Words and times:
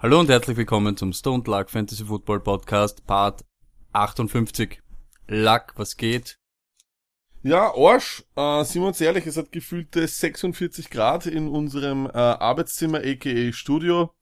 Hallo 0.00 0.20
und 0.20 0.28
herzlich 0.30 0.56
willkommen 0.56 0.96
zum 0.96 1.12
Stone 1.12 1.42
Luck 1.44 1.70
Fantasy 1.70 2.04
Football 2.04 2.38
Podcast, 2.38 3.04
Part 3.04 3.44
58. 3.92 4.80
Luck, 5.26 5.72
was 5.74 5.96
geht? 5.96 6.38
Ja, 7.42 7.74
Arsch, 7.74 8.22
äh, 8.36 8.62
sind 8.62 8.82
wir 8.82 8.86
uns 8.86 9.00
ehrlich, 9.00 9.26
es 9.26 9.36
hat 9.36 9.50
gefühlte 9.50 10.06
46 10.06 10.90
Grad 10.90 11.26
in 11.26 11.48
unserem 11.48 12.06
äh, 12.06 12.10
Arbeitszimmer, 12.10 12.98
aka 12.98 13.50
Studio. 13.50 14.14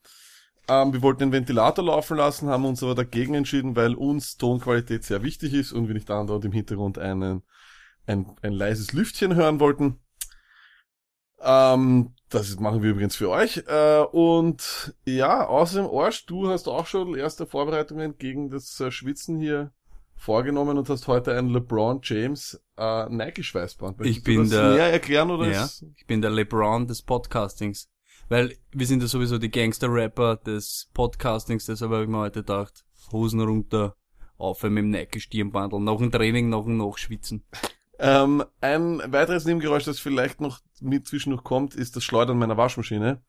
Ähm, 0.67 0.95
wir 0.95 1.03
wollten 1.03 1.21
den 1.21 1.33
Ventilator 1.33 1.85
laufen 1.85 2.17
lassen, 2.17 2.49
haben 2.49 2.65
uns 2.65 2.83
aber 2.83 2.95
dagegen 2.95 3.35
entschieden, 3.35 3.77
weil 3.77 3.95
uns 3.95 4.39
Tonqualität 4.39 5.05
sehr 5.05 5.23
wichtig 5.23 5.53
ist 5.53 5.73
und 5.73 5.89
wir 5.89 5.95
nicht 5.95 6.11
andauernd 6.11 6.47
im 6.47 6.53
Hintergrund 6.53 6.97
einen, 6.99 7.43
ein, 8.07 8.35
ein 8.41 8.55
leises 8.55 8.95
Lüftchen 8.95 9.35
hören 9.35 9.61
wollten. 9.61 10.01
Ähm, 11.43 12.16
das 12.31 12.59
machen 12.59 12.83
wir 12.83 12.91
übrigens 12.91 13.17
für 13.17 13.31
euch. 13.31 13.63
Äh, 13.67 14.01
und 14.13 14.95
ja, 15.05 15.47
außerdem, 15.47 15.91
Arsch, 15.91 16.27
du 16.27 16.49
hast 16.49 16.69
auch 16.69 16.87
schon 16.87 17.15
erste 17.17 17.47
Vorbereitungen 17.47 18.17
gegen 18.19 18.51
das 18.51 18.79
äh, 18.81 18.91
Schwitzen 18.91 19.39
hier 19.39 19.73
vorgenommen 20.17 20.79
und 20.79 20.89
hast 20.89 21.07
heute 21.09 21.37
ein 21.37 21.49
LeBron 21.51 22.01
James 22.03 22.61
äh, 22.77 23.09
Nike-Schweißband. 23.09 24.01
Ich 24.01 24.07
Möchtest 24.07 24.25
bin 24.25 24.49
der- 24.51 24.71
näher 24.71 24.93
erklären 24.93 25.31
oder 25.31 25.49
Ja, 25.51 25.65
ist, 25.65 25.85
ich 25.97 26.07
bin 26.07 26.21
der 26.23 26.31
LeBron 26.31 26.87
des 26.87 27.03
Podcastings. 27.03 27.89
Weil 28.29 28.57
wir 28.73 28.87
sind 28.87 29.03
ja 29.03 29.09
sowieso 29.09 29.39
die 29.39 29.51
Gangster-Rapper 29.51 30.37
des 30.39 30.91
Podcastings, 30.95 31.67
deshalb 31.67 31.93
habe 31.93 32.03
ich 32.03 32.09
mir 32.09 32.19
heute 32.19 32.41
gedacht, 32.41 32.85
Hosen 33.13 33.41
runter, 33.41 33.95
auf 34.37 34.63
mit 34.65 34.79
dem 34.79 34.91
Nike-Stirnbandel, 34.91 35.79
nach 35.81 35.99
dem 35.99 36.11
Training, 36.11 36.49
nach 36.49 36.65
dem 36.65 36.77
Nachschwitzen. 36.77 37.45
Ähm, 37.99 38.45
ein 38.61 39.01
weiteres 39.13 39.45
Nebengeräusch, 39.45 39.85
das 39.85 39.99
vielleicht 39.99 40.41
noch 40.41 40.61
mit 40.81 41.07
zwischendurch 41.07 41.45
kommt, 41.45 41.75
ist 41.75 41.97
das 41.97 42.05
Schleudern 42.05 42.39
meiner 42.39 42.57
Waschmaschine. 42.57 43.23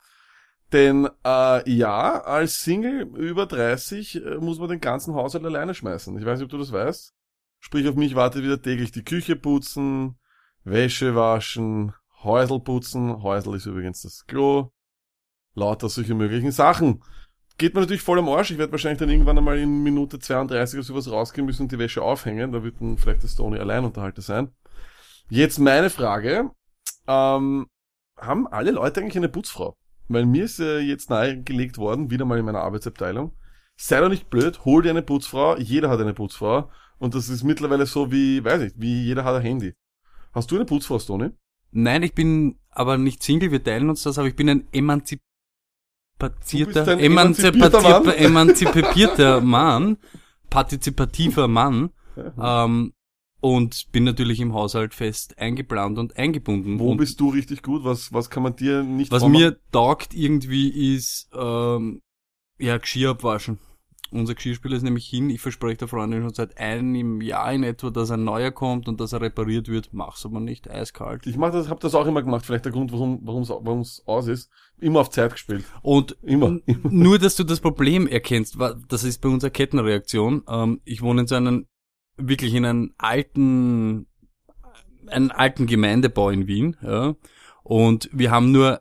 Denn 0.73 1.07
äh, 1.25 1.69
ja, 1.71 2.21
als 2.21 2.59
Single 2.59 3.03
über 3.15 3.45
30 3.45 4.15
äh, 4.15 4.35
muss 4.35 4.59
man 4.59 4.67
den 4.69 4.81
ganzen 4.81 5.15
Haushalt 5.15 5.45
alleine 5.45 5.73
schmeißen. 5.73 6.17
Ich 6.17 6.25
weiß 6.25 6.39
nicht, 6.39 6.45
ob 6.45 6.51
du 6.51 6.57
das 6.57 6.73
weißt. 6.73 7.13
Sprich, 7.59 7.88
auf 7.88 7.95
mich 7.95 8.15
wartet 8.15 8.43
wieder 8.43 8.61
täglich 8.61 8.91
die 8.91 9.03
Küche 9.03 9.35
putzen, 9.35 10.19
Wäsche 10.63 11.15
waschen, 11.15 11.93
Häusel 12.23 12.59
putzen. 12.59 13.23
Häusel 13.23 13.55
ist 13.55 13.65
übrigens 13.65 14.01
das 14.01 14.25
Klo. 14.25 14.71
Lauter 15.53 15.89
solche 15.89 16.13
möglichen 16.13 16.51
Sachen. 16.51 17.01
Geht 17.58 17.73
mir 17.73 17.81
natürlich 17.81 18.03
voll 18.03 18.19
am 18.19 18.30
Arsch. 18.30 18.52
Ich 18.52 18.58
werde 18.58 18.72
wahrscheinlich 18.72 19.00
dann 19.00 19.09
irgendwann 19.09 19.38
einmal 19.38 19.58
in 19.58 19.81
Minute 19.81 20.19
32 20.19 20.77
oder 20.77 20.86
sowas 20.86 21.11
rausgehen 21.11 21.45
müssen 21.45 21.63
und 21.63 21.72
die 21.72 21.80
Wäsche 21.80 22.03
aufhängen. 22.03 22.52
Da 22.52 22.63
wird 22.63 22.80
dann 22.80 22.97
vielleicht 22.97 23.23
der 23.23 23.30
Stony 23.30 23.58
Alleinunterhalter 23.58 24.22
sein. 24.22 24.52
Jetzt 25.30 25.58
meine 25.58 25.89
Frage. 25.89 26.52
Ähm, 27.08 27.67
haben 28.17 28.47
alle 28.47 28.72
Leute 28.72 29.02
eigentlich 29.02 29.17
eine 29.17 29.30
Putzfrau? 29.30 29.75
Weil 30.08 30.25
mir 30.25 30.45
ist 30.45 30.59
äh, 30.59 30.80
jetzt 30.80 31.09
nahegelegt 31.09 31.78
worden, 31.78 32.11
wieder 32.11 32.25
mal 32.25 32.38
in 32.38 32.45
meiner 32.45 32.61
Arbeitsabteilung. 32.61 33.35
Sei 33.75 34.00
doch 34.00 34.09
nicht 34.09 34.30
blöd, 34.30 34.66
hol 34.66 34.81
dir 34.81 34.91
eine 34.91 35.02
Putzfrau. 35.02 35.58
Jeder 35.58 35.89
hat 35.89 36.00
eine 36.00 36.13
Putzfrau. 36.13 36.69
Und 37.00 37.16
das 37.16 37.30
ist 37.30 37.44
mittlerweile 37.44 37.85
so 37.85 38.11
wie, 38.11 38.44
weiß 38.44 38.61
ich, 38.61 38.73
wie 38.78 39.03
jeder 39.03 39.23
hat 39.23 39.35
ein 39.35 39.41
Handy. 39.41 39.73
Hast 40.33 40.52
du 40.52 40.55
eine 40.55 40.66
Putzfrau, 40.66 41.00
Stony? 41.00 41.31
Nein, 41.72 42.03
ich 42.03 42.13
bin 42.13 42.59
aber 42.69 42.97
nicht 42.97 43.22
Single, 43.22 43.52
wir 43.52 43.63
teilen 43.63 43.89
uns 43.89 44.03
das, 44.03 44.17
aber 44.17 44.28
ich 44.28 44.35
bin 44.35 44.50
ein 44.50 44.67
emanzipazierter, 44.72 45.27
Emanzipazierter, 46.19 46.99
emanzipierter 46.99 48.17
emanzipierter 48.17 49.41
Mann, 49.41 49.97
partizipativer 50.50 51.47
Mann, 51.47 51.91
ähm, 52.39 52.94
und 53.39 53.91
bin 53.91 54.03
natürlich 54.03 54.39
im 54.39 54.53
Haushalt 54.53 54.94
fest 54.94 55.38
eingeplant 55.38 56.00
und 56.00 56.17
eingebunden. 56.17 56.79
Wo 56.79 56.91
und 56.91 56.97
bist 56.97 57.19
du 57.19 57.29
richtig 57.29 57.61
gut? 57.61 57.83
Was, 57.83 58.11
was 58.11 58.29
kann 58.29 58.44
man 58.44 58.56
dir 58.56 58.83
nicht 58.83 59.11
was 59.11 59.22
vormachen? 59.22 59.45
mir 59.45 59.57
taugt 59.72 60.13
irgendwie 60.13 60.95
ist, 60.95 61.29
ähm, 61.33 62.01
ja, 62.57 62.77
Geschirr 62.77 63.11
abwaschen. 63.11 63.59
Unser 64.12 64.35
Geschirrspüler 64.35 64.78
ist 64.78 64.84
nämlich 64.84 65.06
hin. 65.07 65.29
Ich 65.29 65.41
verspreche 65.41 65.78
der 65.78 65.88
Freundin 65.88 66.22
schon 66.22 66.34
seit 66.34 66.57
einem 66.57 67.22
Jahr 67.22 67.51
in 67.53 67.63
etwa, 67.63 67.90
dass 67.90 68.09
ein 68.12 68.23
neuer 68.23 68.51
kommt 68.51 68.88
und 68.88 69.00
dass 69.01 69.13
er 69.13 69.22
repariert 69.22 69.68
wird. 69.68 69.90
Mach's 69.91 70.25
aber 70.25 70.40
nicht, 70.40 70.69
eiskalt. 70.69 71.28
Ich 71.28 71.35
mach 71.38 71.51
das, 71.51 71.69
hab 71.69 71.79
das 71.81 71.94
auch 71.95 72.06
immer 72.07 72.22
gemacht. 72.23 72.45
Vielleicht 72.45 72.66
der 72.66 72.72
Grund, 72.72 72.91
warum, 72.91 73.25
warum's, 73.28 73.50
warum's 73.50 74.01
aus 74.06 74.28
ist. 74.28 74.50
Immer 74.79 75.01
auf 75.01 75.09
Zeit 75.09 75.31
gespielt. 75.31 75.66
Und 75.81 76.16
Immer. 76.22 76.47
n- 76.47 76.63
nur, 76.84 77.19
dass 77.19 77.35
du 77.35 77.44
das 77.44 77.59
Problem 77.59 78.07
erkennst, 78.07 78.57
das 78.88 79.03
ist 79.03 79.22
bei 79.22 79.29
uns 79.29 79.44
eine 79.44 79.51
Kettenreaktion. 79.51 80.44
Ähm, 80.47 80.81
ich 80.85 81.01
wohne 81.01 81.22
in 81.22 81.28
so 81.28 81.35
einem, 81.35 81.66
wirklich 82.16 82.53
in 82.53 82.66
einem 82.66 82.94
alten, 82.97 84.07
einen 85.07 85.31
alten 85.31 85.68
Gemeindebau 85.68 86.29
in 86.29 86.47
Wien, 86.47 86.78
ja. 86.81 87.16
Und 87.63 88.09
wir 88.13 88.31
haben 88.31 88.51
nur, 88.51 88.79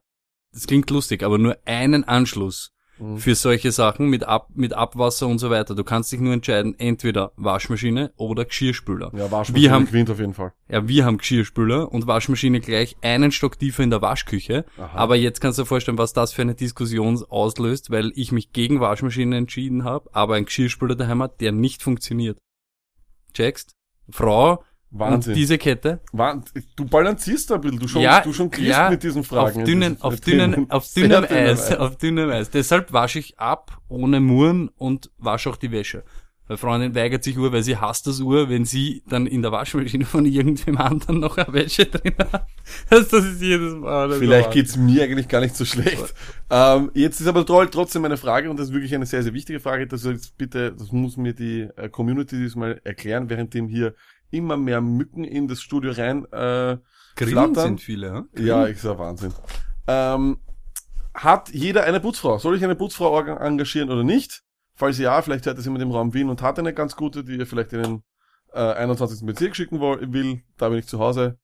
das 0.53 0.67
klingt 0.67 0.89
lustig, 0.91 1.23
aber 1.25 1.39
nur 1.39 1.57
einen 1.65 2.05
Anschluss 2.05 2.73
Mhm. 2.99 3.19
für 3.19 3.35
solche 3.35 3.73
Sachen 3.73 4.09
mit 4.09 4.25
Ab, 4.25 4.49
mit 4.55 4.73
Abwasser 4.73 5.27
und 5.27 5.39
so 5.39 5.51
weiter. 5.51 5.75
Du 5.75 5.85
kannst 5.85 6.13
dich 6.13 6.21
nur 6.21 6.33
entscheiden, 6.33 6.75
entweder 6.79 7.33
Waschmaschine 7.37 8.13
oder 8.17 8.45
Geschirrspüler. 8.45 9.13
Ja, 9.15 9.31
Waschmaschine 9.31 9.61
Wir 9.61 9.71
haben- 9.71 9.87
gewinnt 9.87 10.09
auf 10.11 10.19
jeden 10.19 10.33
Fall. 10.35 10.53
Ja, 10.69 10.89
wir 10.89 11.05
haben 11.05 11.19
Geschirrspüler 11.19 11.93
und 11.93 12.07
Waschmaschine 12.07 12.61
gleich 12.61 12.97
einen 13.03 13.33
Stock 13.33 13.59
tiefer 13.59 13.83
in 13.83 13.91
der 13.91 14.03
Waschküche. 14.03 14.65
Aha. 14.79 14.97
Aber 14.97 15.17
jetzt 15.17 15.41
kannst 15.41 15.59
du 15.59 15.63
dir 15.63 15.67
vorstellen, 15.67 15.99
was 15.99 16.13
das 16.13 16.33
für 16.33 16.43
eine 16.43 16.55
Diskussion 16.55 17.23
auslöst, 17.29 17.91
weil 17.91 18.13
ich 18.15 18.33
mich 18.33 18.53
gegen 18.53 18.81
Waschmaschine 18.81 19.37
entschieden 19.37 19.85
habe, 19.85 20.09
aber 20.13 20.35
ein 20.37 20.45
Geschirrspüler 20.47 20.95
daheim 20.95 21.23
hat, 21.23 21.41
der 21.41 21.53
nicht 21.53 21.83
funktioniert. 21.83 22.39
Checkst? 23.35 23.73
Frau 24.09 24.63
Wahnsinn. 24.91 25.33
und 25.33 25.37
diese 25.39 25.59
Kette. 25.59 26.01
Du 26.77 26.85
balancierst 26.85 27.51
da 27.51 27.57
ein 27.57 27.61
bisschen. 27.61 27.79
Du 27.79 27.89
schon, 27.89 28.03
ja, 28.03 28.21
du 28.21 28.33
schon 28.33 28.51
kriegst 28.51 28.71
ja, 28.71 28.91
mit 28.91 29.03
diesen 29.03 29.25
Fragen. 29.25 29.61
Auf 29.61 29.65
dünnen, 29.65 29.97
auf 30.01 30.21
dünnen, 30.21 30.55
dünn- 30.55 30.71
auf 30.71 30.93
dünnem 30.93 31.11
dünnem 31.27 31.47
Eis, 31.49 31.73
auf 31.77 31.97
dünnem 31.99 32.31
Eis. 32.31 32.51
Deshalb 32.51 32.93
wasche 32.93 33.19
ich 33.19 33.39
ab, 33.39 33.79
ohne 33.89 34.21
Murren 34.21 34.69
und 34.77 35.11
wasche 35.19 35.51
auch 35.51 35.57
die 35.57 35.71
Wäsche. 35.73 36.05
Weil 36.49 36.59
Freundin 36.59 36.95
weigert 36.95 37.25
sich 37.25 37.37
Uhr, 37.37 37.53
weil 37.53 37.65
sie 37.65 37.77
hasst 37.77 38.07
das 38.07 38.21
Uhr, 38.21 38.49
wenn 38.49 38.65
sie 38.65 39.03
dann 39.09 39.27
in 39.27 39.43
der 39.43 39.51
Waschmaschine 39.51 40.05
von 40.05 40.25
irgendwem 40.27 40.77
anderen 40.79 41.19
noch 41.19 41.37
eine 41.39 41.53
Wäsche 41.53 41.87
drin 41.87 42.15
hat. 42.33 42.47
Das, 42.91 43.09
das 43.09 43.25
ist 43.25 43.43
jedes 43.43 43.75
Mal. 43.75 44.13
Vielleicht 44.13 44.51
geht's 44.53 44.77
mir 44.77 45.03
eigentlich 45.05 45.27
gar 45.29 45.41
nicht 45.41 45.57
so 45.57 45.65
schlecht. 45.65 46.15
Ähm, 46.51 46.91
jetzt 46.95 47.21
ist 47.21 47.27
aber 47.27 47.45
trotzdem 47.47 48.05
eine 48.05 48.17
Frage 48.17 48.49
und 48.51 48.59
das 48.59 48.69
ist 48.69 48.75
wirklich 48.75 48.95
eine 48.95 49.07
sehr, 49.07 49.23
sehr 49.25 49.35
wichtige 49.35 49.59
Frage. 49.61 49.87
Das 49.89 50.03
soll 50.03 50.15
jetzt 50.15 50.37
bitte, 50.37 50.73
das 50.73 50.91
muss 50.93 51.17
mir 51.17 51.33
die 51.33 51.69
äh, 51.77 51.89
Community 51.89 52.37
diesmal 52.39 52.81
erklären, 52.85 53.29
währenddem 53.29 53.69
hier 53.69 53.95
immer 54.31 54.57
mehr 54.57 54.81
Mücken 54.81 55.25
in 55.25 55.49
das 55.49 55.61
Studio 55.61 55.93
rein 55.93 56.25
äh, 56.33 56.79
Grillen 57.17 57.55
sind 57.55 57.81
viele, 57.81 58.07
ja? 58.09 58.43
Ja, 58.43 58.67
ich 58.67 58.81
sag 58.81 58.99
Wahnsinn. 58.99 59.33
Ähm, 59.87 60.39
hat 61.15 61.49
jeder 61.49 61.85
eine 61.85 61.99
Putzfrau? 61.99 62.39
Soll 62.39 62.57
ich 62.57 62.65
eine 62.65 62.77
Putzfrau 62.77 63.19
engagieren 63.19 63.91
oder 63.91 64.05
nicht? 64.05 64.43
Falls 64.75 64.99
ja, 64.99 65.21
vielleicht 65.23 65.47
hört 65.47 65.57
das 65.57 65.65
jemand 65.65 65.83
im 65.83 65.91
Raum 65.91 66.13
Wien 66.13 66.29
und 66.29 66.43
hat 66.43 66.59
eine 66.59 66.75
ganz 66.75 66.95
gute, 66.95 67.25
die 67.25 67.37
ihr 67.37 67.47
vielleicht 67.47 67.73
in 67.73 67.83
den 67.83 68.03
äh, 68.53 68.59
21. 68.59 69.25
Bezirk 69.25 69.57
schicken 69.57 69.81
will. 69.81 70.43
Da 70.59 70.69
bin 70.69 70.79
ich 70.79 70.87
zu 70.87 70.99
Hause. 70.99 71.39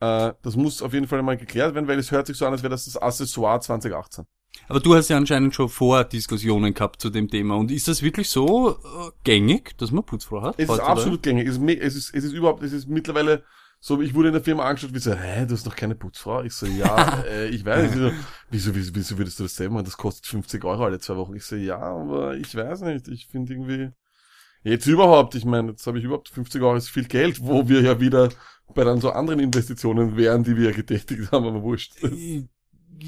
Äh, 0.00 0.34
das 0.42 0.56
muss 0.56 0.82
auf 0.82 0.92
jeden 0.92 1.06
Fall 1.06 1.22
mal 1.22 1.38
geklärt 1.38 1.74
werden, 1.74 1.88
weil 1.88 1.98
es 1.98 2.10
hört 2.10 2.26
sich 2.26 2.36
so 2.36 2.44
an, 2.44 2.52
als 2.52 2.62
wäre 2.62 2.70
das 2.70 2.84
das 2.84 2.98
Accessoire 2.98 3.60
2018. 3.60 4.26
Aber 4.68 4.80
du 4.80 4.94
hast 4.94 5.08
ja 5.08 5.16
anscheinend 5.16 5.54
schon 5.54 5.68
vor 5.68 6.04
Diskussionen 6.04 6.72
gehabt 6.72 7.00
zu 7.00 7.10
dem 7.10 7.28
Thema. 7.28 7.56
Und 7.56 7.70
ist 7.70 7.88
das 7.88 8.02
wirklich 8.02 8.30
so 8.30 8.70
äh, 8.70 9.10
gängig, 9.24 9.76
dass 9.78 9.90
man 9.90 10.04
Putzfrau 10.04 10.42
hat? 10.42 10.54
Es 10.58 10.68
ist 10.68 10.80
absolut 10.80 11.22
gängig. 11.22 11.46
Es 11.46 11.58
ist, 11.58 11.62
es 11.68 11.96
ist, 11.96 12.14
es 12.14 12.24
ist 12.24 12.32
überhaupt, 12.32 12.62
es 12.62 12.72
ist 12.72 12.88
mittlerweile 12.88 13.44
so, 13.86 14.00
ich 14.00 14.14
wurde 14.14 14.28
in 14.28 14.32
der 14.32 14.42
Firma 14.42 14.64
angeschaut, 14.64 14.94
wie 14.94 14.98
so, 14.98 15.12
hä, 15.12 15.44
du 15.44 15.52
hast 15.52 15.66
noch 15.66 15.76
keine 15.76 15.94
Putzfrau? 15.94 16.42
Ich 16.42 16.54
so, 16.54 16.64
ja, 16.64 17.22
äh, 17.28 17.48
ich 17.48 17.66
weiß 17.66 17.94
nicht. 17.94 18.14
Wieso, 18.48 18.74
wieso, 18.74 18.94
wieso 18.94 19.18
würdest 19.18 19.38
du 19.38 19.42
das 19.42 19.56
selber 19.56 19.74
machen? 19.74 19.84
Das 19.84 19.98
kostet 19.98 20.24
50 20.24 20.64
Euro 20.64 20.84
alle 20.84 20.98
zwei 21.00 21.16
Wochen. 21.16 21.36
Ich 21.36 21.44
so, 21.44 21.54
ja, 21.54 21.78
aber 21.78 22.34
ich 22.34 22.54
weiß 22.54 22.80
nicht. 22.80 23.08
Ich 23.08 23.26
finde 23.26 23.52
irgendwie, 23.52 23.90
jetzt 24.62 24.86
überhaupt, 24.86 25.34
ich 25.34 25.44
meine, 25.44 25.72
jetzt 25.72 25.86
habe 25.86 25.98
ich 25.98 26.04
überhaupt 26.04 26.30
50 26.30 26.62
Euro 26.62 26.76
ist 26.76 26.88
viel 26.88 27.04
Geld, 27.04 27.42
wo 27.42 27.68
wir 27.68 27.82
ja 27.82 28.00
wieder 28.00 28.30
bei 28.74 28.84
dann 28.84 29.02
so 29.02 29.10
anderen 29.10 29.40
Investitionen 29.40 30.16
wären, 30.16 30.44
die 30.44 30.56
wir 30.56 30.70
ja 30.70 30.74
getätigt 30.74 31.30
haben, 31.30 31.46
aber 31.46 31.62
wurscht. 31.62 31.92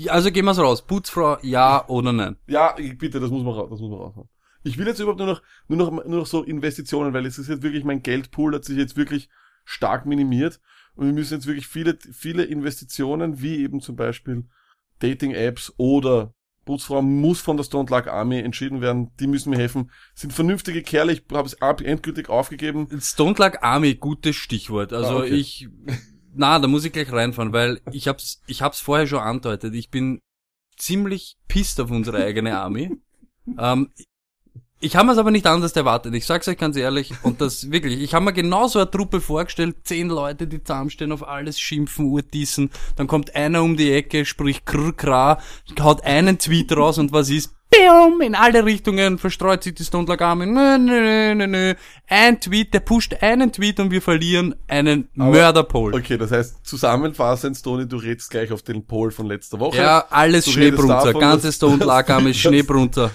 Also 0.08 0.30
gehen 0.30 0.44
wir's 0.44 0.58
raus. 0.58 0.86
Putzfrau, 0.86 1.38
ja 1.42 1.86
oder 1.88 2.12
nein? 2.12 2.36
Ja, 2.46 2.74
bitte, 2.98 3.20
das 3.20 3.30
muss 3.30 3.44
man 3.44 3.54
raus, 3.54 3.68
das 3.70 3.80
muss 3.80 3.90
man 3.90 3.98
raushauen. 3.98 4.28
Ich 4.64 4.78
will 4.78 4.86
jetzt 4.86 4.98
überhaupt 4.98 5.18
nur 5.18 5.28
noch, 5.28 5.42
nur 5.68 5.78
noch, 5.78 5.90
nur 6.04 6.18
noch 6.20 6.26
so 6.26 6.42
Investitionen, 6.42 7.12
weil 7.12 7.24
es 7.26 7.38
ist 7.38 7.48
jetzt 7.48 7.62
wirklich, 7.62 7.84
mein 7.84 8.02
Geldpool 8.02 8.54
hat 8.54 8.64
sich 8.64 8.76
jetzt 8.76 8.96
wirklich 8.96 9.28
stark 9.64 10.06
minimiert 10.06 10.60
und 10.96 11.06
wir 11.06 11.12
müssen 11.12 11.34
jetzt 11.34 11.46
wirklich 11.46 11.68
viele, 11.68 11.96
viele 12.12 12.44
Investitionen, 12.44 13.40
wie 13.40 13.58
eben 13.62 13.80
zum 13.80 13.94
Beispiel 13.96 14.44
Dating-Apps 14.98 15.74
oder 15.76 16.34
Putzfrau 16.64 17.00
muss 17.00 17.40
von 17.40 17.56
der 17.56 17.62
Stone 17.64 17.88
Luck 17.90 18.08
Army 18.08 18.40
entschieden 18.40 18.80
werden, 18.80 19.12
die 19.20 19.28
müssen 19.28 19.50
mir 19.50 19.56
helfen, 19.58 19.92
sind 20.14 20.32
vernünftige 20.32 20.82
Kerle, 20.82 21.12
ich 21.12 21.22
habe 21.32 21.46
es 21.46 21.54
endgültig 21.54 22.28
aufgegeben. 22.28 22.88
Stone 23.00 23.36
Luck 23.38 23.58
Army, 23.62 23.94
gutes 23.94 24.34
Stichwort. 24.34 24.92
Also 24.92 25.18
Ah, 25.18 25.20
okay. 25.20 25.34
ich, 25.34 25.68
na, 26.36 26.58
da 26.58 26.68
muss 26.68 26.84
ich 26.84 26.92
gleich 26.92 27.12
reinfahren, 27.12 27.52
weil 27.52 27.80
ich 27.92 28.08
hab's, 28.08 28.42
ich 28.46 28.62
hab's 28.62 28.80
vorher 28.80 29.06
schon 29.06 29.20
andeutet. 29.20 29.74
Ich 29.74 29.90
bin 29.90 30.20
ziemlich 30.76 31.36
pisst 31.48 31.80
auf 31.80 31.90
unsere 31.90 32.22
eigene 32.22 32.58
Army. 32.58 32.96
ähm, 33.58 33.90
Ich 34.80 34.94
habe 34.94 35.06
mir's 35.06 35.18
aber 35.18 35.30
nicht 35.30 35.46
anders 35.46 35.72
erwartet. 35.72 36.14
Ich 36.14 36.26
sag's 36.26 36.48
euch 36.48 36.58
ganz 36.58 36.76
ehrlich. 36.76 37.14
Und 37.22 37.40
das 37.40 37.70
wirklich. 37.72 38.00
Ich 38.00 38.12
habe 38.12 38.26
mir 38.26 38.34
genauso 38.34 38.78
eine 38.78 38.90
Truppe 38.90 39.22
vorgestellt. 39.22 39.76
Zehn 39.84 40.08
Leute, 40.08 40.46
die 40.46 40.62
zusammenstehen, 40.62 41.12
auf 41.12 41.26
alles 41.26 41.58
schimpfen, 41.58 42.06
urtießen. 42.06 42.70
Dann 42.96 43.06
kommt 43.06 43.34
einer 43.34 43.62
um 43.62 43.76
die 43.78 43.90
Ecke, 43.92 44.26
spricht 44.26 44.66
krr, 44.66 44.92
kra, 44.92 45.40
haut 45.80 46.04
einen 46.04 46.38
Tweet 46.38 46.76
raus 46.76 46.98
und 46.98 47.12
was 47.12 47.30
ist? 47.30 47.55
In 48.20 48.34
alle 48.34 48.64
Richtungen 48.64 49.18
verstreut 49.18 49.62
sich 49.62 49.74
die 49.74 49.84
Stone 49.84 50.06
Lag 50.06 50.20
Army. 50.20 50.46
Nö, 50.46 50.78
nö, 50.78 51.34
nö, 51.34 51.46
nö. 51.46 51.74
Ein 52.08 52.40
Tweet, 52.40 52.72
der 52.72 52.80
pusht 52.80 53.14
einen 53.20 53.52
Tweet 53.52 53.78
und 53.78 53.90
wir 53.90 54.00
verlieren 54.00 54.54
einen 54.66 55.08
Mörderpol. 55.14 55.94
Okay, 55.94 56.16
das 56.16 56.32
heißt, 56.32 56.66
zusammenfassend, 56.66 57.62
Tony, 57.62 57.86
du 57.86 57.98
redest 57.98 58.30
gleich 58.30 58.50
auf 58.50 58.62
den 58.62 58.86
Pol 58.86 59.10
von 59.10 59.26
letzter 59.26 59.60
Woche. 59.60 59.76
Ja, 59.76 60.06
alles 60.10 60.46
Du 60.46 60.52
davon, 60.86 61.20
Ganze 61.20 61.48
Army 62.08 62.30
ist 62.30 62.38
Schneebrunzer. 62.38 63.10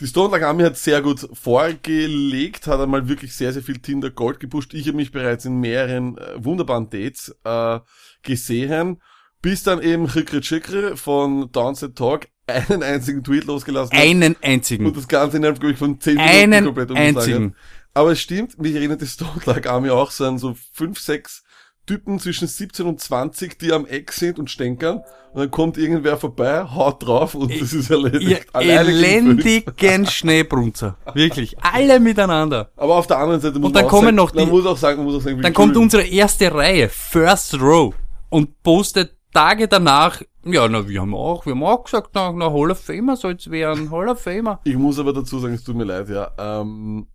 Die 0.00 0.06
Stone 0.06 0.36
Lag 0.36 0.46
Army 0.46 0.64
hat 0.64 0.76
sehr 0.76 1.02
gut 1.02 1.28
vorgelegt, 1.34 2.66
hat 2.66 2.80
einmal 2.80 3.06
wirklich 3.08 3.34
sehr, 3.34 3.52
sehr 3.52 3.62
viel 3.62 3.78
Tinder 3.78 4.10
Gold 4.10 4.40
gepusht. 4.40 4.74
Ich 4.74 4.86
habe 4.88 4.96
mich 4.96 5.12
bereits 5.12 5.44
in 5.44 5.60
mehreren 5.60 6.16
äh, 6.18 6.42
wunderbaren 6.42 6.88
Dates 6.88 7.36
äh, 7.44 7.80
gesehen, 8.22 9.00
bis 9.42 9.62
dann 9.62 9.82
eben 9.82 10.08
Chikri 10.08 10.40
Chikri 10.40 10.96
von 10.96 11.52
Downset 11.52 11.96
Talk 11.96 12.28
einen 12.50 12.82
einzigen 12.82 13.22
Tweet 13.24 13.44
losgelassen 13.44 13.96
hat 13.96 14.04
Einen 14.04 14.34
und 14.34 14.44
einzigen. 14.44 14.92
das 14.92 15.08
Ganze 15.08 15.36
innerhalb, 15.38 15.60
glaube 15.60 15.72
ich, 15.72 15.78
von 15.78 16.00
10 16.00 16.14
Minuten 16.16 16.32
Einen 16.34 16.64
komplett 16.66 16.90
einzigen. 16.92 17.44
hat. 17.50 17.52
Aber 17.94 18.12
es 18.12 18.20
stimmt, 18.20 18.58
mich 18.60 18.74
erinnert 18.74 19.00
die 19.00 19.06
Stone 19.06 19.40
Lag 19.46 19.66
Army 19.68 19.90
auch 19.90 20.10
so 20.10 20.24
an 20.26 20.38
so 20.38 20.56
fünf, 20.72 20.98
sechs 21.00 21.42
Typen 21.86 22.20
zwischen 22.20 22.46
17 22.46 22.86
und 22.86 23.00
20, 23.00 23.58
die 23.58 23.72
am 23.72 23.84
Eck 23.86 24.12
sind 24.12 24.38
und 24.38 24.48
stänkern. 24.50 24.98
Und 25.32 25.40
dann 25.40 25.50
kommt 25.50 25.76
irgendwer 25.78 26.16
vorbei, 26.16 26.62
haut 26.64 27.04
drauf 27.06 27.34
und 27.34 27.52
das 27.60 27.72
ist 27.72 27.90
erledigt. 27.90 28.46
Ihr 28.60 28.68
elendigen 28.78 30.06
Schneebrunzer. 30.06 30.96
Wirklich. 31.14 31.56
Alle 31.60 31.98
miteinander. 32.00 32.70
Aber 32.76 32.96
auf 32.96 33.06
der 33.06 33.18
anderen 33.18 33.40
Seite 33.40 33.58
muss 33.58 33.68
Und 33.68 33.76
dann 33.76 33.82
man 33.84 33.86
auch 33.86 33.90
kommen 33.90 34.04
sagen, 34.06 34.16
noch 34.16 34.34
man 34.34 34.44
die- 34.44 34.50
muss 34.50 34.66
auch 34.66 34.76
sagen, 34.76 34.98
man 34.98 35.06
muss 35.06 35.16
auch 35.16 35.24
sagen, 35.24 35.42
Dann 35.42 35.52
kommt 35.54 35.76
unsere 35.76 36.02
erste 36.04 36.52
Reihe, 36.52 36.88
First 36.88 37.60
Row, 37.60 37.94
und 38.28 38.62
postet 38.62 39.16
Tage 39.32 39.68
danach, 39.68 40.22
ja, 40.44 40.68
na, 40.68 40.88
wir 40.88 41.00
haben 41.00 41.14
auch, 41.14 41.46
wir 41.46 41.52
haben 41.52 41.62
auch 41.62 41.84
gesagt, 41.84 42.10
na, 42.14 42.32
na 42.32 42.50
Hall 42.52 42.70
of 42.70 42.80
Famer 42.80 43.16
soll's 43.16 43.50
werden, 43.50 43.90
Hall 43.90 44.08
of 44.08 44.20
Famer. 44.20 44.60
Ich 44.64 44.76
muss 44.76 44.98
aber 44.98 45.12
dazu 45.12 45.38
sagen, 45.38 45.54
es 45.54 45.64
tut 45.64 45.76
mir 45.76 45.84
leid, 45.84 46.08
ja. 46.08 46.32
Ähm, 46.38 47.06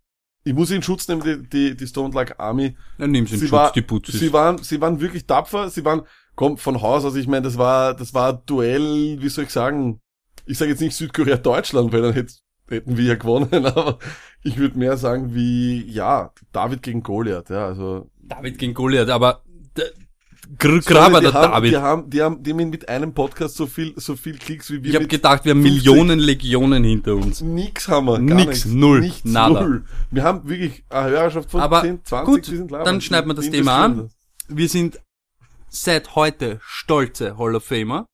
ich 0.48 0.54
muss 0.54 0.70
in 0.70 0.84
Schutz 0.84 1.08
nehmen, 1.08 1.24
die, 1.24 1.50
die, 1.50 1.76
die 1.76 1.88
Stone 1.88 2.14
Lag 2.14 2.38
Army. 2.38 2.78
Dann 3.00 3.12
nimm 3.12 3.26
sie 3.26 3.34
in 3.34 3.40
Schutz, 3.42 3.52
war, 3.52 3.72
die 3.72 3.82
Putzis. 3.82 4.20
sie 4.20 4.32
waren, 4.32 4.60
sie 4.60 4.80
waren 4.80 5.02
wirklich 5.02 5.26
tapfer. 5.26 5.70
Sie 5.70 5.84
waren, 5.84 6.04
komm, 6.36 6.58
von 6.58 6.84
Haus 6.84 7.04
aus. 7.04 7.16
Ich 7.16 7.28
meine, 7.28 7.42
das 7.42 7.58
war, 7.58 7.96
das 7.96 8.14
war 8.14 8.34
ein 8.34 8.40
Duell, 8.46 9.18
wie 9.20 9.30
soll 9.30 9.46
ich 9.46 9.50
sagen? 9.50 10.00
Ich 10.46 10.60
sage 10.60 10.70
jetzt 10.70 10.82
nicht 10.82 10.96
Südkorea 10.96 11.38
Deutschland, 11.38 11.92
weil 11.92 12.04
dann 12.04 12.14
hätt, 12.14 12.40
hätten 12.70 12.96
wir 12.96 13.06
ja 13.06 13.16
gewonnen. 13.16 13.66
Aber 13.66 13.98
ich 14.44 14.58
würde 14.58 14.78
mehr 14.78 14.98
sagen 14.98 15.34
wie, 15.34 15.84
ja, 15.90 16.32
David 16.52 16.84
gegen 16.84 17.02
Goliath. 17.02 17.50
Ja, 17.50 17.66
also 17.66 18.12
David 18.20 18.60
gegen 18.60 18.76
Goliath, 18.76 19.10
aber 19.10 19.42
Graber, 20.58 21.22
der 21.22 21.34
haben, 21.34 21.52
David. 21.52 21.72
Die 21.72 21.78
haben, 21.78 22.10
die 22.10 22.22
haben, 22.22 22.44
die 22.44 22.52
haben 22.54 22.70
mit 22.70 22.88
einem 22.90 23.14
Podcast 23.14 23.56
so 23.56 23.66
viel, 23.68 23.94
so 23.98 24.16
viel 24.16 24.38
Klicks 24.38 24.70
wie 24.72 24.84
wir 24.84 24.90
Ich 24.90 24.96
habe 24.96 25.08
gedacht, 25.08 25.44
wir 25.46 25.52
haben 25.52 25.62
50. 25.62 25.86
Millionen 25.86 26.20
Legionen 26.20 26.84
hinter 26.84 27.16
uns. 27.16 27.42
Nix 27.42 27.88
haben 27.88 28.06
wir. 28.08 28.20
Gar 28.20 28.36
Nix, 28.38 28.48
nichts. 28.48 28.66
null, 28.66 29.00
Nichts, 29.02 29.26
nada. 29.26 29.62
Null. 29.62 29.86
Wir 30.12 30.24
haben 30.24 30.48
wirklich 30.48 30.84
eine 30.90 31.10
Hörerschaft 31.10 31.52
von 31.52 31.62
Aber 31.62 31.82
10, 31.82 32.06
20, 32.06 32.26
gut, 32.26 32.48
die 32.48 32.56
sind 32.58 32.72
labern. 32.72 32.86
dann 32.86 33.02
schneiden 33.02 33.30
wir 33.30 33.34
das 33.36 33.50
Thema 33.50 33.86
an. 33.86 34.10
Wir 34.48 34.70
sind 34.70 35.00
seit 35.70 36.16
heute 36.16 36.60
stolze 36.64 37.38
Hall 37.38 37.56
of 37.56 37.66
Famer 37.66 38.06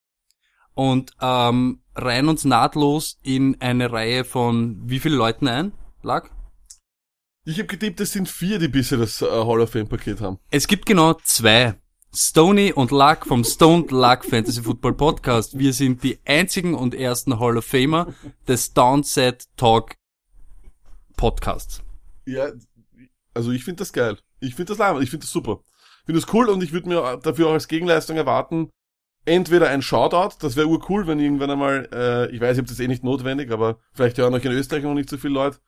und 0.74 1.12
ähm, 1.22 1.82
reihen 1.96 2.30
uns 2.30 2.46
nahtlos 2.46 3.18
in 3.24 3.60
eine 3.62 3.92
Reihe 3.92 4.24
von 4.24 4.82
wie 4.86 5.00
viele 5.00 5.16
Leuten 5.16 5.48
ein? 5.48 5.74
Lag? 6.02 6.30
Ich 7.44 7.58
habe 7.58 7.68
getippt, 7.68 8.00
es 8.00 8.14
sind 8.14 8.30
vier, 8.30 8.60
die 8.60 8.68
bisher 8.68 8.98
das 9.00 9.22
äh, 9.22 9.26
Hall 9.26 9.62
of 9.62 9.72
Fame 9.72 9.88
Paket 9.88 10.22
haben. 10.22 10.38
Es 10.50 10.68
gibt 10.68 10.86
genau 10.86 11.16
zwei. 11.24 11.76
Stony 12.14 12.74
und 12.74 12.92
Luck 12.92 13.26
vom 13.26 13.46
Stoned 13.46 13.90
Luck 13.92 14.26
Fantasy 14.26 14.62
Football 14.62 14.96
Podcast. 14.96 15.58
Wir 15.58 15.72
sind 15.72 16.04
die 16.04 16.20
einzigen 16.26 16.76
und 16.76 16.94
ersten 16.94 17.40
Hall 17.40 17.58
of 17.58 17.64
Famer 17.64 18.14
des 18.50 18.74
Downset 18.74 19.46
Talk 19.56 19.96
Podcasts. 21.16 21.82
Ja, 22.26 22.52
also 23.34 23.52
ich 23.52 23.64
finde 23.64 23.80
das 23.80 23.94
geil. 23.94 24.18
Ich 24.42 24.56
finde 24.56 24.74
das 24.74 24.80
labern. 24.80 25.02
Ich 25.02 25.10
finde 25.10 25.24
das 25.24 25.32
super. 25.32 25.62
Ich 26.00 26.06
finde 26.08 26.20
das 26.20 26.34
cool 26.34 26.50
und 26.50 26.62
ich 26.62 26.74
würde 26.74 26.90
mir 26.90 27.18
dafür 27.24 27.48
auch 27.48 27.54
als 27.54 27.70
Gegenleistung 27.70 28.18
erwarten, 28.18 28.70
entweder 29.24 29.70
ein 29.70 29.82
Shoutout, 29.82 30.36
das 30.42 30.58
wäre 30.58 30.68
urcool, 30.68 31.08
wenn 31.08 31.20
irgendwann 31.20 31.52
einmal, 31.52 31.88
äh, 31.94 32.30
ich 32.36 32.42
weiß, 32.42 32.58
ich 32.58 32.58
habe 32.58 32.68
das 32.68 32.80
eh 32.82 32.88
nicht 32.88 33.06
notwendig, 33.06 33.52
aber 33.52 33.80
vielleicht 33.94 34.18
hören 34.18 34.34
euch 34.34 34.44
in 34.44 34.52
Österreich 34.52 34.84
noch 34.84 34.96
nicht 34.96 35.10
so 35.10 35.18
viele 35.18 35.36
Leute. 35.36 35.60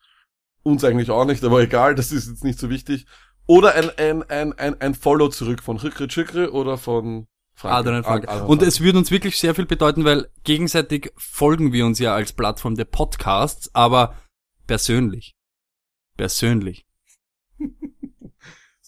Uns 0.63 0.84
eigentlich 0.84 1.10
auch 1.10 1.25
nicht, 1.25 1.44
aber 1.44 1.62
egal, 1.62 1.96
das 1.96 2.12
ist 2.12 2.28
jetzt 2.28 2.44
nicht 2.44 2.60
so 2.60 2.69
wichtig. 2.69 3.06
Oder 3.45 3.75
ein, 3.75 3.90
ein, 3.98 4.24
ein, 4.24 4.54
ein, 4.54 4.81
ein 4.81 4.94
Follow 4.95 5.30
zurück 5.30 5.62
von 5.62 5.78
Chikri 5.78 6.07
Chikri 6.07 6.48
oder 6.48 6.78
von 6.78 7.28
Frank. 7.56 7.75
Adrian 7.75 8.04
Frank. 8.04 8.28
Adrian 8.28 8.48
Und 8.48 8.62
es 8.62 8.81
würde 8.81 8.98
uns 8.98 9.12
wirklich 9.12 9.38
sehr 9.38 9.54
viel 9.54 9.66
bedeuten, 9.66 10.06
weil 10.06 10.30
gegenseitig 10.44 11.12
folgen 11.18 11.72
wir 11.74 11.86
uns 11.86 12.00
ja 12.00 12.16
als 12.16 12.34
Plattform 12.34 12.75
der 12.75 12.86
Podcasts, 12.86 13.74
aber 13.74 14.16
persönlich. 14.66 15.36
Persönlich. 16.18 16.86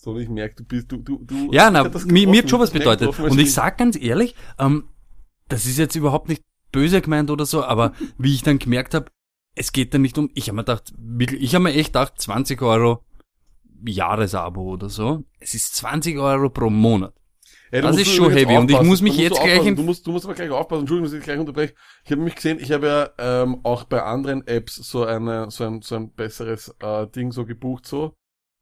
So, 0.06 0.20
ich 0.20 0.30
merke, 0.30 0.58
du 0.58 0.66
bist, 0.66 0.92
du, 0.92 0.98
du, 0.98 1.18
du. 1.24 1.52
Ja, 1.52 1.72
na, 1.72 1.90
mir, 2.06 2.28
mir 2.28 2.44
hat 2.44 2.50
schon 2.52 2.60
was 2.60 2.70
bedeutet. 2.70 3.18
Und 3.18 3.40
ich 3.40 3.48
ich- 3.48 3.54
sag 3.54 3.80
ganz 3.80 4.00
ehrlich, 4.00 4.36
ähm, 4.60 4.90
das 5.48 5.66
ist 5.66 5.80
jetzt 5.80 5.96
überhaupt 5.96 6.30
nicht 6.30 6.44
böse 6.72 7.02
gemeint 7.02 7.32
oder 7.32 7.48
so, 7.48 7.64
aber 7.64 7.94
wie 8.20 8.36
ich 8.36 8.44
dann 8.44 8.60
gemerkt 8.60 8.94
habe, 8.94 9.08
es 9.56 9.72
geht 9.72 9.96
da 9.96 9.98
nicht 9.98 10.20
um, 10.20 10.30
ich 10.36 10.48
habe 10.48 10.58
mir 10.58 10.64
gedacht, 10.64 10.94
wirklich, 10.96 11.42
ich 11.42 11.56
habe 11.56 11.64
mir 11.64 11.74
echt 11.74 11.94
gedacht, 11.94 12.22
20 12.22 12.62
Euro 12.62 13.04
Jahresabo 13.88 14.62
oder 14.62 14.90
so. 14.90 15.24
Es 15.40 15.54
ist 15.54 15.76
20 15.76 16.18
Euro 16.18 16.50
pro 16.50 16.70
Monat. 16.70 17.14
Ja, 17.72 17.82
du 17.82 17.88
Das 17.88 17.98
ist 17.98 18.12
schon 18.12 18.32
heavy 18.32 18.56
und 18.56 18.72
ich 18.72 18.82
muss 18.82 19.02
mich 19.02 19.18
jetzt 19.18 19.42
gleich 19.42 19.64
Du 19.76 19.84
musst, 19.84 20.06
du 20.06 20.12
musst 20.12 20.26
aber 20.26 20.36
gleich 20.36 20.50
aufpassen, 20.50 20.82
Entschuldigung, 20.82 21.12
dass 21.12 21.20
ich 21.20 21.24
gleich 21.24 21.40
unterbreche. 21.40 21.74
Ich 22.04 22.12
habe 22.12 22.22
mich 22.22 22.36
gesehen, 22.36 22.60
ich 22.60 22.72
habe 22.72 22.88
ja 22.88 23.10
ähm, 23.44 23.60
auch 23.64 23.84
bei 23.84 24.02
anderen 24.02 24.46
Apps 24.48 24.76
so 24.76 25.04
eine, 25.04 25.50
so 25.52 25.66
ein, 25.66 25.82
so 25.82 25.96
ein 25.96 26.12
besseres 26.14 26.74
äh, 26.80 27.08
Ding 27.08 27.32
so 27.32 27.46
gebucht 27.46 27.86
so. 27.86 28.14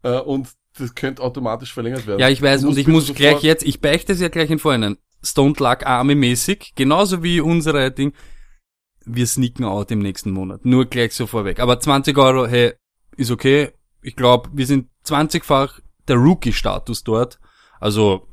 Äh, 0.04 0.20
und 0.20 0.50
das 0.78 0.96
könnte 0.96 1.22
automatisch 1.22 1.74
verlängert 1.74 2.08
werden. 2.08 2.20
Ja, 2.20 2.30
ich 2.30 2.42
weiß, 2.42 2.64
und 2.64 2.78
ich 2.78 2.88
muss 2.88 3.14
gleich 3.14 3.44
jetzt, 3.44 3.64
ich 3.64 3.82
beichte 3.82 4.14
es 4.14 4.20
ja 4.20 4.30
gleich 4.30 4.50
in 4.50 4.60
Vorhinein. 4.60 4.98
Stone 5.22 5.54
Luck 5.58 5.86
Army 5.86 6.16
mäßig, 6.16 6.74
genauso 6.76 7.24
wie 7.24 7.40
unsere 7.40 7.92
Ding. 7.92 8.14
Wir 9.06 9.28
sneaken 9.28 9.66
out 9.66 9.92
im 9.92 10.00
nächsten 10.00 10.32
Monat. 10.32 10.66
Nur 10.66 10.86
gleich 10.86 11.14
so 11.14 11.28
vorweg. 11.28 11.60
Aber 11.60 11.80
20 11.80 12.18
Euro, 12.18 12.48
hey, 12.48 12.74
ist 13.18 13.32
okay. 13.32 13.72
Ich 14.02 14.16
glaube, 14.16 14.50
wir 14.54 14.66
sind 14.66 14.90
20-fach 15.06 15.80
der 16.08 16.18
Rookie-Status 16.18 17.04
dort. 17.04 17.40
Also, 17.80 18.28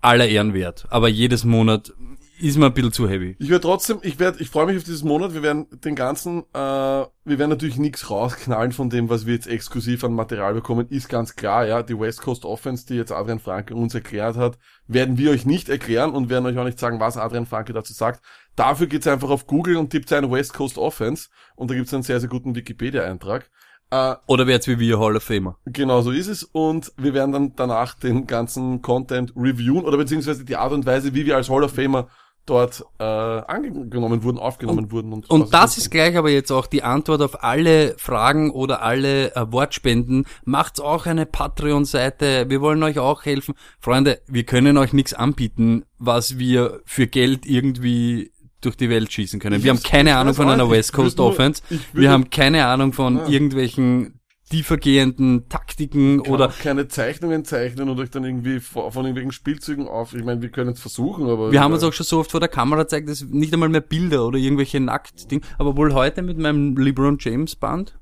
aller 0.00 0.28
Ehren 0.28 0.54
wert. 0.54 0.86
Aber 0.90 1.08
jedes 1.08 1.44
Monat 1.44 1.92
ist 2.40 2.56
mir 2.56 2.66
ein 2.66 2.72
bisschen 2.72 2.92
zu 2.92 3.08
heavy. 3.08 3.36
Ich 3.38 3.50
werde 3.50 3.62
trotzdem, 3.62 3.98
ich 4.02 4.18
werde, 4.18 4.40
ich 4.40 4.48
freue 4.48 4.66
mich 4.66 4.78
auf 4.78 4.84
dieses 4.84 5.02
Monat. 5.02 5.34
Wir 5.34 5.42
werden 5.42 5.66
den 5.84 5.94
ganzen, 5.94 6.44
äh, 6.54 6.56
wir 6.56 7.10
werden 7.24 7.50
natürlich 7.50 7.76
nichts 7.76 8.10
rausknallen 8.10 8.72
von 8.72 8.88
dem, 8.88 9.10
was 9.10 9.26
wir 9.26 9.34
jetzt 9.34 9.46
exklusiv 9.46 10.04
an 10.04 10.14
Material 10.14 10.54
bekommen, 10.54 10.86
ist 10.88 11.08
ganz 11.08 11.36
klar, 11.36 11.66
ja. 11.66 11.82
Die 11.82 11.98
West 11.98 12.22
Coast 12.22 12.44
Offense, 12.44 12.86
die 12.86 12.94
jetzt 12.94 13.12
Adrian 13.12 13.40
Franke 13.40 13.74
uns 13.74 13.94
erklärt 13.94 14.36
hat, 14.36 14.58
werden 14.86 15.18
wir 15.18 15.30
euch 15.30 15.44
nicht 15.44 15.68
erklären 15.68 16.12
und 16.12 16.30
werden 16.30 16.46
euch 16.46 16.56
auch 16.56 16.64
nicht 16.64 16.78
sagen, 16.78 17.00
was 17.00 17.16
Adrian 17.16 17.46
Franke 17.46 17.72
dazu 17.72 17.92
sagt. 17.92 18.24
Dafür 18.56 18.86
geht's 18.86 19.06
einfach 19.06 19.30
auf 19.30 19.46
Google 19.46 19.76
und 19.76 19.90
tippt 19.90 20.12
ein 20.12 20.30
West 20.30 20.54
Coast 20.54 20.78
Offense 20.78 21.28
und 21.56 21.70
da 21.70 21.74
gibt's 21.74 21.92
einen 21.92 22.02
sehr, 22.02 22.20
sehr 22.20 22.28
guten 22.28 22.54
Wikipedia-Eintrag. 22.54 23.50
Äh, 23.90 24.14
Oder 24.26 24.46
wird's 24.46 24.68
wie 24.68 24.78
wir 24.78 24.98
Hall 24.98 25.16
of 25.16 25.24
Famer? 25.24 25.56
Genau 25.66 26.00
so 26.02 26.10
ist 26.10 26.28
es 26.28 26.44
und 26.44 26.92
wir 26.96 27.12
werden 27.12 27.32
dann 27.32 27.56
danach 27.56 27.94
den 27.94 28.26
ganzen 28.26 28.82
Content 28.82 29.32
reviewen 29.36 29.84
oder 29.84 29.96
beziehungsweise 29.96 30.44
die 30.44 30.56
Art 30.56 30.72
und 30.72 30.86
Weise, 30.86 31.14
wie 31.14 31.26
wir 31.26 31.36
als 31.36 31.50
Hall 31.50 31.64
of 31.64 31.72
Famer 31.72 32.08
dort 32.46 32.84
äh, 32.98 33.04
angenommen 33.04 34.22
wurden, 34.22 34.38
aufgenommen 34.38 34.90
wurden. 34.90 35.12
Und, 35.12 35.30
Und 35.30 35.54
das 35.54 35.78
ist 35.78 35.90
gleich 35.90 36.16
aber 36.16 36.30
jetzt 36.30 36.50
auch 36.50 36.66
die 36.66 36.82
Antwort 36.82 37.22
auf 37.22 37.44
alle 37.44 37.94
Fragen 37.98 38.50
oder 38.50 38.82
alle 38.82 39.34
äh, 39.36 39.52
Wortspenden. 39.52 40.26
Macht's 40.44 40.80
auch 40.80 41.06
eine 41.06 41.26
Patreon-Seite. 41.26 42.46
Wir 42.48 42.60
wollen 42.60 42.82
euch 42.82 42.98
auch 42.98 43.24
helfen. 43.24 43.54
Freunde, 43.78 44.20
wir 44.26 44.44
können 44.44 44.78
euch 44.78 44.92
nichts 44.92 45.14
anbieten, 45.14 45.84
was 45.98 46.38
wir 46.38 46.80
für 46.84 47.06
Geld 47.06 47.46
irgendwie 47.46 48.32
durch 48.60 48.76
die 48.76 48.90
Welt 48.90 49.12
schießen 49.12 49.40
können. 49.40 49.62
Wir 49.62 49.70
haben 49.70 49.82
keine 49.82 50.16
Ahnung 50.16 50.34
von 50.34 50.48
einer 50.48 50.70
West 50.70 50.92
Coast 50.92 51.18
Offense. 51.20 51.62
Wir 51.92 52.10
haben 52.10 52.30
keine 52.30 52.66
Ahnung 52.66 52.92
von 52.92 53.26
irgendwelchen 53.26 54.20
tiefergehenden 54.50 55.48
Taktiken 55.48 56.20
oder 56.20 56.48
auch 56.48 56.58
keine 56.58 56.88
Zeichnungen 56.88 57.44
zeichnen 57.44 57.88
und 57.88 58.00
euch 58.00 58.10
dann 58.10 58.24
irgendwie 58.24 58.58
von 58.58 58.82
irgendwelchen 58.84 59.30
Spielzügen 59.30 59.86
auf. 59.86 60.12
Ich 60.12 60.24
meine, 60.24 60.42
wir 60.42 60.48
können 60.48 60.70
es 60.72 60.80
versuchen, 60.80 61.28
aber 61.28 61.52
Wir 61.52 61.60
haben 61.60 61.72
uns 61.72 61.84
auch 61.84 61.92
schon 61.92 62.04
so 62.04 62.18
oft 62.18 62.32
vor 62.32 62.40
der 62.40 62.48
Kamera 62.48 62.82
gezeigt, 62.82 63.08
dass 63.08 63.22
nicht 63.22 63.52
einmal 63.52 63.68
mehr 63.68 63.80
Bilder 63.80 64.26
oder 64.26 64.38
irgendwelche 64.38 64.80
Nacktding. 64.80 65.40
Aber 65.58 65.76
wohl 65.76 65.94
heute 65.94 66.22
mit 66.22 66.36
meinem 66.36 66.76
LeBron 66.76 67.16
James 67.20 67.54
Band. 67.54 67.96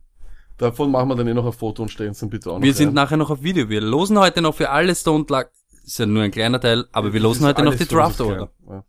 davon 0.56 0.90
machen 0.90 1.10
wir 1.10 1.16
dann 1.16 1.28
eh 1.28 1.34
noch 1.34 1.44
ein 1.46 1.52
Foto 1.52 1.82
und 1.82 1.90
stellen 1.90 2.12
es 2.12 2.18
dann 2.20 2.30
bitte 2.30 2.50
auch 2.50 2.56
noch 2.56 2.62
Wir 2.62 2.72
sind 2.72 2.88
rein. 2.88 2.94
nachher 2.94 3.18
noch 3.18 3.30
auf 3.30 3.42
Video. 3.42 3.68
Wir 3.68 3.82
losen 3.82 4.18
heute 4.18 4.40
noch 4.40 4.54
für 4.54 4.70
alle 4.70 4.94
Stone 4.94 5.26
Luck. 5.28 5.50
Ist 5.84 5.98
ja 5.98 6.06
nur 6.06 6.22
ein 6.22 6.30
kleiner 6.30 6.60
Teil, 6.60 6.86
aber 6.92 7.12
wir 7.12 7.20
losen 7.20 7.46
heute 7.46 7.62
noch 7.62 7.74
die 7.74 7.86
Draft 7.86 8.20
Order. 8.22 8.50
Ja. 8.68 8.84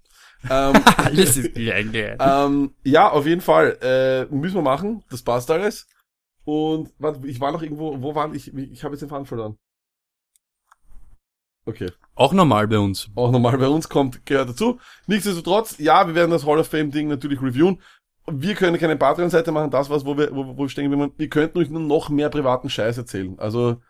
Ähm, 0.50 0.74
Alles 0.98 1.38
ist 1.38 1.54
klein. 1.54 1.92
ähm, 1.94 2.74
ja, 2.84 3.10
auf 3.10 3.26
jeden 3.26 3.42
Fall. 3.42 3.78
Äh, 3.82 4.34
müssen 4.34 4.56
wir 4.56 4.62
machen. 4.62 5.04
Das 5.10 5.22
passt 5.22 5.50
alles. 5.52 5.88
Und 6.46 6.92
warte, 6.98 7.28
ich 7.28 7.40
war 7.40 7.52
noch 7.52 7.62
irgendwo, 7.62 8.02
wo 8.02 8.16
war 8.16 8.34
ich? 8.34 8.54
Ich 8.56 8.84
habe 8.84 8.94
jetzt 8.94 9.02
den 9.02 9.10
Faden 9.10 9.26
verloren. 9.26 9.58
Okay. 11.66 11.92
Auch 12.16 12.34
normal 12.34 12.68
bei 12.68 12.80
uns. 12.80 13.10
Auch 13.16 13.32
normal 13.32 13.58
bei 13.58 13.68
uns 13.68 13.88
kommt, 13.88 14.26
gehört 14.26 14.50
dazu. 14.50 14.80
Nichtsdestotrotz, 15.08 15.78
ja, 15.78 16.08
wir 16.08 16.16
werden 16.16 16.32
das 16.32 16.46
Hall 16.46 16.58
of 16.58 16.68
Fame 16.68 16.92
Ding 16.92 17.08
natürlich 17.08 17.42
reviewen. 17.42 17.82
Wir 18.26 18.56
können 18.56 18.78
keine 18.80 18.98
Patreon-Seite 18.98 19.52
machen, 19.52 19.72
das 19.72 19.90
was, 19.90 20.06
wo 20.06 20.18
wir, 20.18 20.36
wo, 20.36 20.58
wo 20.58 20.58
wir 20.58 20.70
stehen, 20.70 20.92
wir, 20.92 21.12
wir 21.16 21.30
könnten 21.30 21.60
euch 21.60 21.70
nur 21.70 21.82
noch 21.82 22.10
mehr 22.10 22.30
privaten 22.30 22.70
Scheiß 22.70 22.98
erzählen. 22.98 23.38
Also, 23.40 23.82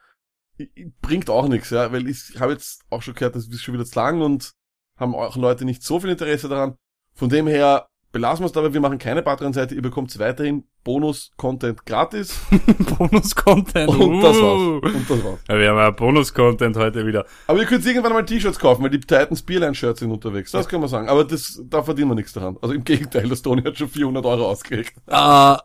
bringt 1.01 1.29
auch 1.29 1.48
nichts, 1.48 1.70
ja, 1.70 1.91
weil 1.91 2.08
ich 2.08 2.39
habe 2.39 2.51
jetzt 2.51 2.84
auch 2.89 3.01
schon 3.01 3.15
gehört, 3.15 3.36
das 3.36 3.48
ist 3.48 3.62
schon 3.62 3.74
wieder 3.74 3.86
zu 3.86 3.98
lang 3.98 4.22
und 4.22 4.53
haben 5.00 5.15
auch 5.15 5.36
Leute 5.38 5.65
nicht 5.65 5.84
so 5.84 6.00
viel 6.00 6.10
Interesse 6.12 6.50
daran. 6.50 6.75
Von 7.15 7.29
dem 7.29 7.48
her, 7.48 7.88
belassen 8.12 8.41
wir 8.44 8.48
es 8.48 8.51
dabei, 8.53 8.74
wir 8.74 8.82
machen 8.82 8.98
keine 8.98 9.22
Patreon-Seite, 9.22 9.75
ihr 9.75 9.82
bekommt 9.82 10.18
weiterhin 10.20 10.63
Bonus-Content 10.84 11.86
gratis 11.86 12.39
Bonus-Content. 12.98 13.89
und 13.89 14.22
das 14.22 14.38
Uh. 14.38 14.41
war's. 14.82 14.94
Und 14.94 15.10
das 15.10 15.24
war's. 15.24 15.39
Ja, 15.48 15.60
wir 15.60 15.70
haben 15.70 15.77
ja 15.77 15.91
Bonus-Content 15.91 16.77
heute 16.77 17.06
wieder. 17.06 17.25
Aber 17.48 17.60
ihr 17.60 17.65
könnt 17.65 17.86
irgendwann 17.86 18.13
mal 18.13 18.25
T-Shirts 18.25 18.58
kaufen, 18.60 18.82
weil 18.84 18.89
die 18.89 19.00
Titans 19.00 19.41
Beerline-Shirts 19.44 20.00
sind 20.00 20.12
unterwegs. 20.12 20.51
Das 20.51 20.68
kann 20.68 20.79
man 20.79 20.89
sagen. 20.89 21.10
Aber 21.10 21.24
das, 21.25 21.62
da 21.70 21.84
verdienen 21.84 22.10
wir 22.10 22.15
nichts 22.15 22.34
daran. 22.34 22.58
Also 22.62 22.74
im 22.74 22.84
Gegenteil, 22.84 23.27
der 23.27 23.38
Tony 23.38 23.62
hat 23.62 23.77
schon 23.77 23.89
400 23.89 24.25
Euro 24.25 24.48
ausgelegt. 24.50 24.94
Äh, 25.08 25.58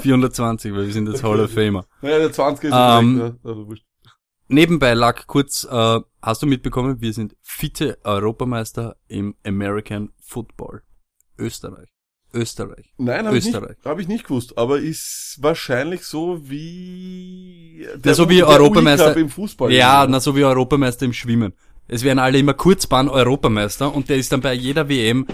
420, 0.00 0.72
weil 0.74 0.86
wir 0.86 0.92
sind 0.92 1.08
jetzt 1.08 1.22
Hall 1.22 1.40
of 1.40 1.50
Famer. 1.52 1.84
Naja, 2.00 2.18
der 2.18 2.32
20 2.32 2.64
ist 2.70 2.74
Ähm, 2.76 3.16
direkt, 3.16 3.34
ja, 3.44 3.50
also 3.50 3.66
wurscht. 3.68 3.84
Nebenbei 4.48 4.94
lag 4.94 5.26
kurz, 5.26 5.64
äh, 5.70 6.00
hast 6.22 6.42
du 6.42 6.46
mitbekommen, 6.46 7.00
wir 7.00 7.12
sind 7.12 7.36
Vize-Europameister 7.42 8.96
im 9.08 9.34
American 9.44 10.10
Football. 10.20 10.82
Österreich. 11.38 11.88
Österreich. 12.32 12.92
Nein, 12.98 13.26
habe 13.26 13.38
ich, 13.38 13.44
nicht- 13.46 13.60
hab 13.84 13.98
ich 13.98 14.08
nicht 14.08 14.24
gewusst. 14.24 14.56
Aber 14.58 14.78
ist 14.78 15.38
wahrscheinlich 15.40 16.04
so 16.04 16.48
wie 16.48 17.86
Ja, 18.04 18.14
so 18.14 18.28
wie 18.28 18.36
der 18.38 18.48
Europameister- 18.48 19.06
UI-Cup 19.08 19.16
im 19.16 19.28
Fußball. 19.30 19.72
Ja, 19.72 20.06
na 20.08 20.20
so 20.20 20.36
wie 20.36 20.44
Europameister 20.44 21.06
im 21.06 21.12
Schwimmen. 21.12 21.52
Es 21.88 22.02
werden 22.02 22.18
alle 22.18 22.38
immer 22.38 22.54
Kurzbahn 22.54 23.08
Europameister 23.08 23.94
und 23.94 24.08
der 24.08 24.16
ist 24.16 24.32
dann 24.32 24.40
bei 24.40 24.52
jeder 24.54 24.88
WM 24.88 25.26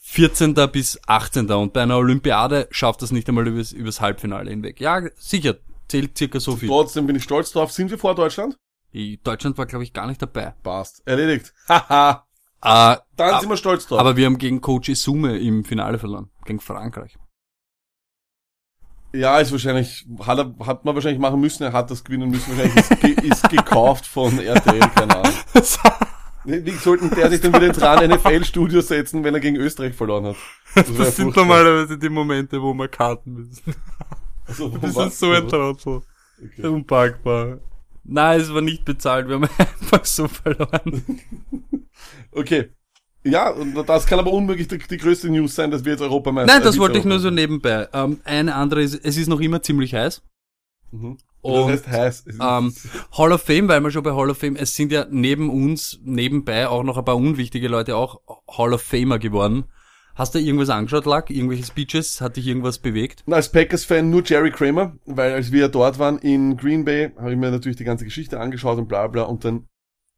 14. 0.00 0.54
bis 0.70 0.98
18. 1.06 1.50
und 1.50 1.72
bei 1.72 1.82
einer 1.82 1.96
Olympiade 1.98 2.66
schafft 2.70 3.02
das 3.02 3.12
nicht 3.12 3.28
einmal 3.28 3.46
übers, 3.46 3.72
übers 3.72 4.00
Halbfinale 4.00 4.50
hinweg. 4.50 4.80
Ja, 4.80 5.02
sicher, 5.16 5.56
zählt 5.88 6.16
circa 6.16 6.40
so 6.40 6.56
viel. 6.56 6.68
Trotzdem 6.68 7.06
bin 7.06 7.16
ich 7.16 7.22
stolz 7.24 7.52
drauf. 7.52 7.72
Sind 7.72 7.90
wir 7.90 7.98
vor 7.98 8.14
Deutschland? 8.14 8.56
Deutschland 9.24 9.56
war, 9.56 9.66
glaube 9.66 9.84
ich, 9.84 9.92
gar 9.92 10.06
nicht 10.06 10.20
dabei. 10.20 10.54
Passt. 10.62 11.02
Erledigt. 11.06 11.52
Haha. 11.68 12.26
Äh, 12.62 12.96
Dann 13.16 13.40
sind 13.40 13.48
wir 13.48 13.56
stolz 13.56 13.86
drauf. 13.86 13.98
aber 13.98 14.16
wir 14.16 14.26
haben 14.26 14.38
gegen 14.38 14.60
Coach 14.60 14.88
Isume 14.90 15.38
im 15.38 15.64
Finale 15.64 15.98
verloren. 15.98 16.30
Gegen 16.44 16.60
Frankreich. 16.60 17.16
ja, 19.14 19.38
ist 19.40 19.50
wahrscheinlich, 19.52 20.06
hat, 20.26 20.38
er, 20.38 20.54
hat 20.66 20.84
man 20.84 20.94
wahrscheinlich 20.94 21.20
machen 21.20 21.40
müssen. 21.40 21.62
Er 21.64 21.72
hat 21.72 21.90
das 21.90 22.02
gewinnen 22.04 22.30
müssen. 22.30 22.56
Wahrscheinlich 22.56 22.76
ist, 22.90 23.00
ge 23.00 23.12
ist 23.30 23.48
gekauft 23.50 24.06
von 24.06 24.38
RTL, 24.38 24.80
keine 24.94 25.16
Ahnung. 25.16 25.34
Wie 26.44 26.70
sollten 26.72 27.08
der 27.10 27.30
sich 27.30 27.40
dann 27.40 27.54
wieder 27.54 27.68
ins 27.68 27.80
RAN 27.80 28.10
NFL-Studio 28.10 28.80
setzen, 28.80 29.22
wenn 29.22 29.32
er 29.32 29.38
gegen 29.40 29.56
Österreich 29.56 29.94
verloren 29.94 30.26
hat? 30.26 30.36
Das, 30.74 30.86
Das 30.96 31.16
sind 31.16 31.26
furchtbar. 31.32 31.44
normalerweise 31.44 31.98
die 31.98 32.08
Momente, 32.08 32.60
wo 32.60 32.74
wir 32.74 32.88
karten 32.88 33.32
müssen. 33.34 33.74
Also, 34.46 34.68
Das 34.68 34.94
was? 34.94 35.12
ist 35.12 35.18
so 35.18 35.30
ein 35.30 35.48
Trottel. 35.48 36.02
Okay. 36.42 36.66
Unpackbar. 36.66 37.58
Nein, 38.04 38.40
es 38.40 38.52
war 38.52 38.60
nicht 38.62 38.84
bezahlt, 38.84 39.28
wir 39.28 39.36
haben 39.36 39.48
einfach 39.58 40.04
so 40.04 40.26
verloren. 40.28 41.04
okay. 42.32 42.70
Ja, 43.24 43.50
und 43.50 43.74
das 43.88 44.06
kann 44.06 44.18
aber 44.18 44.32
unmöglich 44.32 44.66
die, 44.66 44.78
die 44.78 44.96
größte 44.96 45.30
News 45.30 45.54
sein, 45.54 45.70
dass 45.70 45.84
wir 45.84 45.92
jetzt 45.92 46.00
Europameister 46.00 46.52
Nein, 46.52 46.64
das 46.64 46.78
wollte 46.78 46.98
ich 46.98 47.04
nur 47.04 47.20
so 47.20 47.30
nebenbei. 47.30 47.88
Ähm, 47.92 48.20
eine 48.24 48.56
andere 48.56 48.82
ist, 48.82 48.94
es 49.04 49.16
ist 49.16 49.28
noch 49.28 49.40
immer 49.40 49.62
ziemlich 49.62 49.94
heiß. 49.94 50.22
Mhm. 50.90 51.18
Und 51.40 51.70
das 51.70 51.86
heißt 51.86 52.26
heiß. 52.26 52.38
Ähm, 52.40 52.74
Hall 53.16 53.32
of 53.32 53.42
Fame, 53.42 53.68
weil 53.68 53.80
wir 53.80 53.92
schon 53.92 54.02
bei 54.02 54.12
Hall 54.12 54.30
of 54.30 54.38
Fame, 54.38 54.56
es 54.56 54.74
sind 54.74 54.90
ja 54.90 55.06
neben 55.08 55.50
uns, 55.50 56.00
nebenbei 56.02 56.68
auch 56.68 56.82
noch 56.82 56.98
ein 56.98 57.04
paar 57.04 57.16
unwichtige 57.16 57.68
Leute 57.68 57.96
auch 57.96 58.20
Hall 58.48 58.72
of 58.72 58.82
Famer 58.82 59.20
geworden. 59.20 59.64
Hast 60.14 60.34
du 60.34 60.38
irgendwas 60.38 60.68
angeschaut, 60.68 61.06
Lack? 61.06 61.30
Irgendwelche 61.30 61.64
Speeches? 61.64 62.20
Hat 62.20 62.36
dich 62.36 62.46
irgendwas 62.46 62.78
bewegt? 62.78 63.22
Und 63.26 63.32
als 63.32 63.50
Packers-Fan 63.50 64.10
nur 64.10 64.22
Jerry 64.24 64.50
Kramer, 64.50 64.96
weil 65.06 65.32
als 65.32 65.52
wir 65.52 65.68
dort 65.68 65.98
waren 65.98 66.18
in 66.18 66.56
Green 66.58 66.84
Bay, 66.84 67.12
habe 67.16 67.32
ich 67.32 67.38
mir 67.38 67.50
natürlich 67.50 67.78
die 67.78 67.84
ganze 67.84 68.04
Geschichte 68.04 68.38
angeschaut 68.38 68.78
und 68.78 68.88
bla 68.88 69.06
bla 69.06 69.22
und 69.22 69.44
dann 69.44 69.68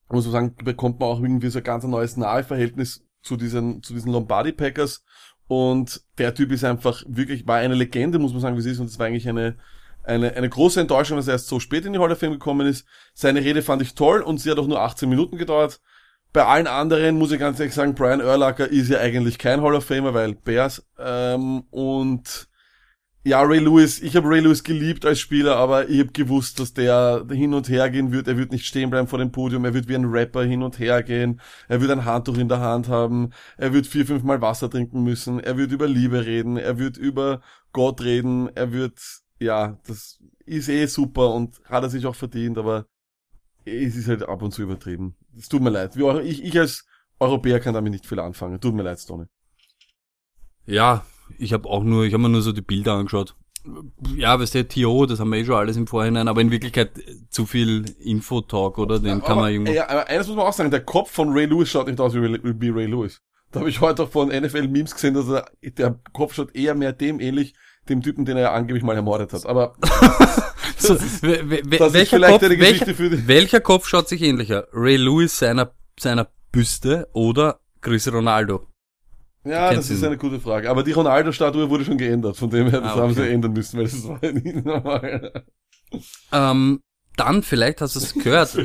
muss 0.08 0.24
man 0.24 0.32
sagen, 0.32 0.54
bekommt 0.64 1.00
man 1.00 1.08
auch 1.08 1.20
irgendwie 1.20 1.48
so 1.48 1.58
ein 1.58 1.64
ganz 1.64 1.84
neues 1.84 2.16
Naheverhältnis 2.16 3.04
zu 3.22 3.36
diesen, 3.36 3.82
zu 3.82 3.94
diesen 3.94 4.12
Lombardi 4.12 4.52
Packers 4.52 5.04
und 5.46 6.02
der 6.18 6.34
Typ 6.34 6.52
ist 6.52 6.64
einfach 6.64 7.02
wirklich, 7.06 7.46
war 7.46 7.56
eine 7.56 7.74
Legende, 7.74 8.18
muss 8.18 8.32
man 8.32 8.40
sagen, 8.40 8.56
wie 8.56 8.60
es 8.60 8.66
ist 8.66 8.80
und 8.80 8.86
es 8.86 8.98
war 8.98 9.06
eigentlich 9.06 9.28
eine, 9.28 9.56
eine, 10.02 10.34
eine 10.34 10.48
große 10.48 10.80
Enttäuschung, 10.80 11.16
dass 11.16 11.28
er 11.28 11.34
erst 11.34 11.48
so 11.48 11.60
spät 11.60 11.86
in 11.86 11.92
die 11.92 11.98
Hall 11.98 12.10
of 12.10 12.18
Fame 12.18 12.32
gekommen 12.32 12.66
ist. 12.66 12.86
Seine 13.14 13.40
Rede 13.40 13.62
fand 13.62 13.80
ich 13.82 13.94
toll 13.94 14.22
und 14.22 14.38
sie 14.38 14.50
hat 14.50 14.58
auch 14.58 14.66
nur 14.66 14.80
18 14.80 15.08
Minuten 15.08 15.38
gedauert. 15.38 15.80
Bei 16.34 16.46
allen 16.46 16.66
anderen 16.66 17.16
muss 17.16 17.30
ich 17.30 17.38
ganz 17.38 17.60
ehrlich 17.60 17.74
sagen, 17.74 17.94
Brian 17.94 18.20
Urlacher 18.20 18.68
ist 18.68 18.88
ja 18.90 18.98
eigentlich 18.98 19.38
kein 19.38 19.62
Hall 19.62 19.76
of 19.76 19.84
Famer, 19.84 20.14
weil 20.14 20.34
Bears 20.34 20.84
ähm, 20.98 21.62
und 21.70 22.48
ja, 23.22 23.40
Ray 23.40 23.60
Lewis, 23.60 24.02
ich 24.02 24.16
habe 24.16 24.28
Ray 24.28 24.40
Lewis 24.40 24.64
geliebt 24.64 25.06
als 25.06 25.20
Spieler, 25.20 25.54
aber 25.54 25.88
ich 25.88 26.00
habe 26.00 26.10
gewusst, 26.10 26.58
dass 26.58 26.74
der 26.74 27.24
hin 27.30 27.54
und 27.54 27.68
her 27.68 27.88
gehen 27.88 28.10
wird. 28.10 28.26
Er 28.26 28.36
wird 28.36 28.50
nicht 28.50 28.66
stehen 28.66 28.90
bleiben 28.90 29.06
vor 29.06 29.20
dem 29.20 29.30
Podium, 29.30 29.64
er 29.64 29.74
wird 29.74 29.86
wie 29.86 29.94
ein 29.94 30.06
Rapper 30.06 30.42
hin 30.42 30.64
und 30.64 30.80
her 30.80 31.04
gehen, 31.04 31.40
er 31.68 31.80
wird 31.80 31.92
ein 31.92 32.04
Handtuch 32.04 32.36
in 32.36 32.48
der 32.48 32.58
Hand 32.58 32.88
haben, 32.88 33.30
er 33.56 33.72
wird 33.72 33.86
vier, 33.86 34.04
fünf 34.04 34.24
Mal 34.24 34.40
Wasser 34.40 34.68
trinken 34.68 35.04
müssen, 35.04 35.38
er 35.38 35.56
wird 35.56 35.70
über 35.70 35.86
Liebe 35.86 36.26
reden, 36.26 36.56
er 36.56 36.80
wird 36.80 36.96
über 36.96 37.42
Gott 37.70 38.02
reden, 38.02 38.50
er 38.56 38.72
wird, 38.72 38.98
ja, 39.38 39.78
das 39.86 40.18
ist 40.46 40.68
eh 40.68 40.86
super 40.86 41.32
und 41.32 41.60
hat 41.66 41.84
er 41.84 41.90
sich 41.90 42.06
auch 42.06 42.16
verdient, 42.16 42.58
aber 42.58 42.86
es 43.64 43.94
ist 43.94 44.08
halt 44.08 44.24
ab 44.24 44.42
und 44.42 44.52
zu 44.52 44.62
übertrieben. 44.62 45.14
Es 45.38 45.48
tut 45.48 45.62
mir 45.62 45.70
leid. 45.70 45.96
Euro, 45.96 46.20
ich, 46.20 46.42
ich 46.44 46.58
als 46.58 46.84
Europäer 47.18 47.60
kann 47.60 47.74
damit 47.74 47.92
nicht 47.92 48.06
viel 48.06 48.20
anfangen. 48.20 48.60
Tut 48.60 48.74
mir 48.74 48.82
leid, 48.82 49.00
Stoney. 49.00 49.26
Ja, 50.66 51.04
ich 51.38 51.52
habe 51.52 51.68
auch 51.68 51.82
nur, 51.82 52.04
ich 52.04 52.12
habe 52.12 52.22
mir 52.22 52.28
nur 52.28 52.42
so 52.42 52.52
die 52.52 52.62
Bilder 52.62 52.94
angeschaut. 52.94 53.36
Ja, 54.14 54.38
weißt 54.38 54.54
du, 54.54 54.68
TO, 54.68 55.06
das 55.06 55.20
haben 55.20 55.30
wir 55.30 55.38
eh 55.38 55.44
schon 55.44 55.54
alles 55.54 55.76
im 55.76 55.86
Vorhinein, 55.86 56.28
aber 56.28 56.42
in 56.42 56.50
Wirklichkeit 56.50 56.98
äh, 56.98 57.16
zu 57.30 57.46
viel 57.46 57.84
Infotalk, 57.98 58.76
oder? 58.76 59.00
Den 59.00 59.20
kann 59.22 59.32
aber, 59.32 59.40
man 59.42 59.52
irgendwo. 59.52 59.72
Ja, 59.72 59.88
aber 59.88 60.06
eines 60.08 60.26
muss 60.28 60.36
man 60.36 60.46
auch 60.46 60.52
sagen, 60.52 60.70
der 60.70 60.84
Kopf 60.84 61.10
von 61.10 61.32
Ray 61.32 61.46
Lewis 61.46 61.70
schaut 61.70 61.86
nicht 61.86 61.98
aus 61.98 62.14
wie 62.14 62.18
Ray, 62.18 62.40
wie 62.42 62.68
Ray 62.68 62.86
Lewis. 62.86 63.22
Da 63.52 63.60
habe 63.60 63.70
ich 63.70 63.80
heute 63.80 64.02
auch 64.02 64.10
von 64.10 64.28
NFL-Memes 64.28 64.94
gesehen, 64.94 65.14
dass 65.14 65.28
er, 65.28 65.46
der 65.62 65.98
Kopf 66.12 66.34
schaut 66.34 66.54
eher 66.54 66.74
mehr 66.74 66.92
dem 66.92 67.20
ähnlich, 67.20 67.54
dem 67.88 68.02
Typen, 68.02 68.24
den 68.24 68.36
er 68.36 68.52
angeblich 68.52 68.84
mal 68.84 68.96
ermordet 68.96 69.32
hat. 69.32 69.46
Aber 69.46 69.76
So, 70.78 70.98
welcher, 71.00 72.20
Kopf, 72.20 72.42
welcher, 72.42 73.28
welcher 73.28 73.60
Kopf 73.60 73.88
schaut 73.88 74.08
sich 74.08 74.22
ähnlicher? 74.22 74.66
Ray 74.72 74.96
Lewis 74.96 75.38
seiner, 75.38 75.72
seiner 75.98 76.28
Büste 76.52 77.08
oder 77.12 77.60
Chris 77.80 78.10
Ronaldo? 78.12 78.66
Ja, 79.44 79.74
das 79.74 79.90
ist 79.90 80.02
eine 80.02 80.16
gute 80.16 80.40
Frage. 80.40 80.70
Aber 80.70 80.82
die 80.82 80.92
Ronaldo-Statue 80.92 81.68
wurde 81.68 81.84
schon 81.84 81.98
geändert, 81.98 82.36
von 82.36 82.48
dem 82.50 82.68
her, 82.70 82.80
das 82.80 82.92
Ah, 82.92 82.96
haben 82.96 83.14
sie 83.14 83.20
okay. 83.20 83.32
ändern 83.32 83.52
müssen, 83.52 83.76
weil 83.78 83.84
das 83.84 84.08
war 84.08 84.18
ja 84.24 84.32
nicht 84.32 84.64
normal. 84.64 85.44
Ähm, 86.32 86.80
dann, 87.16 87.42
vielleicht 87.42 87.80
hast 87.80 87.94
du 87.96 88.00
es 88.00 88.14
gehört. 88.24 88.56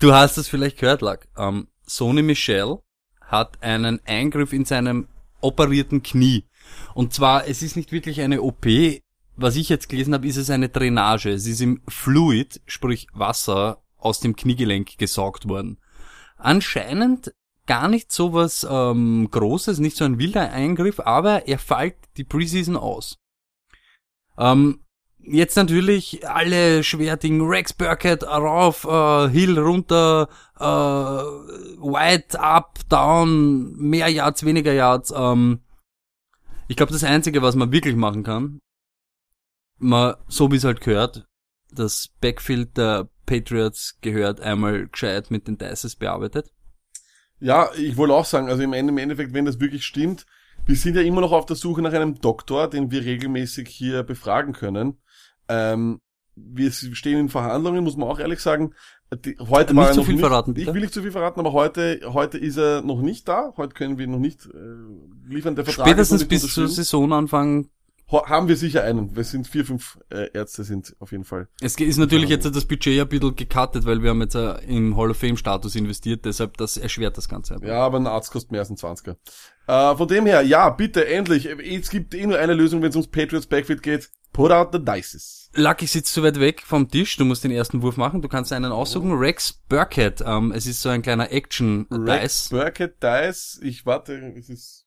Du 0.00 0.12
hast 0.12 0.36
es 0.38 0.48
vielleicht 0.48 0.78
gehört, 0.78 1.02
Lack. 1.02 1.28
Ähm, 1.36 1.68
Sony 1.86 2.22
Michel 2.22 2.78
hat 3.20 3.62
einen 3.62 4.00
Eingriff 4.06 4.52
in 4.52 4.64
seinem 4.64 5.08
operierten 5.40 6.02
Knie. 6.02 6.44
Und 6.94 7.12
zwar, 7.12 7.46
es 7.48 7.62
ist 7.62 7.76
nicht 7.76 7.92
wirklich 7.92 8.20
eine 8.20 8.42
OP. 8.42 8.66
Was 9.36 9.56
ich 9.56 9.68
jetzt 9.68 9.88
gelesen 9.88 10.14
habe, 10.14 10.26
ist 10.26 10.36
es 10.36 10.50
eine 10.50 10.68
Drainage. 10.68 11.30
Es 11.30 11.46
ist 11.46 11.60
im 11.60 11.82
Fluid, 11.88 12.60
sprich 12.66 13.08
Wasser, 13.12 13.82
aus 13.98 14.20
dem 14.20 14.36
Kniegelenk 14.36 14.98
gesaugt 14.98 15.48
worden. 15.48 15.78
Anscheinend 16.36 17.34
gar 17.66 17.88
nicht 17.88 18.12
so 18.12 18.34
was 18.34 18.66
ähm, 18.68 19.28
Großes, 19.30 19.78
nicht 19.78 19.96
so 19.96 20.04
ein 20.04 20.18
wilder 20.18 20.52
Eingriff, 20.52 21.00
aber 21.00 21.48
er 21.48 21.58
fällt 21.58 21.96
die 22.16 22.24
Preseason 22.24 22.76
aus. 22.76 23.18
Ähm, 24.38 24.84
Jetzt 25.26 25.56
natürlich 25.56 26.28
alle 26.28 26.84
Schwerting, 26.84 27.40
Rex 27.40 27.72
Burkett 27.72 28.24
rauf, 28.24 28.84
äh, 28.84 29.28
Hill 29.30 29.58
runter, 29.58 30.28
äh, 30.58 30.64
White 30.64 32.38
up, 32.38 32.78
down, 32.90 33.74
mehr 33.76 34.08
Yards, 34.08 34.44
weniger 34.44 34.74
Yards. 34.74 35.14
Ähm, 35.16 35.60
ich 36.68 36.76
glaube, 36.76 36.92
das 36.92 37.04
Einzige, 37.04 37.42
was 37.42 37.54
man 37.54 37.72
wirklich 37.72 37.96
machen 37.96 38.22
kann, 38.22 38.60
man, 39.78 40.14
so 40.28 40.50
wie 40.50 40.56
es 40.56 40.64
halt 40.64 40.80
gehört, 40.80 41.26
das 41.70 42.10
Backfield 42.20 42.76
der 42.76 43.08
Patriots 43.26 43.98
gehört 44.00 44.40
einmal 44.40 44.88
gescheit 44.88 45.30
mit 45.30 45.48
den 45.48 45.58
Dices 45.58 45.96
bearbeitet. 45.96 46.50
Ja, 47.40 47.70
ich 47.74 47.96
wollte 47.96 48.14
auch 48.14 48.24
sagen, 48.24 48.48
also 48.48 48.62
im 48.62 48.72
Ende- 48.72 48.92
im 48.92 48.98
Endeffekt, 48.98 49.32
wenn 49.34 49.44
das 49.44 49.60
wirklich 49.60 49.84
stimmt, 49.84 50.26
wir 50.66 50.76
sind 50.76 50.96
ja 50.96 51.02
immer 51.02 51.20
noch 51.20 51.32
auf 51.32 51.46
der 51.46 51.56
Suche 51.56 51.82
nach 51.82 51.92
einem 51.92 52.20
Doktor, 52.20 52.70
den 52.70 52.90
wir 52.90 53.04
regelmäßig 53.04 53.68
hier 53.68 54.02
befragen 54.02 54.52
können. 54.52 54.98
Ähm, 55.48 56.00
wir 56.36 56.72
stehen 56.72 57.18
in 57.18 57.28
Verhandlungen, 57.28 57.84
muss 57.84 57.96
man 57.96 58.08
auch 58.08 58.18
ehrlich 58.18 58.40
sagen. 58.40 58.74
Die, 59.24 59.36
heute 59.38 59.74
Nicht 59.74 59.76
war 59.76 59.88
er 59.88 59.92
zu 59.92 60.00
noch 60.00 60.06
viel 60.06 60.14
nicht, 60.14 60.22
verraten. 60.22 60.54
Ich 60.56 60.66
will 60.66 60.80
nicht 60.80 60.94
zu 60.94 61.02
viel 61.02 61.12
verraten, 61.12 61.38
aber 61.40 61.52
heute, 61.52 62.00
heute 62.06 62.38
ist 62.38 62.56
er 62.56 62.82
noch 62.82 63.00
nicht 63.00 63.28
da. 63.28 63.52
Heute 63.56 63.74
können 63.74 63.98
wir 63.98 64.06
noch 64.06 64.18
nicht 64.18 64.46
äh, 64.46 64.48
liefern. 65.28 65.54
Der 65.54 65.64
Vertrag 65.64 65.86
Spätestens 65.86 66.24
bis 66.26 66.52
zur. 66.52 66.68
Saisonanfang. 66.68 67.68
Haben 68.10 68.48
wir 68.48 68.56
sicher 68.56 68.84
einen. 68.84 69.16
Wir 69.16 69.24
sind 69.24 69.48
vier, 69.48 69.64
fünf 69.64 69.98
äh, 70.10 70.28
Ärzte 70.34 70.62
sind 70.62 70.94
auf 71.00 71.10
jeden 71.10 71.24
Fall. 71.24 71.48
Es 71.60 71.74
ist 71.76 71.96
natürlich 71.96 72.28
jetzt 72.28 72.44
das 72.44 72.64
Budget 72.64 73.00
ein 73.00 73.08
bisschen 73.08 73.34
gecuttet, 73.34 73.86
weil 73.86 74.02
wir 74.02 74.10
haben 74.10 74.20
jetzt 74.20 74.34
äh, 74.34 74.56
im 74.66 74.96
Hall 74.96 75.10
of 75.10 75.16
Fame 75.16 75.36
Status 75.36 75.74
investiert, 75.74 76.24
deshalb 76.24 76.56
das 76.58 76.76
erschwert 76.76 77.16
das 77.16 77.28
Ganze. 77.28 77.56
Ja, 77.62 77.78
aber 77.78 77.98
ein 77.98 78.06
Arzt 78.06 78.30
kostet 78.30 78.52
mehr 78.52 78.60
als 78.60 78.70
ein 78.70 78.76
20er. 78.76 79.16
Äh, 79.66 79.96
von 79.96 80.08
dem 80.08 80.26
her, 80.26 80.42
ja, 80.42 80.68
bitte, 80.70 81.06
endlich. 81.06 81.46
Es 81.46 81.90
gibt 81.90 82.14
eh 82.14 82.26
nur 82.26 82.38
eine 82.38 82.54
Lösung, 82.54 82.82
wenn 82.82 82.90
es 82.90 82.96
ums 82.96 83.10
Patriots 83.10 83.46
Backfield 83.46 83.82
geht. 83.82 84.10
Put 84.32 84.50
out 84.50 84.70
the 84.72 84.84
dices. 84.84 85.50
Lucky 85.54 85.86
sitzt 85.86 86.12
zu 86.12 86.22
weit 86.24 86.40
weg 86.40 86.62
vom 86.66 86.90
Tisch, 86.90 87.16
du 87.16 87.24
musst 87.24 87.44
den 87.44 87.52
ersten 87.52 87.82
Wurf 87.82 87.96
machen, 87.96 88.20
du 88.20 88.28
kannst 88.28 88.52
einen 88.52 88.72
aussuchen. 88.72 89.12
Rex 89.12 89.52
Burkett, 89.68 90.22
ähm, 90.26 90.52
es 90.52 90.66
ist 90.66 90.82
so 90.82 90.88
ein 90.88 91.02
kleiner 91.02 91.24
Rex 91.24 91.34
Action-Dice. 91.34 92.48
Burkett 92.50 93.02
Dice. 93.02 93.60
Ich 93.62 93.86
warte, 93.86 94.34
es 94.36 94.50
ist... 94.50 94.86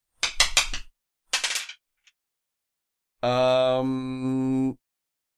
Ähm, 3.23 4.77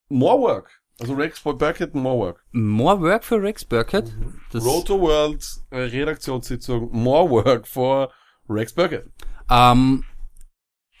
more 0.08 0.40
work. 0.40 0.82
Also 1.00 1.14
Rex 1.14 1.40
Burkett, 1.40 1.94
more 1.94 2.18
work. 2.18 2.44
More 2.50 3.00
Work 3.00 3.24
für 3.24 3.40
Rex 3.40 3.64
Burkett. 3.64 4.12
Das, 4.52 4.64
Roto 4.64 5.00
World 5.00 5.42
äh, 5.70 5.78
Redaktionssitzung, 5.78 6.90
more 6.92 7.30
work 7.30 7.66
for 7.66 8.12
Rex 8.48 8.74
Burkett. 8.74 9.06
Ähm, 9.50 10.04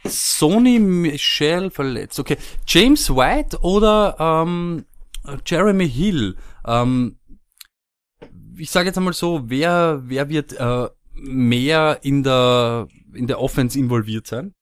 Sony 0.04 0.78
Michel 0.78 1.70
verletzt. 1.70 2.18
Okay. 2.18 2.36
James 2.66 3.10
White 3.10 3.60
oder 3.60 4.16
ähm, 4.18 4.86
Jeremy 5.44 5.88
Hill. 5.88 6.36
Ähm, 6.64 7.18
ich 8.56 8.70
sage 8.70 8.88
jetzt 8.88 8.98
einmal 8.98 9.12
so, 9.12 9.48
wer 9.48 10.02
wer 10.04 10.28
wird 10.28 10.52
äh, 10.52 10.88
mehr 11.14 11.98
in 12.02 12.22
der 12.22 12.88
in 13.14 13.26
der 13.26 13.40
Offense 13.40 13.78
involviert 13.78 14.26
sein? 14.26 14.54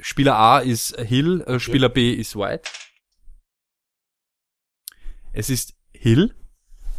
Spieler 0.00 0.36
A 0.36 0.58
ist 0.60 0.96
Hill, 1.00 1.42
äh, 1.42 1.58
Spieler 1.58 1.88
B 1.88 2.12
ist 2.12 2.36
White. 2.36 2.70
Es 5.32 5.50
ist 5.50 5.74
Hill. 5.92 6.34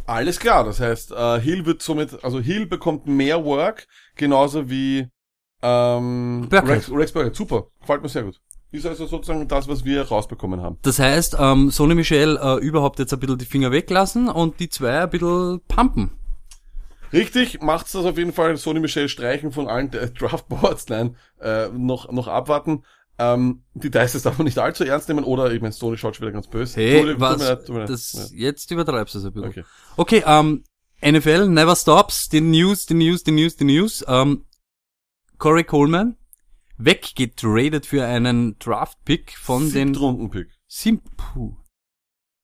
Alles 0.06 0.40
klar, 0.40 0.64
das 0.64 0.80
heißt, 0.80 1.12
äh, 1.12 1.40
Hill 1.40 1.66
wird 1.66 1.82
somit, 1.82 2.24
also 2.24 2.40
Hill 2.40 2.66
bekommt 2.66 3.06
mehr 3.06 3.44
Work, 3.44 3.86
genauso 4.16 4.68
wie 4.68 5.08
ähm, 5.62 6.46
Burkett. 6.48 6.68
Rex, 6.68 6.90
Rex 6.90 7.12
Burkett. 7.12 7.36
Super, 7.36 7.66
gefällt 7.80 8.02
mir 8.02 8.08
sehr 8.08 8.24
gut. 8.24 8.40
Ist 8.72 8.86
also 8.86 9.06
sozusagen 9.06 9.48
das, 9.48 9.66
was 9.66 9.84
wir 9.84 10.02
rausbekommen 10.02 10.60
haben. 10.60 10.78
Das 10.82 11.00
heißt, 11.00 11.36
ähm, 11.38 11.70
Sony 11.70 11.96
Michel 11.96 12.38
äh, 12.40 12.56
überhaupt 12.58 13.00
jetzt 13.00 13.12
ein 13.12 13.18
bisschen 13.18 13.38
die 13.38 13.44
Finger 13.44 13.72
weglassen 13.72 14.28
und 14.28 14.60
die 14.60 14.68
zwei 14.68 15.02
ein 15.02 15.10
bisschen 15.10 15.60
pumpen. 15.66 16.12
Richtig, 17.12 17.60
macht's 17.60 17.92
das 17.92 18.04
auf 18.04 18.16
jeden 18.16 18.32
Fall. 18.32 18.56
Sony 18.56 18.78
Michel 18.78 19.08
streichen 19.08 19.50
von 19.50 19.66
allen 19.66 19.92
äh, 19.92 20.10
Draftboards, 20.10 20.88
nein, 20.88 21.16
äh, 21.40 21.68
noch, 21.68 22.12
noch 22.12 22.28
abwarten. 22.28 22.84
Ähm, 23.18 23.64
die 23.74 23.90
Dices 23.90 24.22
darf 24.22 24.38
man 24.38 24.44
nicht 24.44 24.58
allzu 24.58 24.84
ernst 24.84 25.08
nehmen, 25.08 25.24
oder 25.24 25.52
ich 25.52 25.60
meine, 25.60 25.72
Sony 25.72 25.98
schaut 25.98 26.16
schon 26.16 26.22
wieder 26.22 26.32
ganz 26.32 26.46
böse. 26.46 26.80
Hey, 26.80 27.02
tut 27.02 27.20
was? 27.20 27.42
leid. 27.42 27.90
Das, 27.90 28.32
jetzt 28.34 28.70
übertreibst 28.70 29.14
du 29.14 29.18
es 29.18 29.24
ein 29.24 29.32
ja. 29.34 29.48
bisschen. 29.48 29.64
Okay. 29.96 30.20
Okay, 30.20 30.24
ähm, 30.24 30.64
NFL, 31.04 31.48
never 31.48 31.74
stops, 31.74 32.28
die 32.28 32.40
News, 32.40 32.86
die 32.86 32.94
News, 32.94 33.24
die 33.24 33.32
News, 33.32 33.56
die 33.56 33.64
News. 33.64 34.04
Ähm, 34.06 34.44
Corey 35.40 35.64
Coleman, 35.64 36.16
weggetradet 36.76 37.86
für 37.86 38.04
einen 38.04 38.58
Draft-Pick 38.58 39.38
von 39.38 39.72
den 39.72 39.94
Siebtrunden-Pick. 39.94 40.48
Sim 40.68 41.00
puh. 41.16 41.56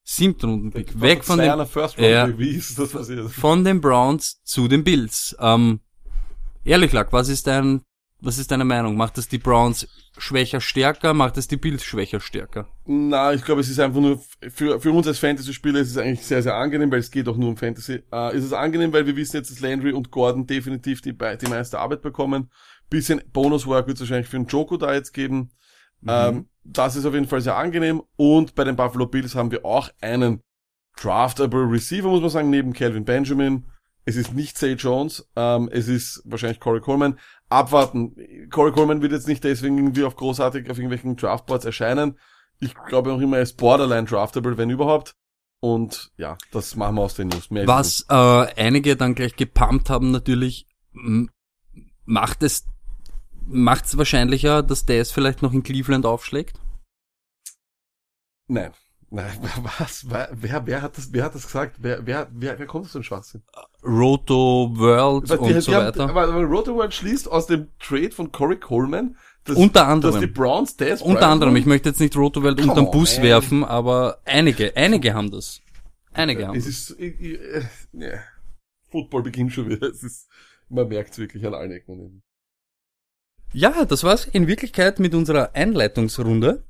Siebtrunden-Pick. 0.03 0.99
Weg 0.99 1.23
von 1.23 1.39
den, 1.39 1.67
First 1.67 1.99
Ja. 1.99 2.39
Wie 2.39 2.53
ist 2.53 2.79
das 2.79 2.93
passiert? 2.93 3.31
von 3.31 3.65
den 3.65 3.83
Browns 3.83 4.41
zu 4.45 4.67
den 4.67 4.83
Bills. 4.83 5.37
Ähm, 5.39 5.81
ehrlich 6.65 6.93
Lack, 6.93 7.13
was 7.13 7.29
ist 7.29 7.47
dein, 7.47 7.83
was 8.21 8.39
ist 8.39 8.51
deine 8.51 8.65
Meinung? 8.65 8.97
Macht 8.97 9.19
es 9.19 9.29
die 9.29 9.39
Browns 9.39 9.87
schwächer 10.17 10.63
stärker? 10.63 11.13
Macht 11.13 11.37
es 11.37 11.49
die 11.49 11.59
Bills 11.59 11.85
schwächer 11.85 12.21
stärker? 12.21 12.67
Na, 12.87 13.35
ich 13.35 13.45
glaube, 13.45 13.61
es 13.61 13.69
ist 13.69 13.79
einfach 13.79 14.01
nur, 14.01 14.23
für, 14.49 14.81
für 14.81 14.91
uns 14.91 15.07
als 15.07 15.19
Fantasy-Spieler 15.19 15.81
ist 15.81 15.91
es 15.91 15.99
eigentlich 15.99 16.25
sehr, 16.25 16.43
sehr 16.43 16.55
angenehm, 16.55 16.91
weil 16.91 17.01
es 17.01 17.11
geht 17.11 17.29
auch 17.29 17.37
nur 17.37 17.51
um 17.51 17.59
Fantasy. 17.59 18.03
Äh, 18.11 18.37
ist 18.39 18.45
es 18.45 18.55
angenehm, 18.55 18.93
weil 18.95 19.07
wir 19.07 19.17
wissen 19.17 19.37
jetzt, 19.37 19.51
dass 19.51 19.61
Landry 19.61 19.93
und 19.93 20.11
Gordon 20.11 20.47
definitiv 20.47 21.03
die, 21.03 21.13
die 21.13 21.47
meiste 21.47 21.79
Arbeit 21.79 22.01
bekommen. 22.01 22.49
Bisschen 22.89 23.23
Bonus-Work 23.33 23.87
wird 23.87 23.97
es 23.97 24.03
wahrscheinlich 24.03 24.29
für 24.29 24.39
den 24.39 24.47
Joko 24.47 24.77
da 24.77 24.95
jetzt 24.95 25.13
geben. 25.13 25.51
Ähm, 26.07 26.49
das 26.63 26.97
ist 26.97 27.05
auf 27.07 27.15
jeden 27.15 27.27
Fall 27.27 27.41
sehr 27.41 27.57
angenehm. 27.57 28.03
Und 28.17 28.55
bei 28.55 28.65
den 28.65 28.77
Buffalo 28.77 29.07
Bills 29.07 29.35
haben 29.35 29.51
wir 29.51 29.65
auch 29.65 29.91
einen 30.01 30.43
draftable 30.97 31.71
Receiver, 31.71 32.09
muss 32.09 32.21
man 32.21 32.31
sagen, 32.31 32.51
neben 32.51 32.73
Calvin 32.73 33.05
Benjamin. 33.05 33.67
Es 34.05 34.15
ist 34.15 34.35
nicht 34.35 34.57
Zay 34.57 34.75
Jones, 34.75 35.29
ähm, 35.35 35.69
es 35.73 35.89
ist 35.89 36.23
wahrscheinlich 36.25 36.61
Corey 36.61 36.81
Coleman. 36.81 37.19
Abwarten. 37.49 38.15
Corey 38.51 38.71
Coleman 38.71 39.03
wird 39.03 39.13
jetzt 39.13 39.27
nicht 39.27 39.43
deswegen 39.43 39.79
irgendwie 39.79 40.05
auf 40.05 40.15
großartig 40.15 40.71
auf 40.71 40.79
irgendwelchen 40.79 41.17
Draftboards 41.17 41.65
erscheinen. 41.65 42.17
Ich 42.61 42.75
glaube 42.87 43.11
noch 43.11 43.21
immer, 43.21 43.39
er 43.39 43.43
ist 43.43 43.57
borderline 43.57 44.07
draftable, 44.07 44.57
wenn 44.57 44.71
überhaupt. 44.71 45.15
Und 45.59 46.13
ja, 46.17 46.39
das 46.53 46.77
machen 46.77 46.95
wir 46.95 47.03
aus 47.03 47.15
den 47.15 47.29
News. 47.29 47.51
Mehr 47.51 47.67
Was 47.67 48.07
äh, 48.09 48.15
einige 48.15 48.97
dann 48.97 49.17
gleich 49.17 49.35
gepumpt 49.35 49.91
haben 49.91 50.13
natürlich, 50.13 50.69
macht 52.05 52.43
es 52.45 52.65
macht 53.47 53.87
es 53.87 53.97
wahrscheinlicher, 53.97 54.63
dass 54.63 54.85
der 54.87 55.01
es 55.01 55.11
vielleicht 55.13 55.43
noch 55.43 55.53
in 55.53 55.63
Cleveland 55.63 56.07
aufschlägt? 56.07 56.59
Nein. 58.49 58.73
Nein, 59.09 59.39
was? 59.79 60.07
Wer, 60.11 60.67
wer, 60.67 60.83
hat 60.83 60.99
das, 60.99 61.13
wer 61.13 61.25
hat 61.25 61.35
das 61.35 61.47
gesagt? 61.47 61.77
Wer, 61.79 62.05
wer, 62.07 62.29
wer, 62.33 62.59
wer 62.59 62.67
kommt 62.67 62.87
aus 62.87 62.93
dem 62.93 63.05
Schwachsinn? 63.05 63.43
Roto 63.85 64.71
World 64.77 65.29
Weil 65.29 65.39
und 65.39 65.49
die, 65.49 65.61
so 65.61 65.71
die 65.71 65.77
haben, 65.77 65.87
weiter. 65.87 66.09
aber, 66.09 66.25
aber 66.25 66.43
Rotoworld 66.43 66.93
schließt 66.93 67.31
aus 67.31 67.47
dem 67.47 67.69
Trade 67.79 68.11
von 68.11 68.33
Corey 68.33 68.59
Coleman, 68.59 69.17
dass, 69.45 69.57
Unter 69.57 69.81
dass 69.81 69.89
anderem. 69.89 70.21
die 70.21 70.27
Browns 70.27 70.77
Des 70.77 71.03
Unter 71.03 71.29
anderem, 71.29 71.55
ich 71.55 71.67
möchte 71.67 71.89
jetzt 71.89 72.01
nicht 72.01 72.17
Roto 72.17 72.43
World 72.43 72.61
unterm 72.61 72.91
Bus 72.91 73.15
man. 73.19 73.23
werfen, 73.27 73.65
aber 73.65 74.19
einige, 74.25 74.77
einige 74.77 75.15
haben 75.15 75.31
das. 75.31 75.61
Einige 76.13 76.49
haben 76.49 76.57
Es 76.57 76.65
das. 76.65 76.75
ist, 76.91 76.99
ich, 76.99 77.21
ich, 77.21 77.39
äh, 77.41 77.63
ja. 77.93 78.19
Football 78.91 79.23
beginnt 79.23 79.53
schon 79.53 79.69
wieder. 79.69 79.87
Es 79.91 80.03
ist, 80.03 80.29
man 80.69 80.89
merkt 80.89 81.13
es 81.13 81.19
wirklich 81.19 81.47
an 81.47 81.55
allen 81.55 81.71
Ecken. 81.71 82.23
Ja, 83.57 83.87
das 83.87 84.05
war's 84.05 84.27
in 84.27 84.49
Wirklichkeit 84.49 84.99
mit 84.99 85.15
unserer 85.15 85.55
Einleitungsrunde. 85.55 86.63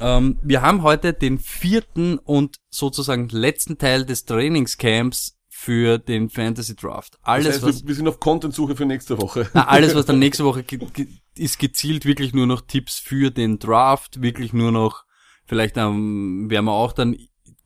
Ähm, 0.00 0.38
wir 0.40 0.62
haben 0.62 0.82
heute 0.82 1.12
den 1.12 1.38
vierten 1.38 2.16
und 2.16 2.56
sozusagen 2.70 3.28
letzten 3.28 3.76
Teil 3.76 4.06
des 4.06 4.24
Trainingscamps 4.24 5.36
für 5.50 5.98
den 5.98 6.30
Fantasy 6.30 6.74
Draft. 6.76 7.18
Alles, 7.20 7.44
das 7.44 7.54
heißt, 7.56 7.64
was 7.64 7.86
wir, 7.86 7.94
sind 7.94 8.08
auf 8.08 8.20
Content-Suche 8.20 8.74
für 8.74 8.86
nächste 8.86 9.20
Woche. 9.20 9.50
Na, 9.52 9.68
alles, 9.68 9.94
was 9.94 10.06
dann 10.06 10.18
nächste 10.18 10.46
Woche 10.46 10.62
ge 10.62 10.78
ge 10.78 11.08
ist 11.36 11.58
gezielt 11.58 12.06
wirklich 12.06 12.32
nur 12.32 12.46
noch 12.46 12.62
Tipps 12.62 12.98
für 12.98 13.30
den 13.30 13.58
Draft, 13.58 14.22
wirklich 14.22 14.54
nur 14.54 14.72
noch, 14.72 15.04
vielleicht 15.44 15.76
ähm, 15.76 16.48
werden 16.48 16.64
wir 16.64 16.72
auch 16.72 16.94
dann 16.94 17.18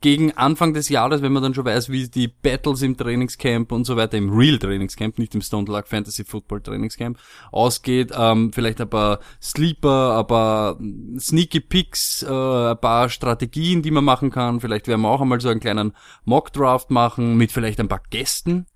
gegen 0.04 0.32
Anfang 0.32 0.74
des 0.74 0.90
Jahres, 0.90 1.22
wenn 1.22 1.32
man 1.32 1.42
dann 1.42 1.54
schon 1.54 1.64
weiß, 1.64 1.88
wie 1.88 2.06
die 2.10 2.28
Battles 2.28 2.82
im 2.82 2.94
Trainingscamp 2.94 3.72
und 3.72 3.86
so 3.86 3.96
weiter, 3.96 4.18
im 4.18 4.28
Real 4.36 4.58
Trainingscamp, 4.58 5.18
nicht 5.18 5.34
im 5.34 5.40
Stone 5.40 5.66
Luck 5.66 5.88
Fantasy 5.88 6.24
Football 6.24 6.60
Trainingscamp, 6.60 7.18
ausgeht, 7.50 8.12
ähm, 8.14 8.52
vielleicht 8.52 8.82
ein 8.82 8.90
paar 8.90 9.20
Sleeper, 9.40 10.18
ein 10.18 10.26
paar 10.26 10.78
Sneaky 11.18 11.60
Picks, 11.60 12.22
äh, 12.22 12.26
ein 12.26 12.78
paar 12.78 13.08
Strategien, 13.08 13.80
die 13.80 13.90
man 13.90 14.04
machen 14.04 14.30
kann, 14.30 14.60
vielleicht 14.60 14.88
werden 14.88 15.00
wir 15.00 15.08
auch 15.08 15.22
einmal 15.22 15.40
so 15.40 15.48
einen 15.48 15.60
kleinen 15.60 15.94
Mock 16.26 16.52
Draft 16.52 16.90
machen, 16.90 17.38
mit 17.38 17.50
vielleicht 17.50 17.80
ein 17.80 17.88
paar 17.88 18.02
Gästen. 18.10 18.66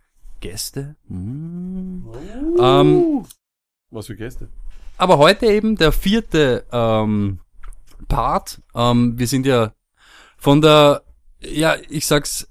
Gäste? 0.40 0.96
Hm. 1.08 2.06
Ähm, 2.58 3.26
Was 3.90 4.06
für 4.06 4.16
Gäste. 4.16 4.48
aber 4.96 5.18
heute 5.18 5.44
eben 5.44 5.76
der 5.76 5.92
vierte 5.92 6.64
ähm, 6.72 7.40
Part. 8.08 8.62
Ähm, 8.74 9.18
wir 9.18 9.26
sind 9.26 9.44
ja 9.44 9.74
von 10.38 10.62
der, 10.62 11.02
ja, 11.40 11.77
ich 11.88 12.07
sag's 12.07 12.48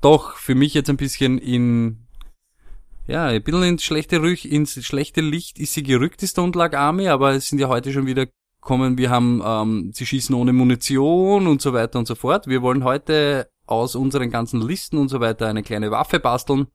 doch, 0.00 0.36
für 0.36 0.54
mich 0.54 0.74
jetzt 0.74 0.90
ein 0.90 0.96
bisschen 0.96 1.38
in, 1.38 2.06
ja, 3.06 3.26
ein 3.26 3.42
bisschen 3.42 3.62
ins 3.62 3.84
schlechte, 3.84 4.22
Rüch, 4.22 4.44
ins 4.44 4.84
schlechte 4.84 5.20
Licht 5.20 5.58
ist 5.58 5.74
sie 5.74 5.82
gerückt, 5.82 6.22
die 6.22 6.26
Stone 6.26 6.52
Lag 6.54 6.76
Army, 6.76 7.08
aber 7.08 7.32
es 7.32 7.48
sind 7.48 7.58
ja 7.58 7.68
heute 7.68 7.92
schon 7.92 8.06
wieder 8.06 8.26
kommen, 8.60 8.96
wir 8.96 9.10
haben, 9.10 9.42
ähm, 9.44 9.90
sie 9.92 10.06
schießen 10.06 10.34
ohne 10.34 10.52
Munition 10.52 11.46
und 11.46 11.60
so 11.60 11.72
weiter 11.72 11.98
und 11.98 12.06
so 12.06 12.14
fort. 12.14 12.46
Wir 12.46 12.62
wollen 12.62 12.84
heute 12.84 13.50
aus 13.66 13.96
unseren 13.96 14.30
ganzen 14.30 14.62
Listen 14.62 14.98
und 14.98 15.08
so 15.08 15.20
weiter 15.20 15.48
eine 15.48 15.62
kleine 15.62 15.90
Waffe 15.90 16.20
basteln. 16.20 16.68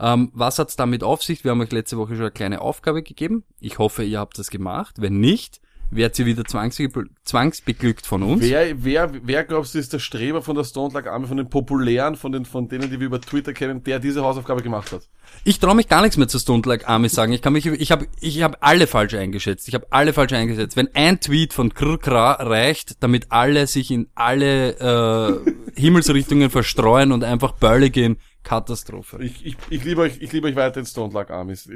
Ähm, 0.00 0.30
was 0.34 0.58
hat's 0.58 0.74
damit 0.74 1.04
auf 1.04 1.22
sich? 1.22 1.44
Wir 1.44 1.52
haben 1.52 1.60
euch 1.60 1.70
letzte 1.70 1.98
Woche 1.98 2.14
schon 2.14 2.22
eine 2.22 2.30
kleine 2.32 2.60
Aufgabe 2.60 3.02
gegeben. 3.02 3.44
Ich 3.60 3.78
hoffe, 3.78 4.02
ihr 4.02 4.18
habt 4.18 4.38
das 4.38 4.50
gemacht. 4.50 4.96
Wenn 4.98 5.20
nicht, 5.20 5.60
werdet 5.90 6.18
ihr 6.18 6.26
wieder 6.26 6.44
zwangsbe 6.44 7.06
zwangsbeglückt 7.24 8.06
von 8.06 8.22
uns. 8.22 8.42
Wer, 8.42 8.84
wer, 8.84 9.10
wer 9.22 9.44
glaubst 9.44 9.74
du 9.74 9.78
ist 9.78 9.92
der 9.92 9.98
Streber 9.98 10.42
von 10.42 10.56
der 10.56 10.64
Stone 10.64 10.92
Lag 10.92 11.06
Army, 11.06 11.26
von 11.26 11.36
den 11.36 11.48
populären, 11.48 12.16
von 12.16 12.32
den, 12.32 12.44
von 12.44 12.68
denen, 12.68 12.90
die 12.90 13.00
wir 13.00 13.06
über 13.06 13.20
Twitter 13.20 13.52
kennen, 13.52 13.82
der 13.84 13.98
diese 13.98 14.22
Hausaufgabe 14.22 14.62
gemacht 14.62 14.92
hat? 14.92 15.02
Ich 15.44 15.58
traue 15.58 15.74
mich 15.74 15.88
gar 15.88 16.02
nichts 16.02 16.16
mehr 16.16 16.28
zur 16.28 16.40
Stone 16.40 16.62
Like 16.64 16.88
Army 16.88 17.08
sagen. 17.08 17.32
Ich 17.32 17.42
kann 17.42 17.52
mich, 17.52 17.66
ich 17.66 17.92
habe, 17.92 18.06
ich 18.20 18.42
habe 18.42 18.62
alle 18.62 18.86
falsch 18.86 19.14
eingeschätzt. 19.14 19.68
Ich 19.68 19.74
habe 19.74 19.86
alle 19.90 20.12
falsch 20.12 20.32
eingeschätzt. 20.32 20.76
Wenn 20.76 20.88
ein 20.94 21.20
Tweet 21.20 21.52
von 21.52 21.72
Krkra 21.74 22.32
reicht, 22.32 23.02
damit 23.02 23.26
alle 23.30 23.66
sich 23.66 23.90
in 23.90 24.08
alle 24.14 25.44
äh, 25.44 25.80
Himmelsrichtungen 25.80 26.50
verstreuen 26.50 27.12
und 27.12 27.24
einfach 27.24 27.52
Bölle 27.52 27.90
gehen, 27.90 28.18
Katastrophe. 28.42 29.18
Ich, 29.22 29.44
ich, 29.44 29.56
ich 29.70 29.84
liebe 29.84 30.02
euch, 30.02 30.18
ich 30.20 30.30
liebe 30.32 30.46
euch 30.48 30.56
weiter 30.56 30.80
in 30.80 30.86
Stone 30.86 31.12
Lag 31.12 31.30
Armies. 31.30 31.68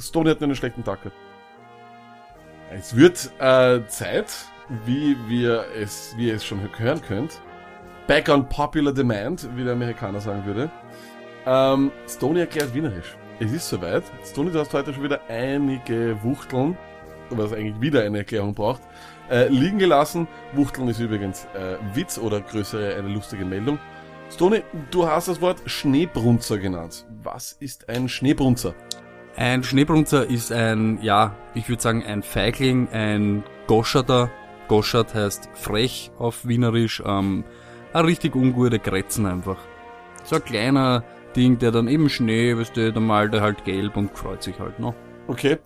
Stone 0.00 0.30
hat 0.30 0.40
nur 0.40 0.48
einen 0.48 0.56
schlechten 0.56 0.84
Tag 0.84 1.02
gehabt. 1.02 1.16
Es 2.76 2.96
wird 2.96 3.30
äh, 3.38 3.86
Zeit, 3.86 4.34
wie 4.84 5.16
wir 5.28 5.64
es, 5.80 6.12
wie 6.16 6.26
ihr 6.26 6.34
es 6.34 6.44
schon 6.44 6.60
hören 6.76 7.00
könnt. 7.00 7.40
Back 8.08 8.28
on 8.28 8.48
popular 8.48 8.92
demand, 8.92 9.48
wie 9.54 9.62
der 9.62 9.74
Amerikaner 9.74 10.20
sagen 10.20 10.44
würde. 10.44 10.72
Ähm, 11.46 11.92
Stony 12.08 12.40
erklärt 12.40 12.74
Wienerisch. 12.74 13.16
Es 13.38 13.52
ist 13.52 13.68
soweit. 13.68 14.02
Stony, 14.24 14.50
du 14.50 14.58
hast 14.58 14.74
heute 14.74 14.92
schon 14.92 15.04
wieder 15.04 15.20
einige 15.28 16.20
Wuchteln, 16.24 16.76
was 17.30 17.52
eigentlich 17.52 17.80
wieder 17.80 18.02
eine 18.02 18.18
Erklärung 18.18 18.54
braucht, 18.54 18.82
äh, 19.30 19.46
liegen 19.46 19.78
gelassen. 19.78 20.26
Wuchteln 20.54 20.88
ist 20.88 20.98
übrigens 20.98 21.46
äh, 21.54 21.76
Witz 21.94 22.18
oder 22.18 22.40
größere 22.40 22.96
eine 22.96 23.08
lustige 23.08 23.44
Meldung. 23.44 23.78
Stony, 24.30 24.64
du 24.90 25.06
hast 25.06 25.28
das 25.28 25.40
Wort 25.40 25.62
Schneebrunzer 25.66 26.58
genannt. 26.58 27.06
Was 27.22 27.52
ist 27.52 27.88
ein 27.88 28.08
Schneebrunzer? 28.08 28.74
Ein 29.36 29.64
Schneebrunzer 29.64 30.28
ist 30.28 30.52
ein, 30.52 30.98
ja, 31.02 31.34
ich 31.54 31.68
würde 31.68 31.82
sagen, 31.82 32.04
ein 32.04 32.22
Feigling, 32.22 32.88
ein 32.92 33.42
Goscherter. 33.66 34.30
Goschert 34.68 35.14
heißt 35.14 35.50
frech 35.54 36.10
auf 36.18 36.46
Wienerisch, 36.46 37.02
ähm, 37.04 37.44
ein 37.92 38.04
richtig 38.06 38.34
ungute 38.34 38.78
Kretzen 38.78 39.26
einfach. 39.26 39.58
So 40.24 40.36
ein 40.36 40.44
kleiner 40.44 41.04
Ding, 41.36 41.58
der 41.58 41.70
dann 41.70 41.86
eben 41.88 42.08
Schnee, 42.08 42.56
weißt 42.56 42.76
du, 42.76 42.92
dann 42.92 43.06
malt 43.06 43.34
er 43.34 43.42
halt 43.42 43.64
gelb 43.64 43.96
und 43.96 44.16
freut 44.16 44.42
sich 44.42 44.58
halt 44.58 44.78
noch. 44.78 44.94
Okay. 45.28 45.58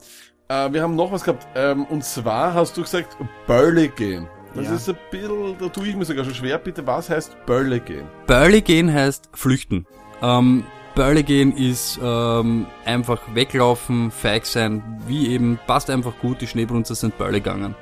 Äh, 0.49 0.73
wir 0.73 0.83
haben 0.83 0.97
noch 0.97 1.13
was 1.13 1.23
gehabt. 1.23 1.47
Ähm, 1.55 1.85
und 1.85 2.03
zwar 2.03 2.55
hast 2.55 2.77
du 2.77 2.81
gesagt, 2.83 3.17
Bölle 3.47 3.89
gehen. 3.89 4.27
Das 4.55 4.65
Ja. 4.67 4.75
ist 4.75 4.89
ein 4.89 4.97
bisschen, 5.11 5.57
da 5.59 5.69
tue 5.69 5.87
ich 5.89 5.95
mir 5.95 6.05
sogar 6.07 6.25
schon 6.25 6.35
schwer. 6.35 6.59
Bitte, 6.59 6.85
was 6.87 7.11
heißt 7.11 7.37
Bölle 7.47 7.79
gehen? 7.81 8.07
Börle 8.27 8.63
gehen 8.63 8.93
heißt 8.93 9.29
flüchten. 9.35 9.87
Ähm, 10.23 10.65
Börle 10.99 11.23
gehen 11.23 11.57
ist 11.57 12.01
ähm, 12.03 12.67
einfach 12.85 13.21
weglaufen, 13.33 14.11
feig 14.11 14.45
sein, 14.45 14.83
wie 15.07 15.29
eben, 15.29 15.57
passt 15.69 15.91
einfach 15.91 16.19
gut, 16.21 16.41
die 16.41 16.49
Schneebrunzer 16.49 16.97
sind 16.97 17.17
Börle 17.17 17.41
gegangen. 17.41 17.77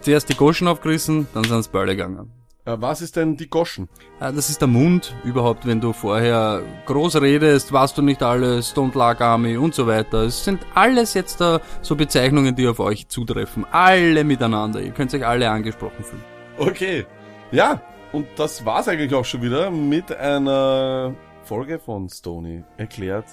Zuerst 0.00 0.30
die 0.30 0.34
Goschen 0.34 0.66
aufgerissen, 0.66 1.28
dann 1.34 1.44
sind 1.44 1.58
es 1.58 1.68
Börle 1.68 1.94
gegangen. 1.94 2.32
Äh, 2.64 2.76
was 2.80 3.02
ist 3.02 3.16
denn 3.16 3.36
die 3.36 3.50
Goschen? 3.50 3.90
Ah, 4.18 4.32
Das 4.32 4.48
ist 4.48 4.62
der 4.62 4.68
Mund 4.68 5.14
überhaupt, 5.24 5.66
wenn 5.66 5.82
du 5.82 5.92
vorher 5.92 6.62
groß 6.86 7.20
redest, 7.20 7.70
weißt 7.70 7.98
du 7.98 8.00
nicht 8.00 8.22
alles, 8.22 8.74
Don't 8.74 8.96
Lag 8.96 9.20
Army 9.20 9.58
und 9.58 9.74
so 9.74 9.86
weiter. 9.86 10.22
Es 10.22 10.42
sind 10.42 10.64
alles 10.74 11.12
jetzt 11.12 11.42
da 11.42 11.60
so 11.82 11.96
Bezeichnungen, 11.96 12.56
die 12.56 12.66
auf 12.66 12.80
euch 12.80 13.08
zutreffen. 13.08 13.66
Alle 13.70 14.24
miteinander. 14.24 14.80
Ihr 14.80 14.92
könnt 14.92 15.12
euch 15.12 15.26
alle 15.26 15.50
angesprochen 15.50 16.02
fühlen. 16.02 16.24
Okay. 16.56 17.04
Ja, 17.52 17.82
und 18.12 18.26
das 18.36 18.64
war's 18.64 18.88
eigentlich 18.88 19.12
auch 19.12 19.26
schon 19.26 19.42
wieder 19.42 19.70
mit 19.70 20.16
einer 20.16 21.14
Folge 21.48 21.78
von 21.78 22.10
Stony 22.10 22.62
erklärt 22.76 23.24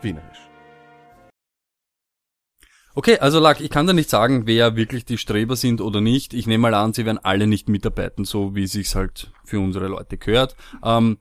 Wienerisch. 0.00 0.48
Okay, 2.94 3.18
also 3.18 3.40
Lack, 3.40 3.60
ich 3.60 3.68
kann 3.68 3.88
da 3.88 3.92
nicht 3.92 4.08
sagen, 4.08 4.46
wer 4.46 4.76
wirklich 4.76 5.04
die 5.04 5.18
Streber 5.18 5.56
sind 5.56 5.80
oder 5.80 6.00
nicht. 6.00 6.34
Ich 6.34 6.46
nehme 6.46 6.62
mal 6.62 6.74
an, 6.74 6.92
sie 6.92 7.04
werden 7.04 7.18
alle 7.18 7.48
nicht 7.48 7.68
mitarbeiten, 7.68 8.24
so 8.24 8.54
wie 8.54 8.68
sich's 8.68 8.94
halt 8.94 9.32
für 9.44 9.58
unsere 9.58 9.88
Leute 9.88 10.18
gehört. 10.18 10.54
Ähm, 10.84 11.18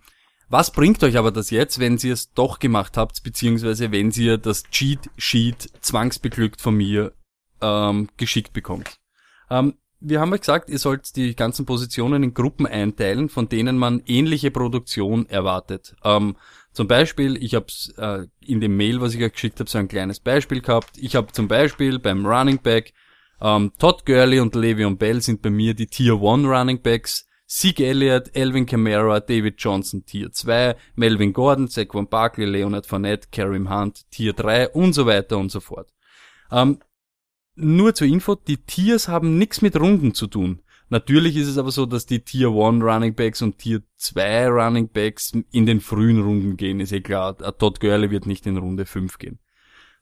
was 0.48 0.70
bringt 0.70 1.04
euch 1.04 1.18
aber 1.18 1.32
das 1.32 1.50
jetzt, 1.50 1.80
wenn 1.80 1.98
ihr 1.98 2.14
es 2.14 2.34
doch 2.34 2.60
gemacht 2.60 2.98
habt, 2.98 3.24
beziehungsweise 3.24 3.92
wenn 3.92 4.12
ihr 4.12 4.38
das 4.38 4.62
Cheat 4.70 5.10
Sheet 5.18 5.72
zwangsbeglückt 5.82 6.62
von 6.62 6.76
mir 6.76 7.14
ähm, 7.62 8.10
geschickt 8.18 8.54
bekommt? 8.54 9.00
Ähm, 9.50 9.74
wir 10.04 10.20
haben 10.20 10.34
euch 10.34 10.42
gesagt, 10.42 10.70
ihr 10.70 10.80
sollt 10.80 11.16
die 11.16 11.36
ganzen 11.36 11.66
Positionen 11.66 12.24
in 12.24 12.34
Gruppen 12.34 12.68
einteilen, 12.68 13.30
von 13.30 13.48
denen 13.48 13.78
man 13.78 14.04
ähnliche 14.06 14.52
Produktion 14.52 15.28
erwartet. 15.28 15.96
Ähm, 16.04 16.36
zum 16.74 16.88
Beispiel, 16.88 17.42
ich 17.42 17.56
habe 17.56 17.68
äh, 17.98 18.28
in 18.46 18.60
dem 18.60 18.76
Mail, 18.76 19.00
was 19.00 19.14
ich 19.14 19.24
euch 19.24 19.34
geschickt 19.34 19.60
habe, 19.60 19.70
so 19.70 19.78
ein 19.78 19.88
kleines 19.88 20.20
Beispiel 20.20 20.62
gehabt. 20.62 20.98
Ich 20.98 21.16
habe 21.16 21.32
zum 21.32 21.48
Beispiel 21.48 22.00
beim 22.00 22.26
Running 22.26 22.60
Back 22.62 22.94
ähm, 23.42 23.72
Todd 23.80 24.06
Gurley 24.06 24.40
und 24.40 24.56
Le'Veon 24.56 24.98
Bell 24.98 25.22
sind 25.22 25.42
bei 25.42 25.50
mir 25.50 25.74
die 25.74 25.88
Tier 25.88 26.14
1 26.14 26.46
Running 26.48 26.82
Backs. 26.82 27.28
Zeke 27.46 27.86
Elliott, 27.86 28.36
Elvin 28.36 28.66
Kamara, 28.66 29.20
David 29.20 29.56
Johnson 29.60 30.06
Tier 30.06 30.32
2, 30.32 30.76
Melvin 30.96 31.34
Gordon, 31.34 31.68
Saquon 31.68 32.08
Barkley, 32.08 32.46
Leonard 32.46 32.88
Fournette, 32.88 33.28
Kareem 33.32 33.70
Hunt 33.70 34.10
Tier 34.10 34.34
3 34.34 34.70
und 34.70 34.94
so 34.94 35.06
weiter 35.06 35.38
und 35.38 35.52
so 35.52 35.60
fort. 35.60 35.94
Ähm, 36.52 36.80
nur 37.56 37.94
zur 37.94 38.08
Info, 38.08 38.36
die 38.36 38.58
Tiers 38.58 39.08
haben 39.08 39.38
nichts 39.38 39.62
mit 39.62 39.80
Runden 39.80 40.14
zu 40.14 40.28
tun. 40.28 40.62
Natürlich 40.90 41.38
ist 41.38 41.48
es 41.48 41.58
aber 41.58 41.72
so, 41.72 41.86
dass 41.86 42.06
die 42.06 42.24
Tier 42.24 42.50
1 42.50 42.84
Running 42.84 43.16
Backs 43.16 43.42
und 43.42 43.58
Tier 43.58 43.82
2 43.98 44.48
Running 44.50 44.90
Backs 44.90 45.32
in 45.52 45.66
den 45.66 45.82
frühen 45.82 46.22
Runden 46.22 46.58
gehen, 46.58 46.80
ist 46.80 46.92
eh 46.92 47.02
klar. 47.02 47.36
Todd 47.58 47.80
Gurley 47.80 48.12
wird 48.12 48.28
nicht 48.28 48.46
in 48.46 48.58
Runde 48.58 48.86
5 48.86 49.18
gehen. 49.18 49.40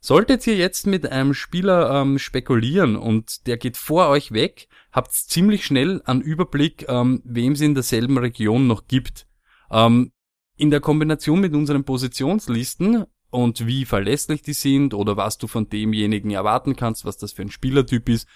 Solltet 0.01 0.47
ihr 0.47 0.55
jetzt 0.55 0.87
mit 0.87 1.11
einem 1.11 1.35
Spieler 1.35 2.01
ähm, 2.01 2.17
spekulieren 2.17 2.95
und 2.95 3.45
der 3.45 3.57
geht 3.57 3.77
vor 3.77 4.09
euch 4.09 4.31
weg, 4.31 4.67
habt 4.91 5.13
ziemlich 5.13 5.63
schnell 5.63 6.01
einen 6.05 6.21
Überblick, 6.21 6.85
ähm, 6.89 7.21
wem 7.23 7.53
es 7.53 7.61
in 7.61 7.75
derselben 7.75 8.17
Region 8.17 8.65
noch 8.65 8.87
gibt. 8.87 9.27
Ähm, 9.69 10.11
in 10.57 10.71
der 10.71 10.79
Kombination 10.79 11.39
mit 11.39 11.53
unseren 11.53 11.83
Positionslisten 11.83 13.05
und 13.31 13.65
wie 13.65 13.85
verlässlich 13.85 14.41
die 14.41 14.53
sind 14.53 14.93
oder 14.93 15.17
was 15.17 15.37
du 15.37 15.47
von 15.47 15.69
demjenigen 15.69 16.31
erwarten 16.31 16.75
kannst, 16.75 17.05
was 17.05 17.17
das 17.17 17.31
für 17.31 17.41
ein 17.41 17.51
Spielertyp 17.51 18.07
ist, 18.09 18.27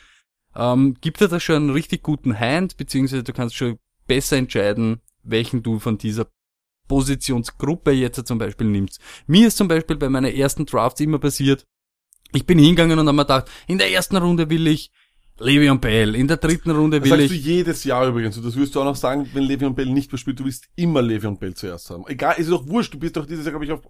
ähm, 0.55 0.95
gibt 1.01 1.21
er 1.21 1.27
da 1.27 1.39
schon 1.39 1.55
einen 1.55 1.69
richtig 1.69 2.01
guten 2.01 2.39
Hand, 2.39 2.77
beziehungsweise 2.77 3.23
du 3.23 3.33
kannst 3.33 3.55
schon 3.55 3.77
besser 4.07 4.37
entscheiden, 4.37 5.01
welchen 5.23 5.61
du 5.61 5.79
von 5.79 5.97
dieser 5.97 6.27
Positionsgruppe 6.87 7.91
jetzt 7.91 8.25
zum 8.25 8.37
Beispiel 8.37 8.67
nimmst. 8.67 8.99
Mir 9.27 9.47
ist 9.47 9.57
zum 9.57 9.67
Beispiel 9.67 9.97
bei 9.97 10.09
meiner 10.09 10.33
ersten 10.33 10.65
Drafts 10.65 11.01
immer 11.01 11.19
passiert, 11.19 11.65
ich 12.33 12.45
bin 12.45 12.59
hingegangen 12.59 12.99
und 12.99 13.07
habe 13.07 13.15
mir 13.15 13.23
gedacht, 13.23 13.49
in 13.67 13.77
der 13.77 13.91
ersten 13.91 14.17
Runde 14.17 14.49
will 14.49 14.67
ich 14.67 14.91
Le'Veon 15.37 15.79
Bell, 15.79 16.15
in 16.15 16.29
der 16.29 16.37
dritten 16.37 16.71
Runde 16.71 17.01
Das 17.01 17.09
will 17.09 17.17
sagst 17.19 17.31
du 17.31 17.35
ich 17.35 17.45
jedes 17.45 17.83
Jahr 17.83 18.07
übrigens. 18.07 18.37
Und 18.37 18.45
das 18.45 18.55
wirst 18.55 18.73
du 18.73 18.79
auch 18.79 18.85
noch 18.85 18.95
sagen, 18.95 19.29
wenn 19.33 19.43
Le'Veon 19.43 19.73
Bell 19.73 19.87
nicht 19.87 20.11
mehr 20.11 20.19
spielt. 20.19 20.39
Du 20.39 20.45
willst 20.45 20.69
immer 20.77 21.01
Le'Veon 21.01 21.37
Bell 21.37 21.53
zuerst 21.53 21.89
haben. 21.89 22.05
Egal, 22.07 22.35
ist 22.37 22.49
doch 22.49 22.65
wurscht. 22.67 22.93
Du 22.93 22.99
bist 22.99 23.17
doch 23.17 23.25
dieses 23.25 23.43
Jahr, 23.45 23.51
glaube 23.51 23.65
ich, 23.65 23.71
auf 23.73 23.81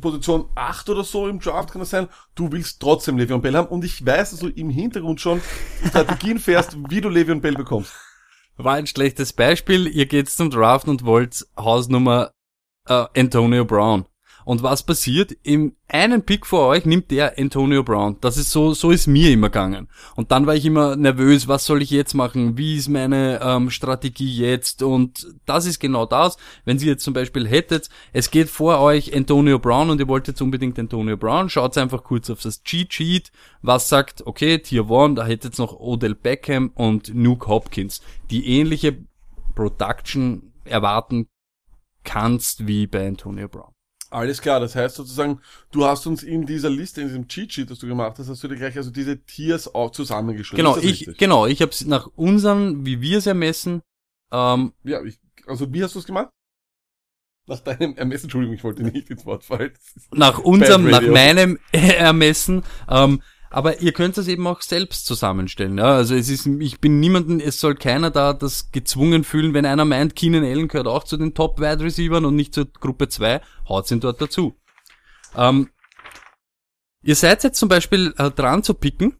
Position 0.00 0.50
8 0.54 0.90
oder 0.90 1.04
so 1.04 1.28
im 1.28 1.38
Draft, 1.38 1.70
kann 1.70 1.80
das 1.80 1.90
sein. 1.90 2.08
Du 2.34 2.52
willst 2.52 2.80
trotzdem 2.80 3.16
Le'Veon 3.16 3.38
Bell 3.38 3.54
haben. 3.54 3.68
Und 3.68 3.84
ich 3.84 4.04
weiß, 4.04 4.32
dass 4.32 4.40
du 4.40 4.48
im 4.48 4.68
Hintergrund 4.68 5.20
schon 5.20 5.40
Strategien 5.86 6.38
fährst, 6.38 6.76
wie 6.90 7.00
du 7.00 7.08
Le'Veon 7.08 7.40
Bell 7.40 7.54
bekommst. 7.54 7.92
War 8.58 8.74
ein 8.74 8.86
schlechtes 8.86 9.32
Beispiel. 9.32 9.86
Ihr 9.86 10.06
geht 10.06 10.28
zum 10.28 10.50
Draft 10.50 10.88
und 10.88 11.04
wollt 11.04 11.46
Hausnummer 11.56 12.32
äh, 12.86 13.06
Antonio 13.16 13.64
Brown. 13.64 14.04
Und 14.46 14.62
was 14.62 14.84
passiert? 14.84 15.36
Im 15.42 15.74
einen 15.88 16.22
Pick 16.22 16.46
vor 16.46 16.68
euch 16.68 16.86
nimmt 16.86 17.10
der 17.10 17.36
Antonio 17.36 17.82
Brown. 17.82 18.16
Das 18.20 18.36
ist 18.36 18.52
so, 18.52 18.74
so 18.74 18.92
ist 18.92 19.08
mir 19.08 19.32
immer 19.32 19.48
gegangen. 19.48 19.88
Und 20.14 20.30
dann 20.30 20.46
war 20.46 20.54
ich 20.54 20.64
immer 20.64 20.94
nervös, 20.94 21.48
was 21.48 21.66
soll 21.66 21.82
ich 21.82 21.90
jetzt 21.90 22.14
machen? 22.14 22.56
Wie 22.56 22.76
ist 22.76 22.88
meine 22.88 23.40
ähm, 23.42 23.70
Strategie 23.70 24.36
jetzt? 24.36 24.84
Und 24.84 25.26
das 25.46 25.66
ist 25.66 25.80
genau 25.80 26.06
das. 26.06 26.36
Wenn 26.64 26.78
Sie 26.78 26.86
jetzt 26.86 27.02
zum 27.02 27.12
Beispiel 27.12 27.48
hättet, 27.48 27.88
es 28.12 28.30
geht 28.30 28.48
vor 28.48 28.78
euch 28.78 29.16
Antonio 29.16 29.58
Brown 29.58 29.90
und 29.90 29.98
ihr 29.98 30.06
wollt 30.06 30.28
jetzt 30.28 30.40
unbedingt 30.40 30.78
Antonio 30.78 31.16
Brown, 31.16 31.50
schaut 31.50 31.76
einfach 31.76 32.04
kurz 32.04 32.30
auf 32.30 32.40
das 32.40 32.62
Cheat 32.62 32.94
Sheet, 32.94 33.32
was 33.62 33.88
sagt, 33.88 34.24
okay, 34.28 34.60
Tier 34.60 34.88
1, 34.88 35.16
da 35.16 35.24
hättet 35.24 35.44
jetzt 35.44 35.58
noch 35.58 35.80
Odell 35.80 36.14
Beckham 36.14 36.70
und 36.76 37.12
Nuke 37.12 37.48
Hopkins, 37.48 38.00
die 38.30 38.46
ähnliche 38.46 38.96
Production 39.56 40.52
erwarten 40.64 41.26
kannst 42.04 42.68
wie 42.68 42.86
bei 42.86 43.08
Antonio 43.08 43.48
Brown. 43.48 43.75
Alles 44.10 44.40
klar, 44.40 44.60
das 44.60 44.76
heißt 44.76 44.96
sozusagen, 44.96 45.40
du 45.72 45.84
hast 45.84 46.06
uns 46.06 46.22
in 46.22 46.46
dieser 46.46 46.70
Liste, 46.70 47.00
in 47.00 47.08
diesem 47.08 47.28
Cheat 47.28 47.52
Sheet, 47.52 47.70
das 47.70 47.80
du 47.80 47.88
gemacht 47.88 48.18
hast, 48.18 48.28
hast 48.28 48.42
du 48.42 48.48
dir 48.48 48.56
gleich 48.56 48.76
also 48.76 48.90
diese 48.90 49.18
Tiers 49.24 49.74
auch 49.74 49.90
zusammengeschrieben. 49.90 50.64
Genau, 50.64 50.76
ich, 50.76 51.00
richtig? 51.00 51.18
genau, 51.18 51.46
ich 51.46 51.60
habe 51.60 51.72
es 51.72 51.84
nach 51.86 52.06
unseren, 52.14 52.86
wie 52.86 53.00
wir 53.00 53.18
es 53.18 53.26
ermessen, 53.26 53.82
ähm, 54.32 54.72
Ja, 54.84 55.02
ich, 55.02 55.18
also 55.46 55.72
wie 55.72 55.82
hast 55.82 55.94
du 55.94 55.98
es 55.98 56.06
gemacht? 56.06 56.30
Nach 57.48 57.60
deinem 57.60 57.96
Ermessen, 57.96 58.24
Entschuldigung, 58.24 58.56
ich 58.56 58.64
wollte 58.64 58.82
nicht 58.82 59.08
ins 59.08 59.24
Wort 59.24 59.44
fallen. 59.44 59.72
Nach 60.10 60.38
unserem, 60.38 60.90
nach 60.90 61.02
meinem 61.02 61.58
Ermessen, 61.72 62.64
ähm, 62.88 63.22
aber 63.56 63.80
ihr 63.80 63.92
könnt 63.92 64.18
das 64.18 64.28
eben 64.28 64.46
auch 64.46 64.60
selbst 64.60 65.06
zusammenstellen. 65.06 65.78
Ja? 65.78 65.94
Also 65.94 66.14
es 66.14 66.28
ist, 66.28 66.44
ich 66.44 66.78
bin 66.78 67.00
niemanden, 67.00 67.40
es 67.40 67.58
soll 67.58 67.74
keiner 67.74 68.10
da 68.10 68.34
das 68.34 68.70
gezwungen 68.70 69.24
fühlen, 69.24 69.54
wenn 69.54 69.64
einer 69.64 69.86
meint, 69.86 70.14
Keenan 70.14 70.44
Allen 70.44 70.68
gehört 70.68 70.86
auch 70.86 71.04
zu 71.04 71.16
den 71.16 71.32
Top 71.32 71.58
Wide 71.58 71.82
Receivern 71.82 72.26
und 72.26 72.36
nicht 72.36 72.52
zur 72.52 72.66
Gruppe 72.66 73.08
2, 73.08 73.40
haut's 73.66 73.90
ihn 73.90 74.00
dort 74.00 74.20
dazu. 74.20 74.60
Ähm, 75.34 75.70
ihr 77.02 77.16
seid 77.16 77.44
jetzt 77.44 77.58
zum 77.58 77.70
Beispiel 77.70 78.12
äh, 78.18 78.30
dran 78.30 78.62
zu 78.62 78.74
picken 78.74 79.16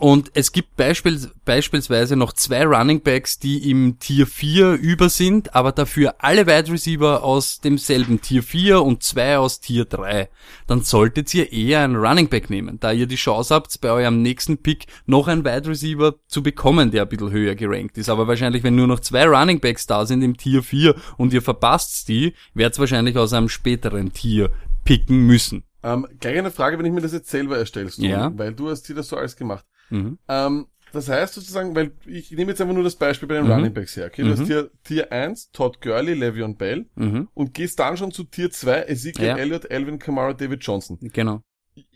Und 0.00 0.32
es 0.34 0.50
gibt 0.52 0.76
beispiels, 0.76 1.30
beispielsweise 1.44 2.16
noch 2.16 2.32
zwei 2.32 2.64
Running 2.66 3.00
Backs, 3.02 3.38
die 3.38 3.70
im 3.70 3.98
Tier 4.00 4.26
4 4.26 4.72
über 4.72 5.08
sind, 5.08 5.54
aber 5.54 5.70
dafür 5.72 6.16
alle 6.18 6.46
Wide 6.46 6.72
Receiver 6.72 7.22
aus 7.22 7.60
demselben 7.60 8.20
Tier 8.20 8.42
4 8.42 8.82
und 8.82 9.02
zwei 9.04 9.38
aus 9.38 9.60
Tier 9.60 9.84
3. 9.84 10.28
Dann 10.66 10.82
solltet 10.82 11.32
ihr 11.32 11.52
eher 11.52 11.80
einen 11.82 11.96
Running 11.96 12.28
Back 12.28 12.50
nehmen, 12.50 12.78
da 12.80 12.90
ihr 12.92 13.06
die 13.06 13.14
Chance 13.14 13.54
habt, 13.54 13.80
bei 13.80 13.90
eurem 13.90 14.20
nächsten 14.20 14.58
Pick 14.58 14.86
noch 15.06 15.28
einen 15.28 15.44
Wide 15.44 15.68
Receiver 15.68 16.16
zu 16.26 16.42
bekommen, 16.42 16.90
der 16.90 17.02
ein 17.02 17.08
bisschen 17.08 17.30
höher 17.30 17.54
gerankt 17.54 17.96
ist. 17.96 18.08
Aber 18.08 18.26
wahrscheinlich, 18.26 18.64
wenn 18.64 18.74
nur 18.74 18.88
noch 18.88 19.00
zwei 19.00 19.24
Running 19.26 19.60
Backs 19.60 19.86
da 19.86 20.06
sind 20.06 20.22
im 20.22 20.36
Tier 20.36 20.62
4 20.62 20.94
und 21.18 21.32
ihr 21.32 21.42
verpasst 21.42 22.08
die, 22.08 22.34
wird's 22.54 22.78
wahrscheinlich 22.80 23.16
aus 23.16 23.32
einem 23.32 23.48
späteren 23.48 24.12
Tier 24.12 24.50
picken 24.84 25.26
müssen. 25.26 25.62
Ähm, 25.84 26.06
gleich 26.18 26.38
eine 26.38 26.50
Frage, 26.50 26.78
wenn 26.78 26.86
ich 26.86 26.92
mir 26.92 27.02
das 27.02 27.12
jetzt 27.12 27.30
selber 27.30 27.58
erstelle, 27.58 27.90
Ja. 27.96 28.32
weil 28.36 28.54
du 28.54 28.70
hast 28.70 28.88
dir 28.88 28.94
das 28.94 29.08
so 29.08 29.16
alles 29.16 29.36
gemacht. 29.36 29.64
Mhm. 29.94 30.18
Ähm, 30.28 30.66
das 30.92 31.08
heißt 31.08 31.34
sozusagen, 31.34 31.74
weil 31.74 31.92
ich 32.06 32.30
nehme 32.30 32.52
jetzt 32.52 32.60
einfach 32.60 32.74
nur 32.74 32.84
das 32.84 32.94
Beispiel 32.96 33.26
bei 33.28 33.34
den 33.34 33.46
Mhm. 33.46 33.52
Running 33.52 33.74
Backs 33.74 33.96
her. 33.96 34.06
Okay, 34.06 34.22
du 34.22 34.28
Mhm. 34.28 34.32
hast 34.38 34.46
Tier, 34.46 34.70
Tier 34.84 35.12
1, 35.12 35.50
Todd 35.52 35.80
Gurley, 35.80 36.12
Le'Veon 36.12 36.56
Bell 36.56 36.86
Mhm. 36.94 37.28
und 37.34 37.52
gehst 37.54 37.78
dann 37.80 37.96
schon 37.96 38.12
zu 38.12 38.24
Tier 38.24 38.50
2, 38.50 38.82
Ezekiel 38.84 39.26
Ja. 39.26 39.36
Elliott, 39.36 39.70
Alvin 39.70 39.98
Kamara, 39.98 40.32
David 40.34 40.62
Johnson. 40.62 40.98
Genau. 41.00 41.42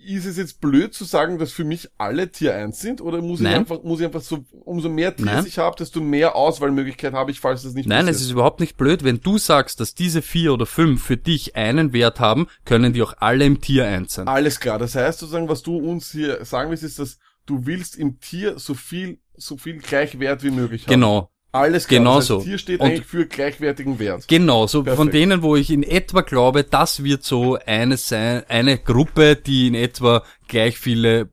Ist 0.05 0.27
es 0.27 0.37
jetzt 0.37 0.61
blöd 0.61 0.93
zu 0.93 1.05
sagen, 1.05 1.39
dass 1.39 1.53
für 1.53 1.63
mich 1.63 1.89
alle 1.99 2.33
Tier 2.33 2.53
1 2.57 2.81
sind 2.81 3.01
oder 3.01 3.23
muss 3.23 3.39
ich 3.39 3.45
Nein. 3.45 3.55
einfach, 3.59 3.85
muss 3.85 4.01
ich 4.01 4.07
einfach 4.07 4.23
so, 4.23 4.45
umso 4.65 4.89
mehr 4.89 5.15
Tiers 5.15 5.27
Nein. 5.27 5.47
ich 5.47 5.59
habe, 5.59 5.77
desto 5.77 6.01
mehr 6.01 6.35
Auswahlmöglichkeit 6.35 7.13
habe 7.13 7.31
ich, 7.31 7.39
falls 7.39 7.63
das 7.63 7.75
nicht 7.75 7.89
Nein, 7.89 8.01
es 8.09 8.15
passiert. 8.17 8.23
ist 8.27 8.31
überhaupt 8.33 8.59
nicht 8.59 8.77
blöd. 8.77 9.05
Wenn 9.05 9.21
du 9.21 9.39
sagst, 9.39 9.79
dass 9.79 9.95
diese 9.95 10.21
vier 10.23 10.53
oder 10.53 10.67
fünf 10.67 11.05
für 11.05 11.17
dich 11.17 11.55
einen 11.55 11.93
Wert 11.93 12.19
haben, 12.19 12.49
können 12.65 12.93
die 12.93 13.03
auch 13.03 13.15
alle 13.19 13.45
im 13.45 13.61
Tier 13.61 13.87
1 13.87 14.15
sein. 14.15 14.27
Alles 14.27 14.59
klar. 14.59 14.81
Das 14.81 14.97
heißt 14.97 15.21
sozusagen, 15.21 15.49
was 15.49 15.63
du 15.63 15.77
uns 15.77 16.11
hier 16.11 16.45
sagen 16.45 16.71
willst, 16.71 16.83
ist, 16.83 16.99
dass 16.99 17.19
du 17.49 17.67
willst 17.67 17.97
im 17.97 18.21
Tier 18.21 18.59
so 18.59 18.75
viel, 18.75 19.19
so 19.37 19.57
viel 19.57 19.79
Gleichwert 19.79 20.43
wie 20.43 20.51
möglich 20.51 20.83
haben. 20.87 20.93
Genau. 20.93 21.31
Alles 21.51 21.89
klar. 21.89 22.01
Genau 22.01 22.17
das 22.17 22.25
heißt, 22.25 22.29
so. 22.29 22.41
Tier 22.43 22.59
steht 22.59 22.81
Und- 22.81 22.87
eigentlich 22.87 23.07
für 23.07 23.27
gleichwertigen 23.27 23.99
Wert. 23.99 24.29
Genau, 24.29 24.67
so 24.67 24.83
Perfekt. 24.83 24.99
von 24.99 25.11
denen, 25.11 25.43
wo 25.43 25.57
ich 25.57 25.71
in 25.71 25.83
etwa 25.83 26.21
glaube, 26.21 26.63
das 26.63 27.03
wird 27.05 27.25
so 27.25 27.59
eine 27.67 27.97
sein, 27.97 28.43
eine 28.49 28.77
Gruppe, 28.79 29.35
die 29.35 29.67
in 29.67 29.75
etwa 29.75 30.23
gleich 30.47 30.79
viele 30.79 31.31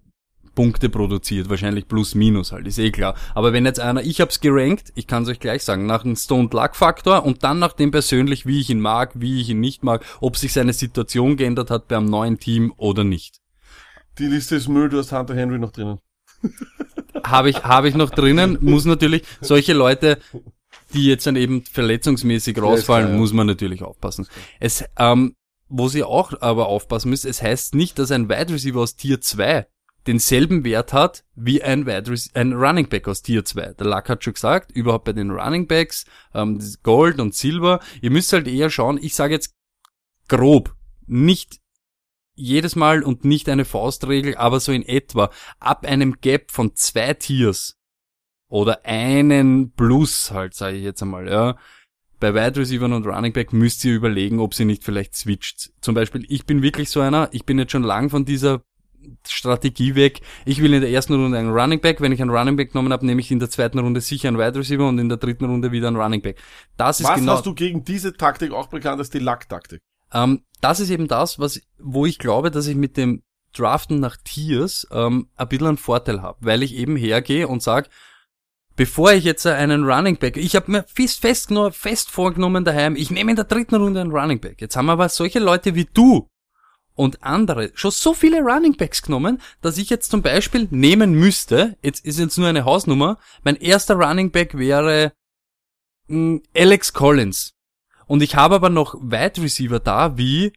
Punkte 0.55 0.87
produziert, 0.87 1.49
wahrscheinlich 1.49 1.89
plus 1.89 2.15
minus 2.15 2.53
halt, 2.53 2.65
ist 2.65 2.79
eh 2.79 2.91
klar. 2.91 3.15
Aber 3.33 3.51
wenn 3.51 3.65
jetzt 3.65 3.81
einer, 3.81 4.01
ich 4.03 4.21
hab's 4.21 4.39
gerankt, 4.39 4.93
ich 4.95 5.05
kann's 5.05 5.27
euch 5.27 5.41
gleich 5.41 5.63
sagen, 5.63 5.85
nach 5.85 6.03
dem 6.03 6.15
Stone 6.15 6.47
Luck 6.49 6.77
Faktor 6.77 7.25
und 7.25 7.43
dann 7.43 7.59
nach 7.59 7.73
dem 7.73 7.91
persönlich, 7.91 8.45
wie 8.45 8.61
ich 8.61 8.69
ihn 8.69 8.79
mag, 8.79 9.11
wie 9.15 9.41
ich 9.41 9.49
ihn 9.49 9.59
nicht 9.59 9.83
mag, 9.83 10.05
ob 10.21 10.37
sich 10.37 10.53
seine 10.53 10.71
Situation 10.71 11.35
geändert 11.35 11.69
hat 11.69 11.89
beim 11.89 12.05
neuen 12.05 12.39
Team 12.39 12.73
oder 12.77 13.03
nicht. 13.03 13.41
Die 14.17 14.27
Liste 14.27 14.55
ist 14.55 14.69
Müll, 14.69 14.87
du 14.87 14.97
hast 14.99 15.11
Hunter 15.11 15.35
Henry 15.35 15.59
noch 15.59 15.71
drinnen. 15.73 15.99
Habe 17.23 17.49
ich, 17.49 17.63
habe 17.63 17.87
ich 17.87 17.95
noch 17.95 18.09
drinnen, 18.09 18.57
muss 18.61 18.85
natürlich 18.85 19.23
solche 19.41 19.73
Leute, 19.73 20.19
die 20.93 21.05
jetzt 21.05 21.27
dann 21.27 21.35
eben 21.35 21.63
verletzungsmäßig 21.63 22.61
rausfallen, 22.61 23.11
ja. 23.11 23.17
muss 23.17 23.33
man 23.33 23.47
natürlich 23.47 23.83
aufpassen. 23.83 24.27
Es, 24.59 24.83
ähm, 24.97 25.35
wo 25.67 25.87
sie 25.87 26.03
auch 26.03 26.33
aber 26.41 26.67
aufpassen 26.67 27.09
müssen, 27.09 27.29
es 27.29 27.41
heißt 27.41 27.75
nicht, 27.75 27.97
dass 27.99 28.11
ein 28.11 28.29
Wide 28.29 28.53
Receiver 28.53 28.79
aus 28.79 28.95
Tier 28.95 29.19
2 29.19 29.65
denselben 30.07 30.63
Wert 30.63 30.93
hat 30.93 31.25
wie 31.35 31.63
ein, 31.63 31.85
Wide 31.87 32.13
ein 32.33 32.53
Running 32.53 32.87
Back 32.87 33.07
aus 33.07 33.23
Tier 33.23 33.43
2. 33.43 33.73
Der 33.73 33.87
Luck 33.87 34.07
hat 34.09 34.23
schon 34.23 34.33
gesagt, 34.33 34.71
überhaupt 34.71 35.05
bei 35.05 35.13
den 35.13 35.31
Running 35.31 35.67
Backs, 35.67 36.05
ähm, 36.33 36.59
Gold 36.83 37.19
und 37.19 37.33
Silber, 37.33 37.79
ihr 38.01 38.11
müsst 38.11 38.31
halt 38.33 38.47
eher 38.47 38.69
schauen, 38.69 38.99
ich 39.01 39.15
sage 39.15 39.33
jetzt 39.33 39.55
grob, 40.27 40.75
nicht 41.07 41.59
jedes 42.35 42.75
Mal 42.75 43.03
und 43.03 43.25
nicht 43.25 43.49
eine 43.49 43.65
Faustregel, 43.65 44.35
aber 44.35 44.59
so 44.59 44.71
in 44.71 44.83
etwa 44.83 45.31
ab 45.59 45.85
einem 45.85 46.17
Gap 46.21 46.51
von 46.51 46.75
zwei 46.75 47.13
Tiers 47.13 47.77
oder 48.47 48.85
einen 48.85 49.71
Plus 49.71 50.31
halt, 50.31 50.53
sage 50.53 50.77
ich 50.77 50.83
jetzt 50.83 51.01
einmal, 51.01 51.27
ja. 51.27 51.57
Bei 52.19 52.33
Wide 52.33 52.59
Receivers 52.59 52.91
und 52.91 53.05
Running 53.05 53.33
Back 53.33 53.51
müsst 53.51 53.83
ihr 53.83 53.93
überlegen, 53.93 54.39
ob 54.39 54.53
sie 54.53 54.65
nicht 54.65 54.83
vielleicht 54.83 55.15
switcht. 55.15 55.71
Zum 55.81 55.95
Beispiel, 55.95 56.25
ich 56.29 56.45
bin 56.45 56.61
wirklich 56.61 56.89
so 56.89 57.01
einer, 57.01 57.29
ich 57.33 57.45
bin 57.45 57.59
jetzt 57.59 57.71
schon 57.71 57.83
lang 57.83 58.09
von 58.09 58.23
dieser 58.23 58.63
Strategie 59.27 59.95
weg. 59.95 60.21
Ich 60.45 60.61
will 60.61 60.73
in 60.73 60.81
der 60.81 60.89
ersten 60.89 61.13
Runde 61.13 61.37
einen 61.37 61.51
Running 61.51 61.81
Back. 61.81 62.01
Wenn 62.01 62.11
ich 62.11 62.21
einen 62.21 62.31
Running 62.31 62.55
Back 62.55 62.71
genommen 62.71 62.93
habe, 62.93 63.05
nehme 63.05 63.21
ich 63.21 63.31
in 63.31 63.39
der 63.39 63.49
zweiten 63.49 63.79
Runde 63.79 64.01
sicher 64.01 64.29
einen 64.29 64.37
Wide 64.37 64.57
Receiver 64.57 64.87
und 64.87 64.97
in 64.99 65.09
der 65.09 65.17
dritten 65.17 65.45
Runde 65.45 65.71
wieder 65.71 65.87
einen 65.87 65.97
Running 65.97 66.21
Back. 66.21 66.41
Das 66.77 66.99
ist 66.99 67.07
Was 67.07 67.19
genau, 67.19 67.33
hast 67.33 67.45
du 67.45 67.53
gegen 67.53 67.83
diese 67.83 68.13
Taktik 68.13 68.51
auch 68.51 68.67
bekannt 68.67 68.99
als 68.99 69.09
die 69.09 69.19
Lack-Taktik? 69.19 69.81
Ähm, 70.15 70.43
das 70.61 70.79
ist 70.79 70.89
eben 70.89 71.07
das, 71.07 71.37
was, 71.37 71.61
wo 71.77 72.05
ich 72.05 72.17
glaube, 72.17 72.49
dass 72.49 72.65
ich 72.65 72.75
mit 72.75 72.97
dem 72.97 73.21
Draften 73.53 73.99
nach 73.99 74.17
Tiers 74.17 74.87
ähm, 74.91 75.29
ein 75.35 75.47
bisschen 75.47 75.67
einen 75.67 75.77
Vorteil 75.77 76.21
habe, 76.21 76.39
weil 76.41 76.63
ich 76.63 76.73
eben 76.73 76.95
hergehe 76.95 77.47
und 77.47 77.61
sag, 77.61 77.89
bevor 78.75 79.13
ich 79.13 79.23
jetzt 79.23 79.45
einen 79.45 79.83
Running 79.83 80.17
Back, 80.17 80.37
ich 80.37 80.55
habe 80.55 80.71
mir 80.71 80.83
fest, 80.83 81.21
fest, 81.21 81.53
fest 81.71 82.09
vorgenommen 82.09 82.65
daheim, 82.65 82.95
ich 82.95 83.11
nehme 83.11 83.31
in 83.31 83.35
der 83.35 83.45
dritten 83.45 83.75
Runde 83.75 84.01
einen 84.01 84.11
Running 84.11 84.39
Back. 84.39 84.59
Jetzt 84.61 84.75
haben 84.75 84.89
aber 84.89 85.09
solche 85.09 85.39
Leute 85.39 85.75
wie 85.75 85.87
du 85.93 86.29
und 86.95 87.23
andere 87.23 87.71
schon 87.75 87.91
so 87.91 88.13
viele 88.13 88.41
Running 88.41 88.75
Backs 88.77 89.01
genommen, 89.01 89.41
dass 89.61 89.77
ich 89.77 89.89
jetzt 89.89 90.11
zum 90.11 90.21
Beispiel 90.21 90.67
nehmen 90.71 91.13
müsste, 91.13 91.77
jetzt 91.81 92.05
ist 92.05 92.19
jetzt 92.19 92.37
nur 92.37 92.47
eine 92.47 92.65
Hausnummer, 92.65 93.19
mein 93.43 93.57
erster 93.57 93.95
Running 93.95 94.31
Back 94.31 94.57
wäre 94.57 95.13
mh, 96.07 96.39
Alex 96.55 96.93
Collins. 96.93 97.54
Und 98.07 98.21
ich 98.23 98.35
habe 98.35 98.55
aber 98.55 98.69
noch 98.69 98.95
Wide 98.95 99.41
Receiver 99.41 99.79
da, 99.79 100.17
wie, 100.17 100.53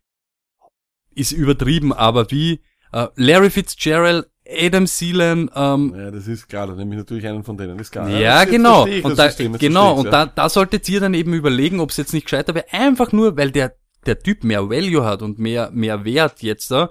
ist 1.14 1.32
übertrieben, 1.32 1.92
aber 1.92 2.30
wie 2.30 2.61
äh, 2.92 3.08
Larry 3.16 3.50
Fitzgerald, 3.50 4.26
Adam 4.50 4.87
Thielen, 4.87 5.50
ähm, 5.54 5.94
Ja, 5.94 6.11
das 6.11 6.26
ist 6.26 6.48
klar, 6.48 6.66
da 6.66 6.74
nehme 6.74 6.94
ich 6.94 6.98
natürlich 6.98 7.26
einen 7.26 7.44
von 7.44 7.58
denen, 7.58 7.78
ist 7.78 7.90
klar. 7.90 8.08
ja, 8.08 8.44
das, 8.44 8.50
genau. 8.50 8.87
Ich 8.87 9.04
Und 9.04 9.11
das 9.11 9.16
da, 9.18 9.24
System, 9.24 9.58
genau, 9.58 9.94
und 9.94 10.06
ich's, 10.06 10.11
da, 10.11 10.26
da 10.26 10.48
solltet 10.48 10.88
ihr 10.88 11.00
dann 11.00 11.12
eben 11.12 11.34
überlegen, 11.34 11.80
ob 11.80 11.90
es 11.90 11.98
jetzt 11.98 12.14
nicht 12.14 12.24
gescheiter 12.24 12.54
wäre, 12.54 12.72
einfach 12.72 13.12
nur, 13.12 13.37
weil 13.37 13.50
der, 13.50 13.74
der 14.06 14.18
Typ 14.18 14.44
mehr 14.44 14.70
Value 14.70 15.04
hat 15.04 15.20
und 15.20 15.38
mehr, 15.38 15.70
mehr 15.72 16.04
Wert 16.04 16.42
jetzt 16.42 16.70
da. 16.70 16.88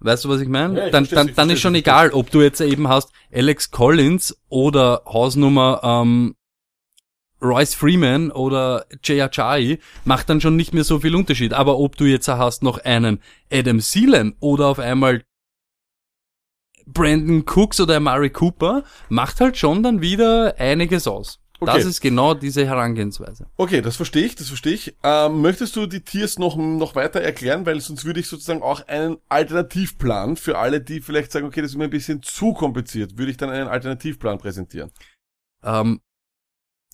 Weißt 0.00 0.24
du, 0.24 0.28
was 0.28 0.40
ich 0.40 0.48
meine? 0.48 0.76
Ja, 0.76 0.90
dann 0.90 1.08
dann, 1.08 1.30
dann 1.34 1.50
ist 1.50 1.60
schon 1.60 1.76
egal, 1.76 2.10
ob 2.10 2.30
du 2.30 2.42
jetzt 2.42 2.60
eben 2.60 2.88
hast 2.88 3.10
Alex 3.32 3.70
Collins 3.70 4.36
oder 4.48 5.02
Hausnummer 5.06 5.80
ähm, 5.84 6.34
Royce 7.42 7.74
Freeman 7.74 8.30
oder 8.30 8.86
Jay 9.02 9.20
Ajayi, 9.20 9.78
macht 10.04 10.30
dann 10.30 10.40
schon 10.40 10.56
nicht 10.56 10.72
mehr 10.72 10.84
so 10.84 11.00
viel 11.00 11.14
Unterschied. 11.14 11.52
Aber 11.52 11.78
ob 11.78 11.96
du 11.96 12.04
jetzt 12.04 12.28
hast 12.28 12.62
noch 12.62 12.78
einen 12.78 13.20
Adam 13.52 13.80
Thielen 13.80 14.34
oder 14.40 14.66
auf 14.68 14.78
einmal 14.78 15.22
Brandon 16.86 17.44
Cooks 17.46 17.80
oder 17.80 17.96
Amari 17.96 18.30
Cooper, 18.30 18.84
macht 19.08 19.40
halt 19.40 19.56
schon 19.56 19.82
dann 19.82 20.00
wieder 20.00 20.54
einiges 20.58 21.06
aus. 21.06 21.38
Okay. 21.60 21.76
Das 21.76 21.84
ist 21.84 22.00
genau 22.00 22.34
diese 22.34 22.66
Herangehensweise. 22.66 23.46
Okay, 23.56 23.82
das 23.82 23.94
verstehe 23.94 24.24
ich, 24.24 24.34
das 24.34 24.48
verstehe 24.48 24.72
ich. 24.72 24.96
Ähm, 25.04 25.42
möchtest 25.42 25.76
du 25.76 25.86
die 25.86 26.00
Tiers 26.00 26.36
noch, 26.36 26.56
noch 26.56 26.96
weiter 26.96 27.20
erklären? 27.20 27.64
Weil 27.64 27.80
sonst 27.80 28.04
würde 28.04 28.18
ich 28.18 28.26
sozusagen 28.26 28.62
auch 28.62 28.88
einen 28.88 29.18
Alternativplan 29.28 30.36
für 30.36 30.58
alle, 30.58 30.80
die 30.80 31.00
vielleicht 31.00 31.30
sagen, 31.30 31.46
okay, 31.46 31.62
das 31.62 31.70
ist 31.70 31.76
mir 31.76 31.84
ein 31.84 31.90
bisschen 31.90 32.20
zu 32.20 32.52
kompliziert, 32.52 33.16
würde 33.16 33.30
ich 33.30 33.36
dann 33.36 33.50
einen 33.50 33.68
Alternativplan 33.68 34.38
präsentieren. 34.38 34.90
Ähm, 35.62 36.00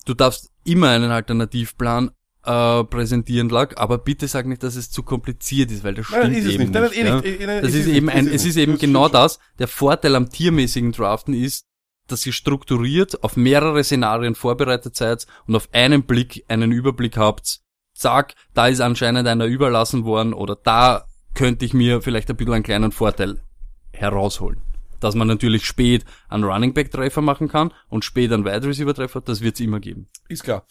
du 0.09 0.15
darfst 0.15 0.51
immer 0.63 0.89
einen 0.89 1.11
Alternativplan 1.11 2.11
äh, 2.45 2.83
präsentieren, 2.85 3.49
Lack, 3.49 3.79
aber 3.79 3.99
bitte 3.99 4.27
sag 4.27 4.47
nicht, 4.47 4.63
dass 4.63 4.75
es 4.75 4.89
zu 4.89 5.03
kompliziert 5.03 5.71
ist, 5.71 5.83
weil 5.83 5.93
das 5.93 6.07
stimmt 6.07 6.23
Nein, 6.23 6.33
ist 6.33 6.45
es 6.45 6.53
eben 6.53 6.63
nicht. 6.63 6.73
Nein, 6.73 6.83
nein, 6.83 6.91
eh 6.93 7.05
ja. 7.05 7.15
nicht. 7.15 7.41
Eh, 7.41 7.45
nein, 7.45 7.61
Das 7.61 7.73
ist 7.73 7.85
ist 7.85 7.87
eben 7.87 8.05
nicht, 8.07 8.15
ein, 8.15 8.27
es 8.27 8.45
ist 8.45 8.55
nicht. 8.55 8.57
eben 8.57 8.71
Das 8.73 8.81
genau 8.81 9.07
das. 9.07 9.39
Der 9.59 9.67
Vorteil 9.67 10.15
am 10.15 10.29
tiermäßigen 10.29 10.91
Draften 10.91 11.33
ist, 11.33 11.65
dass 12.07 12.25
ihr 12.25 12.33
strukturiert 12.33 13.23
auf 13.23 13.37
mehrere 13.37 13.83
Szenarien 13.83 14.33
vorbereitet 14.33 14.95
seid 14.95 15.27
und 15.45 15.55
auf 15.55 15.69
einen 15.73 16.03
Blick 16.03 16.43
einen 16.47 16.71
Überblick 16.71 17.17
habt. 17.17 17.59
Zack, 17.93 18.33
da 18.53 18.67
ist 18.67 18.81
anscheinend 18.81 19.27
einer 19.27 19.45
überlassen 19.45 20.05
worden 20.05 20.33
oder 20.33 20.55
da 20.55 21.05
könnte 21.35 21.65
ich 21.65 21.73
mir 21.73 22.01
vielleicht 22.01 22.29
ein 22.29 22.35
bisschen 22.35 22.53
einen 22.53 22.63
kleinen 22.63 22.91
Vorteil 22.91 23.43
herausholen. 23.91 24.61
Dass 24.99 25.15
man 25.15 25.27
natürlich 25.27 25.65
spät 25.65 26.05
einen 26.27 26.43
Running 26.43 26.73
Back 26.73 26.91
Treffer 26.91 27.21
machen 27.21 27.47
kann 27.47 27.73
und 27.89 28.05
spät 28.05 28.31
einen 28.31 28.45
Wide 28.45 28.67
Receiver 28.67 28.93
Treffer, 28.93 29.21
das 29.21 29.41
wird 29.41 29.55
es 29.55 29.61
immer 29.61 29.79
geben. 29.79 30.07
Ist 30.27 30.43
klar. 30.43 30.65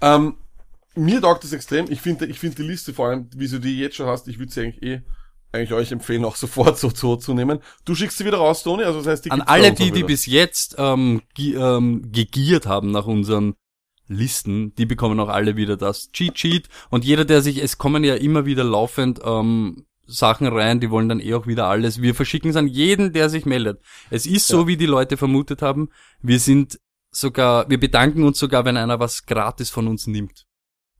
Ähm, 0.00 0.36
mir 0.94 1.20
taugt 1.20 1.44
das 1.44 1.52
extrem. 1.52 1.90
Ich 1.90 2.00
finde, 2.00 2.26
ich 2.26 2.38
finde 2.38 2.56
die 2.56 2.68
Liste 2.68 2.94
vor 2.94 3.08
allem, 3.08 3.28
wie 3.34 3.48
du 3.48 3.58
die 3.58 3.78
jetzt 3.78 3.96
schon 3.96 4.06
hast, 4.06 4.28
ich 4.28 4.38
würde 4.38 4.52
sie 4.52 4.60
eigentlich 4.62 4.82
eh 4.82 5.02
eigentlich 5.54 5.72
euch 5.72 5.92
empfehlen, 5.92 6.24
auch 6.24 6.36
sofort 6.36 6.78
so, 6.78 6.90
zu 6.90 7.34
nehmen. 7.34 7.60
Du 7.84 7.94
schickst 7.94 8.18
sie 8.18 8.24
wieder 8.24 8.38
raus, 8.38 8.62
Toni, 8.62 8.82
also 8.84 8.98
das 8.98 9.06
heißt, 9.06 9.24
die 9.24 9.30
An 9.30 9.40
alle 9.40 9.72
die, 9.72 9.92
die 9.92 10.02
bis 10.02 10.26
jetzt 10.26 10.74
ähm, 10.78 11.22
gi 11.34 11.54
ähm, 11.54 12.10
gegiert 12.10 12.66
haben 12.66 12.90
nach 12.90 13.06
unseren 13.06 13.54
Listen, 14.06 14.74
die 14.74 14.84
bekommen 14.84 15.18
auch 15.20 15.28
alle 15.28 15.56
wieder 15.56 15.76
das 15.76 16.10
Cheat 16.12 16.38
Sheet 16.38 16.68
und 16.90 17.04
jeder, 17.04 17.24
der 17.24 17.40
sich, 17.40 17.62
es 17.62 17.78
kommen 17.78 18.04
ja 18.04 18.16
immer 18.16 18.44
wieder 18.44 18.64
laufend 18.64 19.20
ähm, 19.24 19.86
Sachen 20.06 20.46
rein, 20.46 20.80
die 20.80 20.90
wollen 20.90 21.08
dann 21.08 21.20
eh 21.20 21.34
auch 21.34 21.46
wieder 21.46 21.66
alles. 21.66 22.02
Wir 22.02 22.14
verschicken 22.14 22.50
es 22.50 22.56
an 22.56 22.66
jeden, 22.68 23.12
der 23.12 23.28
sich 23.30 23.46
meldet. 23.46 23.80
Es 24.10 24.26
ist 24.26 24.46
so, 24.46 24.62
Ja. 24.62 24.66
wie 24.66 24.76
die 24.76 24.86
Leute 24.86 25.16
vermutet 25.16 25.62
haben. 25.62 25.88
Wir 26.20 26.38
sind 26.38 26.78
sogar, 27.10 27.68
wir 27.70 27.78
bedanken 27.80 28.24
uns 28.24 28.38
sogar, 28.38 28.64
wenn 28.64 28.76
einer 28.76 29.00
was 29.00 29.26
gratis 29.26 29.70
von 29.70 29.88
uns 29.88 30.06
nimmt. 30.06 30.44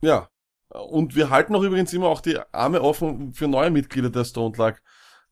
Ja. 0.01 0.29
Und 0.71 1.15
wir 1.15 1.31
halten 1.31 1.55
auch 1.55 1.63
übrigens 1.63 1.93
immer 1.93 2.09
auch 2.09 2.21
die 2.21 2.39
Arme 2.53 2.81
offen 2.83 3.33
für 3.33 3.47
neue 3.47 3.71
Mitglieder 3.71 4.11
der 4.11 4.25
Stone 4.25 4.57
Luck 4.57 4.81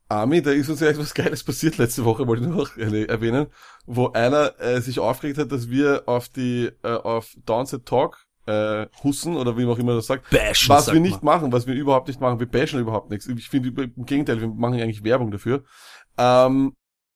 Army, 0.08 0.42
da 0.42 0.50
ist 0.50 0.68
uns 0.68 0.80
ja 0.80 0.88
etwas 0.88 1.14
Geiles 1.14 1.42
passiert 1.42 1.78
letzte 1.78 2.04
Woche, 2.04 2.26
wollte 2.26 2.42
ich 2.42 2.48
noch 2.50 2.76
erwähnen, 2.76 3.46
wo 3.86 4.08
einer 4.08 4.60
äh, 4.60 4.80
sich 4.82 4.98
aufgeregt 4.98 5.38
hat, 5.38 5.50
dass 5.50 5.70
wir 5.70 6.02
auf 6.06 6.28
die 6.28 6.70
äh, 6.82 6.88
auf 6.92 7.34
Downset 7.46 7.86
Talk 7.86 8.18
äh, 8.46 8.86
hussen 9.02 9.36
oder 9.36 9.56
wie 9.56 9.64
man 9.64 9.74
auch 9.74 9.78
immer 9.78 9.94
das 9.94 10.06
sagt, 10.06 10.30
Bashen, 10.30 10.68
was 10.68 10.86
sagt 10.86 10.94
wir 10.94 11.00
nicht 11.00 11.22
man. 11.22 11.36
machen, 11.36 11.52
was 11.52 11.66
wir 11.66 11.74
überhaupt 11.74 12.08
nicht 12.08 12.20
machen, 12.20 12.40
wir 12.40 12.46
bashen 12.46 12.80
überhaupt 12.80 13.10
nichts. 13.10 13.26
Ich 13.26 13.48
finde 13.48 13.68
im 13.96 14.06
Gegenteil, 14.06 14.40
wir 14.40 14.48
machen 14.48 14.80
eigentlich 14.80 15.04
Werbung 15.04 15.30
dafür. 15.30 15.64
Ähm, 16.18 16.74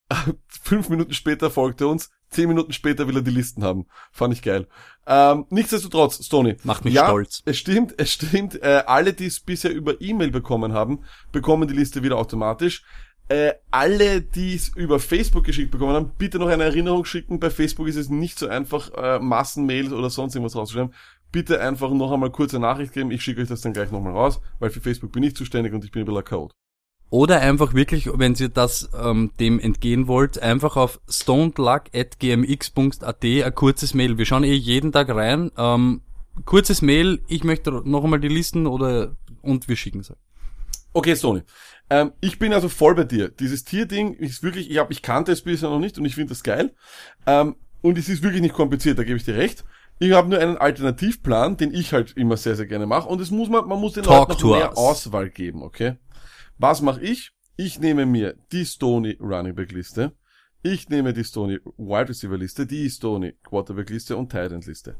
fünf 0.46 0.88
Minuten 0.88 1.12
später 1.12 1.50
folgt 1.50 1.80
er 1.80 1.88
uns, 1.88 2.10
zehn 2.30 2.48
Minuten 2.48 2.72
später 2.72 3.08
will 3.08 3.16
er 3.16 3.22
die 3.22 3.30
Listen 3.30 3.64
haben. 3.64 3.86
Fand 4.12 4.34
ich 4.34 4.42
geil. 4.42 4.68
Ähm, 5.06 5.46
nichtsdestotrotz, 5.50 6.24
Stony. 6.24 6.56
Macht 6.62 6.84
mich 6.84 6.94
ja, 6.94 7.06
stolz. 7.06 7.42
Es 7.44 7.58
stimmt, 7.58 7.94
es 7.96 8.12
stimmt. 8.12 8.62
Äh, 8.62 8.84
alle, 8.86 9.12
die 9.12 9.26
es 9.26 9.40
bisher 9.40 9.72
über 9.72 10.00
E-Mail 10.00 10.30
bekommen 10.30 10.72
haben, 10.72 11.04
bekommen 11.32 11.68
die 11.68 11.74
Liste 11.74 12.02
wieder 12.02 12.16
automatisch. 12.16 12.84
Äh, 13.28 13.54
alle, 13.72 14.22
die 14.22 14.54
es 14.54 14.68
über 14.68 15.00
Facebook 15.00 15.44
geschickt 15.44 15.72
bekommen 15.72 15.94
haben, 15.94 16.12
bitte 16.16 16.38
noch 16.38 16.48
eine 16.48 16.62
Erinnerung 16.62 17.04
schicken. 17.04 17.40
Bei 17.40 17.50
Facebook 17.50 17.88
ist 17.88 17.96
es 17.96 18.08
nicht 18.08 18.38
so 18.38 18.46
einfach, 18.46 18.92
äh, 18.94 19.18
Massenmails 19.18 19.92
oder 19.92 20.10
sonst 20.10 20.36
irgendwas 20.36 20.54
rauszuschreiben. 20.54 20.94
Bitte 21.32 21.60
einfach 21.60 21.90
noch 21.90 22.12
einmal 22.12 22.30
kurze 22.30 22.58
Nachricht 22.58 22.92
geben. 22.92 23.10
Ich 23.10 23.22
schicke 23.22 23.42
euch 23.42 23.48
das 23.48 23.60
dann 23.60 23.72
gleich 23.72 23.90
nochmal 23.90 24.12
raus, 24.12 24.40
weil 24.58 24.70
für 24.70 24.80
Facebook 24.80 25.12
bin 25.12 25.22
ich 25.22 25.36
zuständig 25.36 25.72
und 25.72 25.84
ich 25.84 25.90
bin 25.90 26.02
ein 26.02 26.06
bisschen 26.06 26.24
Code. 26.24 26.54
Oder 27.08 27.40
einfach 27.40 27.72
wirklich, 27.72 28.08
wenn 28.12 28.34
ihr 28.34 28.48
das 28.48 28.90
ähm, 29.00 29.30
dem 29.38 29.60
entgehen 29.60 30.08
wollt, 30.08 30.42
einfach 30.42 30.76
auf 30.76 31.00
stonedluck.gmx.at 31.08 33.24
ein 33.24 33.54
kurzes 33.54 33.94
Mail. 33.94 34.18
Wir 34.18 34.26
schauen 34.26 34.42
eh 34.42 34.54
jeden 34.54 34.90
Tag 34.90 35.08
rein. 35.10 35.52
Ähm, 35.56 36.00
kurzes 36.44 36.82
Mail, 36.82 37.22
ich 37.28 37.44
möchte 37.44 37.70
noch 37.88 38.02
einmal 38.02 38.20
die 38.20 38.28
Listen 38.28 38.66
oder 38.66 39.16
und 39.42 39.68
wir 39.68 39.76
schicken 39.76 40.02
sie. 40.02 40.16
Okay, 40.92 41.14
Sony. 41.14 41.42
Ähm, 41.90 42.12
ich 42.20 42.40
bin 42.40 42.52
also 42.52 42.68
voll 42.68 42.96
bei 42.96 43.04
dir. 43.04 43.28
Dieses 43.28 43.64
Tierding 43.64 44.14
ist 44.14 44.42
wirklich, 44.42 44.68
ich, 44.70 44.78
hab, 44.78 44.90
ich 44.90 45.02
kannte 45.02 45.30
es 45.30 45.42
bisher 45.42 45.70
noch 45.70 45.78
nicht 45.78 45.98
und 45.98 46.04
ich 46.04 46.16
finde 46.16 46.30
das 46.30 46.42
geil. 46.42 46.74
Ähm, 47.26 47.54
und 47.82 47.98
es 47.98 48.08
ist 48.08 48.22
wirklich 48.22 48.42
nicht 48.42 48.54
kompliziert, 48.54 48.98
da 48.98 49.04
gebe 49.04 49.16
ich 49.16 49.24
dir 49.24 49.36
recht. 49.36 49.64
Ich 49.98 50.12
habe 50.12 50.28
nur 50.28 50.38
einen 50.38 50.58
Alternativplan, 50.58 51.56
den 51.56 51.72
ich 51.72 51.92
halt 51.92 52.16
immer 52.16 52.36
sehr, 52.36 52.54
sehr 52.54 52.66
gerne 52.66 52.86
mache. 52.86 53.08
Und 53.08 53.20
es 53.20 53.30
muss 53.30 53.48
man, 53.48 53.66
man 53.66 53.80
muss 53.80 53.94
den 53.94 54.04
Talk 54.04 54.28
Leuten 54.28 54.42
noch 54.42 54.56
mehr 54.56 54.70
us. 54.70 54.76
Auswahl 54.76 55.30
geben, 55.30 55.62
okay? 55.62 55.96
Was 56.58 56.82
mache 56.82 57.00
ich? 57.00 57.32
Ich 57.56 57.80
nehme 57.80 58.04
mir 58.04 58.36
die 58.52 58.66
Stoney 58.66 59.16
Running 59.20 59.54
Back 59.54 59.72
Liste. 59.72 60.12
Ich 60.62 60.88
nehme 60.88 61.14
die 61.14 61.24
Stoney 61.24 61.60
Wide 61.78 62.10
Receiver 62.10 62.36
Liste, 62.36 62.66
die 62.66 62.90
Stoney 62.90 63.34
Quarterback 63.44 63.88
Liste 63.88 64.16
und 64.16 64.30
Tight 64.30 64.52
End 64.52 64.66
Liste. 64.66 64.96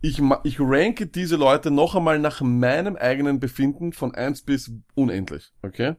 Ich, 0.00 0.22
ich 0.44 0.60
ranke 0.60 1.08
diese 1.08 1.34
Leute 1.34 1.72
noch 1.72 1.96
einmal 1.96 2.20
nach 2.20 2.40
meinem 2.40 2.94
eigenen 2.94 3.40
Befinden 3.40 3.92
von 3.92 4.14
1 4.14 4.42
bis 4.42 4.70
unendlich, 4.94 5.50
okay? 5.62 5.96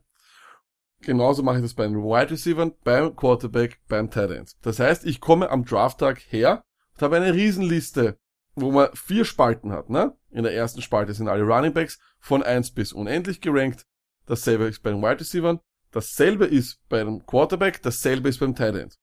Genauso 1.01 1.43
mache 1.43 1.57
ich 1.57 1.63
das 1.63 1.73
bei 1.73 1.85
den 1.85 1.97
Wide 1.97 2.31
Receivers, 2.31 2.71
beim 2.83 3.15
Quarterback, 3.15 3.79
beim 3.89 4.09
Tight 4.09 4.31
End. 4.31 4.51
Das 4.61 4.79
heißt, 4.79 5.05
ich 5.05 5.19
komme 5.19 5.49
am 5.49 5.65
Drafttag 5.65 6.21
her 6.29 6.63
und 6.93 7.01
habe 7.01 7.17
eine 7.17 7.33
Riesenliste, 7.33 8.17
wo 8.61 8.71
man 8.71 8.89
vier 8.93 9.25
Spalten 9.25 9.71
hat, 9.71 9.89
ne? 9.89 10.15
In 10.31 10.43
der 10.43 10.53
ersten 10.53 10.81
Spalte 10.81 11.13
sind 11.13 11.27
alle 11.27 11.43
Running 11.43 11.73
Backs 11.73 11.99
von 12.19 12.43
1 12.43 12.71
bis 12.71 12.93
unendlich 12.93 13.41
gerankt. 13.41 13.85
Dasselbe 14.25 14.65
ist 14.65 14.83
bei 14.83 14.91
den 14.91 15.01
Wide 15.01 15.19
Receivers. 15.19 15.59
Dasselbe 15.91 16.45
ist 16.45 16.79
bei 16.87 17.03
dem 17.03 17.25
Quarterback. 17.25 17.81
Dasselbe 17.81 18.29
ist 18.29 18.39
beim 18.39 18.55
Tight 18.55 18.75
End. 18.75 18.99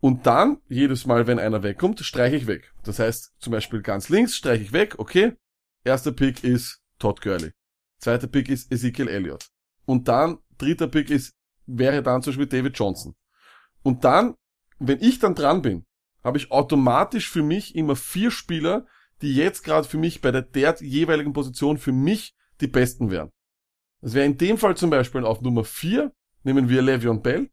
Und 0.00 0.26
dann, 0.26 0.58
jedes 0.68 1.06
Mal, 1.06 1.26
wenn 1.26 1.38
einer 1.38 1.62
wegkommt, 1.62 2.00
streiche 2.00 2.36
ich 2.36 2.46
weg. 2.46 2.72
Das 2.84 2.98
heißt, 2.98 3.34
zum 3.38 3.50
Beispiel 3.50 3.80
ganz 3.80 4.08
links 4.08 4.36
streiche 4.36 4.62
ich 4.62 4.72
weg, 4.72 4.98
okay. 4.98 5.36
Erster 5.84 6.12
Pick 6.12 6.44
ist 6.44 6.82
Todd 6.98 7.22
Gurley. 7.22 7.52
Zweiter 7.98 8.26
Pick 8.26 8.48
ist 8.48 8.70
Ezekiel 8.70 9.08
Elliott. 9.08 9.48
Und 9.86 10.08
dann, 10.08 10.38
dritter 10.58 10.88
Pick 10.88 11.10
ist, 11.10 11.34
wäre 11.66 12.02
dann 12.02 12.22
zum 12.22 12.32
Beispiel 12.32 12.46
David 12.46 12.78
Johnson. 12.78 13.14
Und 13.82 14.04
dann, 14.04 14.34
wenn 14.78 15.00
ich 15.00 15.18
dann 15.18 15.34
dran 15.34 15.62
bin, 15.62 15.85
habe 16.26 16.38
ich 16.38 16.50
automatisch 16.50 17.30
für 17.30 17.42
mich 17.42 17.76
immer 17.76 17.96
vier 17.96 18.30
Spieler, 18.30 18.86
die 19.22 19.34
jetzt 19.34 19.62
gerade 19.62 19.88
für 19.88 19.96
mich 19.96 20.20
bei 20.20 20.32
der, 20.32 20.42
der 20.42 20.76
jeweiligen 20.80 21.32
Position 21.32 21.78
für 21.78 21.92
mich 21.92 22.34
die 22.60 22.66
besten 22.66 23.10
wären. 23.10 23.30
Das 24.00 24.12
wäre 24.12 24.26
in 24.26 24.36
dem 24.36 24.58
Fall 24.58 24.76
zum 24.76 24.90
Beispiel 24.90 25.24
auf 25.24 25.40
Nummer 25.40 25.64
vier 25.64 26.12
nehmen 26.42 26.68
wir 26.68 26.82
Le'Veon 26.82 27.20
Bell. 27.20 27.48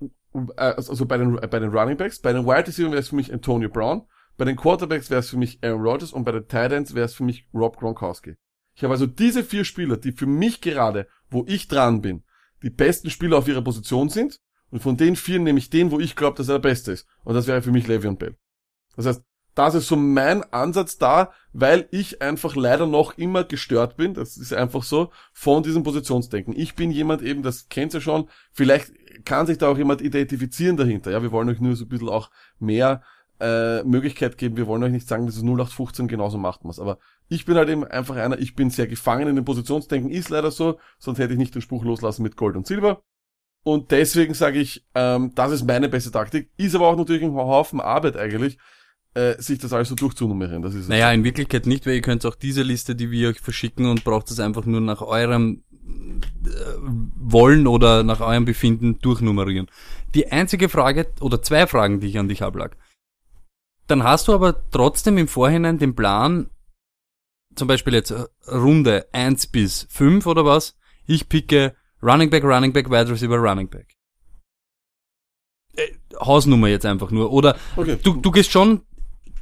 Äh, 0.00 0.74
Also 0.76 1.06
bei 1.06 1.18
den, 1.18 1.36
bei 1.36 1.58
den 1.58 1.70
Running 1.70 1.96
Backs. 1.96 2.20
Bei 2.20 2.32
den 2.32 2.46
Wide 2.46 2.68
Receivers 2.68 2.92
wäre 2.92 3.00
es 3.00 3.08
für 3.08 3.16
mich 3.16 3.32
Antonio 3.32 3.68
Brown. 3.68 4.06
Bei 4.36 4.44
den 4.44 4.56
Quarterbacks 4.56 5.10
wäre 5.10 5.20
es 5.20 5.30
für 5.30 5.36
mich 5.36 5.62
Aaron 5.62 5.82
Rodgers 5.82 6.12
und 6.12 6.24
bei 6.24 6.32
den 6.32 6.46
Tight 6.46 6.72
Ends 6.72 6.94
wäre 6.94 7.06
es 7.06 7.14
für 7.14 7.24
mich 7.24 7.48
Rob 7.54 7.76
Gronkowski. 7.76 8.36
Ich 8.74 8.82
habe 8.82 8.92
also 8.92 9.06
diese 9.06 9.44
vier 9.44 9.64
Spieler, 9.64 9.96
die 9.96 10.12
für 10.12 10.26
mich 10.26 10.60
gerade, 10.60 11.06
wo 11.30 11.44
ich 11.46 11.68
dran 11.68 12.02
bin, 12.02 12.24
die 12.62 12.70
besten 12.70 13.10
Spieler 13.10 13.38
auf 13.38 13.46
ihrer 13.48 13.62
Position 13.62 14.08
sind. 14.08 14.40
Und 14.74 14.80
von 14.80 14.96
den 14.96 15.14
vier 15.14 15.38
nehme 15.38 15.60
ich 15.60 15.70
den, 15.70 15.92
wo 15.92 16.00
ich 16.00 16.16
glaube, 16.16 16.36
dass 16.36 16.48
er 16.48 16.54
der 16.54 16.68
Beste 16.68 16.90
ist. 16.90 17.06
Und 17.22 17.34
das 17.34 17.46
wäre 17.46 17.62
für 17.62 17.70
mich 17.70 17.86
Le'Veon 17.86 18.16
Bell. 18.16 18.34
Das 18.96 19.06
heißt, 19.06 19.22
das 19.54 19.76
ist 19.76 19.86
so 19.86 19.94
mein 19.94 20.42
Ansatz 20.52 20.98
da, 20.98 21.30
weil 21.52 21.86
ich 21.92 22.20
einfach 22.20 22.56
leider 22.56 22.88
noch 22.88 23.16
immer 23.16 23.44
gestört 23.44 23.96
bin, 23.96 24.14
das 24.14 24.36
ist 24.36 24.52
einfach 24.52 24.82
so, 24.82 25.12
von 25.32 25.62
diesem 25.62 25.84
Positionsdenken. 25.84 26.58
Ich 26.58 26.74
bin 26.74 26.90
jemand 26.90 27.22
eben, 27.22 27.44
das 27.44 27.68
kennt 27.68 27.94
ihr 27.94 28.00
schon, 28.00 28.28
vielleicht 28.50 28.90
kann 29.24 29.46
sich 29.46 29.58
da 29.58 29.68
auch 29.68 29.78
jemand 29.78 30.02
identifizieren 30.02 30.76
dahinter. 30.76 31.12
Ja, 31.12 31.22
wir 31.22 31.30
wollen 31.30 31.48
euch 31.50 31.60
nur 31.60 31.76
so 31.76 31.84
ein 31.84 31.88
bisschen 31.88 32.08
auch 32.08 32.30
mehr 32.58 33.04
äh, 33.38 33.84
Möglichkeit 33.84 34.38
geben. 34.38 34.56
Wir 34.56 34.66
wollen 34.66 34.82
euch 34.82 34.90
nicht 34.90 35.06
sagen, 35.06 35.26
dass 35.26 35.36
es 35.36 35.44
0815 35.44 36.08
genauso 36.08 36.36
macht 36.36 36.64
man's. 36.64 36.80
Aber 36.80 36.98
ich 37.28 37.44
bin 37.44 37.54
halt 37.54 37.68
eben 37.68 37.84
einfach 37.84 38.16
einer, 38.16 38.40
ich 38.40 38.56
bin 38.56 38.70
sehr 38.70 38.88
gefangen 38.88 39.28
in 39.28 39.36
dem 39.36 39.44
Positionsdenken, 39.44 40.10
ist 40.10 40.30
leider 40.30 40.50
so, 40.50 40.80
sonst 40.98 41.20
hätte 41.20 41.34
ich 41.34 41.38
nicht 41.38 41.54
den 41.54 41.62
Spruch 41.62 41.84
loslassen 41.84 42.24
mit 42.24 42.36
Gold 42.36 42.56
und 42.56 42.66
Silber. 42.66 43.04
Und 43.64 43.90
deswegen 43.90 44.34
sage 44.34 44.60
ich, 44.60 44.84
ähm, 44.94 45.32
das 45.34 45.50
ist 45.50 45.66
meine 45.66 45.88
beste 45.88 46.12
Taktik, 46.12 46.50
ist 46.58 46.74
aber 46.74 46.86
auch 46.86 46.96
natürlich 46.96 47.22
ein 47.22 47.34
Haufen 47.34 47.80
Arbeit 47.80 48.16
eigentlich, 48.16 48.58
äh, 49.14 49.40
sich 49.40 49.58
das 49.58 49.72
alles 49.72 49.88
so 49.88 49.94
durchzunummerieren. 49.94 50.62
Das 50.62 50.74
ist. 50.74 50.88
Naja, 50.88 51.10
in 51.10 51.24
Wirklichkeit 51.24 51.66
nicht, 51.66 51.86
weil 51.86 51.94
ihr 51.94 52.02
könnt 52.02 52.26
auch 52.26 52.34
diese 52.34 52.62
Liste, 52.62 52.94
die 52.94 53.10
wir 53.10 53.30
euch 53.30 53.40
verschicken 53.40 53.86
und 53.86 54.04
braucht 54.04 54.30
es 54.30 54.38
einfach 54.38 54.66
nur 54.66 54.82
nach 54.82 55.00
eurem 55.00 55.62
äh, 55.72 56.50
Wollen 57.16 57.66
oder 57.66 58.02
nach 58.02 58.20
eurem 58.20 58.44
Befinden 58.44 58.98
durchnummerieren. 58.98 59.70
Die 60.14 60.30
einzige 60.30 60.68
Frage 60.68 61.06
oder 61.20 61.40
zwei 61.40 61.66
Fragen, 61.66 62.00
die 62.00 62.08
ich 62.08 62.18
an 62.18 62.28
dich 62.28 62.42
ablag. 62.42 62.76
Dann 63.86 64.04
hast 64.04 64.28
du 64.28 64.34
aber 64.34 64.68
trotzdem 64.70 65.16
im 65.16 65.28
Vorhinein 65.28 65.78
den 65.78 65.94
Plan, 65.94 66.50
zum 67.54 67.66
Beispiel 67.66 67.94
jetzt 67.94 68.14
Runde 68.46 69.06
1 69.12 69.46
bis 69.46 69.86
5 69.90 70.26
oder 70.26 70.44
was, 70.44 70.76
ich 71.06 71.28
picke 71.28 71.74
Running 72.04 72.28
Back, 72.30 72.44
Running 72.44 72.72
Back, 72.72 72.90
Wide 72.90 73.10
Receiver, 73.10 73.36
Running 73.38 73.68
Back. 73.68 73.94
Äh, 75.76 75.88
Hausnummer 76.20 76.68
jetzt 76.68 76.86
einfach 76.86 77.10
nur. 77.10 77.32
Oder 77.32 77.56
Okay. 77.76 77.98
du, 78.02 78.14
du 78.14 78.30
gehst 78.30 78.52
schon, 78.52 78.82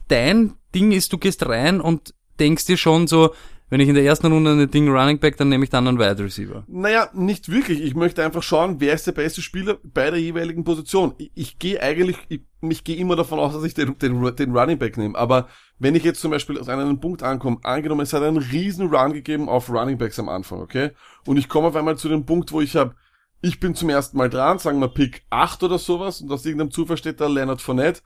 dein 0.08 0.54
Ding 0.74 0.92
ist, 0.92 1.12
du 1.12 1.18
gehst 1.18 1.44
rein 1.46 1.80
und 1.80 2.14
denkst 2.38 2.66
dir 2.66 2.76
schon 2.76 3.06
so, 3.06 3.34
wenn 3.72 3.80
ich 3.80 3.88
in 3.88 3.94
der 3.94 4.04
ersten 4.04 4.30
Runde 4.30 4.50
ein 4.50 4.70
Ding 4.70 4.86
Running 4.86 5.18
Back, 5.18 5.38
dann 5.38 5.48
nehme 5.48 5.64
ich 5.64 5.70
dann 5.70 5.88
einen 5.88 5.98
Wide 5.98 6.22
Receiver. 6.22 6.62
Naja, 6.68 7.08
nicht 7.14 7.48
wirklich. 7.48 7.80
Ich 7.80 7.94
möchte 7.94 8.22
einfach 8.22 8.42
schauen, 8.42 8.80
wer 8.80 8.92
ist 8.92 9.06
der 9.06 9.12
beste 9.12 9.40
Spieler 9.40 9.78
bei 9.82 10.10
der 10.10 10.20
jeweiligen 10.20 10.62
Position. 10.62 11.14
Ich, 11.16 11.32
ich 11.34 11.58
gehe 11.58 11.82
eigentlich, 11.82 12.18
ich, 12.28 12.42
ich 12.60 12.84
gehe 12.84 12.96
immer 12.96 13.16
davon 13.16 13.38
aus, 13.38 13.54
dass 13.54 13.64
ich 13.64 13.72
den, 13.72 13.96
den, 13.96 14.36
den 14.36 14.54
Running 14.54 14.76
Back 14.76 14.98
nehme. 14.98 15.16
Aber 15.16 15.48
wenn 15.78 15.94
ich 15.94 16.04
jetzt 16.04 16.20
zum 16.20 16.32
Beispiel 16.32 16.58
aus 16.58 16.68
einem 16.68 17.00
Punkt 17.00 17.22
ankomme, 17.22 17.60
angenommen, 17.62 18.02
es 18.02 18.12
hat 18.12 18.22
einen 18.22 18.36
riesen 18.36 18.94
Run 18.94 19.14
gegeben 19.14 19.48
auf 19.48 19.70
Running 19.70 19.96
Backs 19.96 20.18
am 20.18 20.28
Anfang, 20.28 20.60
okay? 20.60 20.90
Und 21.26 21.38
ich 21.38 21.48
komme 21.48 21.68
auf 21.68 21.74
einmal 21.74 21.96
zu 21.96 22.10
dem 22.10 22.26
Punkt, 22.26 22.52
wo 22.52 22.60
ich 22.60 22.76
habe, 22.76 22.94
ich 23.40 23.58
bin 23.58 23.74
zum 23.74 23.88
ersten 23.88 24.18
Mal 24.18 24.28
dran, 24.28 24.58
sagen 24.58 24.80
wir 24.80 24.88
Pick 24.88 25.22
8 25.30 25.62
oder 25.62 25.78
sowas, 25.78 26.20
und 26.20 26.30
aus 26.30 26.44
irgendeinem 26.44 26.72
Zufall 26.72 26.98
steht 26.98 27.22
da 27.22 27.26
Leonard 27.26 27.62
Fournette, 27.62 28.02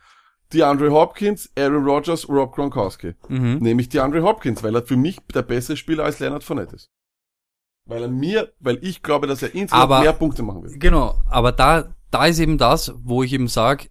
DeAndre 0.52 0.90
Hopkins, 0.90 1.50
Aaron 1.56 1.84
Rodgers, 1.84 2.28
Rob 2.28 2.54
Gronkowski. 2.54 3.14
Mhm. 3.28 3.58
Nehme 3.58 3.82
ich 3.82 3.88
DeAndre 3.88 4.22
Hopkins, 4.22 4.62
weil 4.62 4.74
er 4.74 4.86
für 4.86 4.96
mich 4.96 5.18
der 5.34 5.42
bessere 5.42 5.76
Spieler 5.76 6.04
als 6.04 6.18
Leonard 6.20 6.44
Fournette 6.44 6.76
ist. 6.76 6.90
Weil 7.88 8.02
er 8.02 8.08
mir, 8.08 8.52
weil 8.60 8.78
ich 8.82 9.02
glaube, 9.02 9.26
dass 9.26 9.42
er 9.42 9.54
insgesamt 9.54 9.82
Aber- 9.82 10.00
mehr 10.00 10.12
Punkte 10.12 10.42
machen 10.42 10.62
wird. 10.62 10.80
Genau, 10.80 11.20
aber 11.26 11.52
da, 11.52 11.94
da 12.10 12.26
ist 12.26 12.38
eben 12.38 12.58
das, 12.58 12.92
wo 12.96 13.22
ich 13.22 13.32
eben 13.32 13.48
sag, 13.48 13.90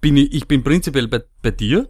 bin 0.00 0.16
ich, 0.16 0.32
ich 0.32 0.46
bin 0.48 0.62
prinzipiell 0.62 1.08
bei, 1.08 1.22
bei 1.42 1.50
dir, 1.50 1.88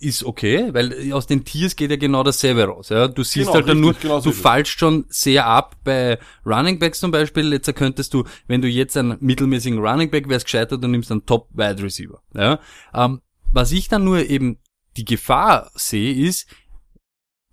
ist- 0.00 0.24
okay, 0.24 0.72
weil 0.74 1.12
aus 1.12 1.26
den 1.26 1.44
Tiers 1.44 1.76
geht 1.76 1.90
ja 1.90 1.96
genau 1.96 2.22
dasselbe 2.22 2.64
raus. 2.64 2.88
Ja? 2.90 3.08
Du 3.08 3.22
siehst 3.22 3.46
Genau, 3.46 3.54
halt 3.54 3.68
dann 3.68 3.80
nur, 3.80 3.94
genau 3.94 4.20
du 4.20 4.32
fallst 4.32 4.78
schon 4.78 5.06
sehr 5.08 5.46
ab 5.46 5.76
bei 5.84 6.18
Running 6.44 6.78
Backs 6.78 7.00
zum 7.00 7.10
Beispiel. 7.10 7.52
Jetzt 7.52 7.74
könntest 7.74 8.12
du, 8.14 8.24
wenn 8.46 8.62
du 8.62 8.68
jetzt 8.68 8.96
einen 8.96 9.16
mittelmäßigen 9.20 9.78
Running 9.78 10.10
Back 10.10 10.28
wärst 10.28 10.46
gescheitert, 10.46 10.82
du 10.82 10.88
nimmst 10.88 11.10
einen 11.10 11.24
Top 11.26 11.48
Wide 11.52 11.82
Receiver. 11.82 12.20
Ja? 12.34 12.60
Ähm, 12.94 13.20
was 13.52 13.72
ich 13.72 13.88
dann 13.88 14.04
nur 14.04 14.28
eben 14.28 14.58
die 14.96 15.04
Gefahr 15.04 15.70
sehe, 15.74 16.14
ist, 16.26 16.48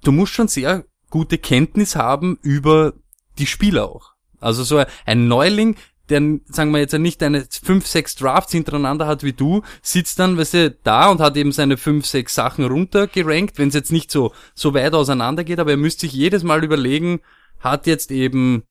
du 0.04 0.12
musst 0.12 0.34
schon 0.34 0.48
sehr 0.48 0.86
gute 1.10 1.38
Kenntnis 1.38 1.96
haben 1.96 2.38
über 2.41 2.94
die 3.38 3.48
Spieler 3.48 3.89
auch. 3.89 4.14
Also 4.39 4.64
so 4.64 4.84
ein 5.06 5.28
Neuling, 5.28 5.76
der, 6.10 6.39
sagen 6.45 6.72
wir 6.72 6.80
jetzt 6.80 6.93
nicht 6.93 7.24
eine 7.24 7.45
fünf, 7.49 7.88
sechs 7.88 8.16
Drafts 8.16 8.51
hintereinander 8.51 9.08
hat 9.08 9.24
wie 9.24 9.34
du, 9.34 9.62
sitzt 9.82 10.20
dann, 10.20 10.38
weißt 10.38 10.54
du, 10.54 10.72
da 10.84 11.10
und 11.10 11.22
hat 11.22 11.38
eben 11.38 11.51
seine 11.51 11.78
fünf, 11.78 12.06
sechs 12.06 12.36
Sachen 12.36 12.66
runtergerankt, 12.66 13.58
wenn 13.58 13.70
es 13.70 13.74
jetzt 13.74 13.91
nicht 13.91 14.12
so, 14.12 14.34
so 14.54 14.74
weit 14.74 14.93
auseinander 14.93 15.43
geht, 15.43 15.60
aber 15.60 15.72
er 15.72 15.78
müsste 15.78 16.01
sich 16.01 16.14
jedes 16.14 16.43
Mal 16.43 16.64
überlegen, 16.64 17.22
hat 17.60 17.88
jetzt 17.88 18.12
eben 18.12 18.64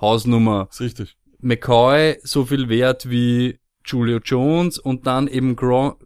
Hausnummer. 0.00 0.68
Ist 0.70 0.80
richtig. 0.80 1.16
McCoy 1.40 2.18
so 2.22 2.44
viel 2.44 2.68
wert 2.68 3.10
wie 3.10 3.58
Julio 3.84 4.18
Jones 4.18 4.78
und 4.78 5.06
dann 5.06 5.28
eben 5.28 5.56
Gronk. 5.56 6.00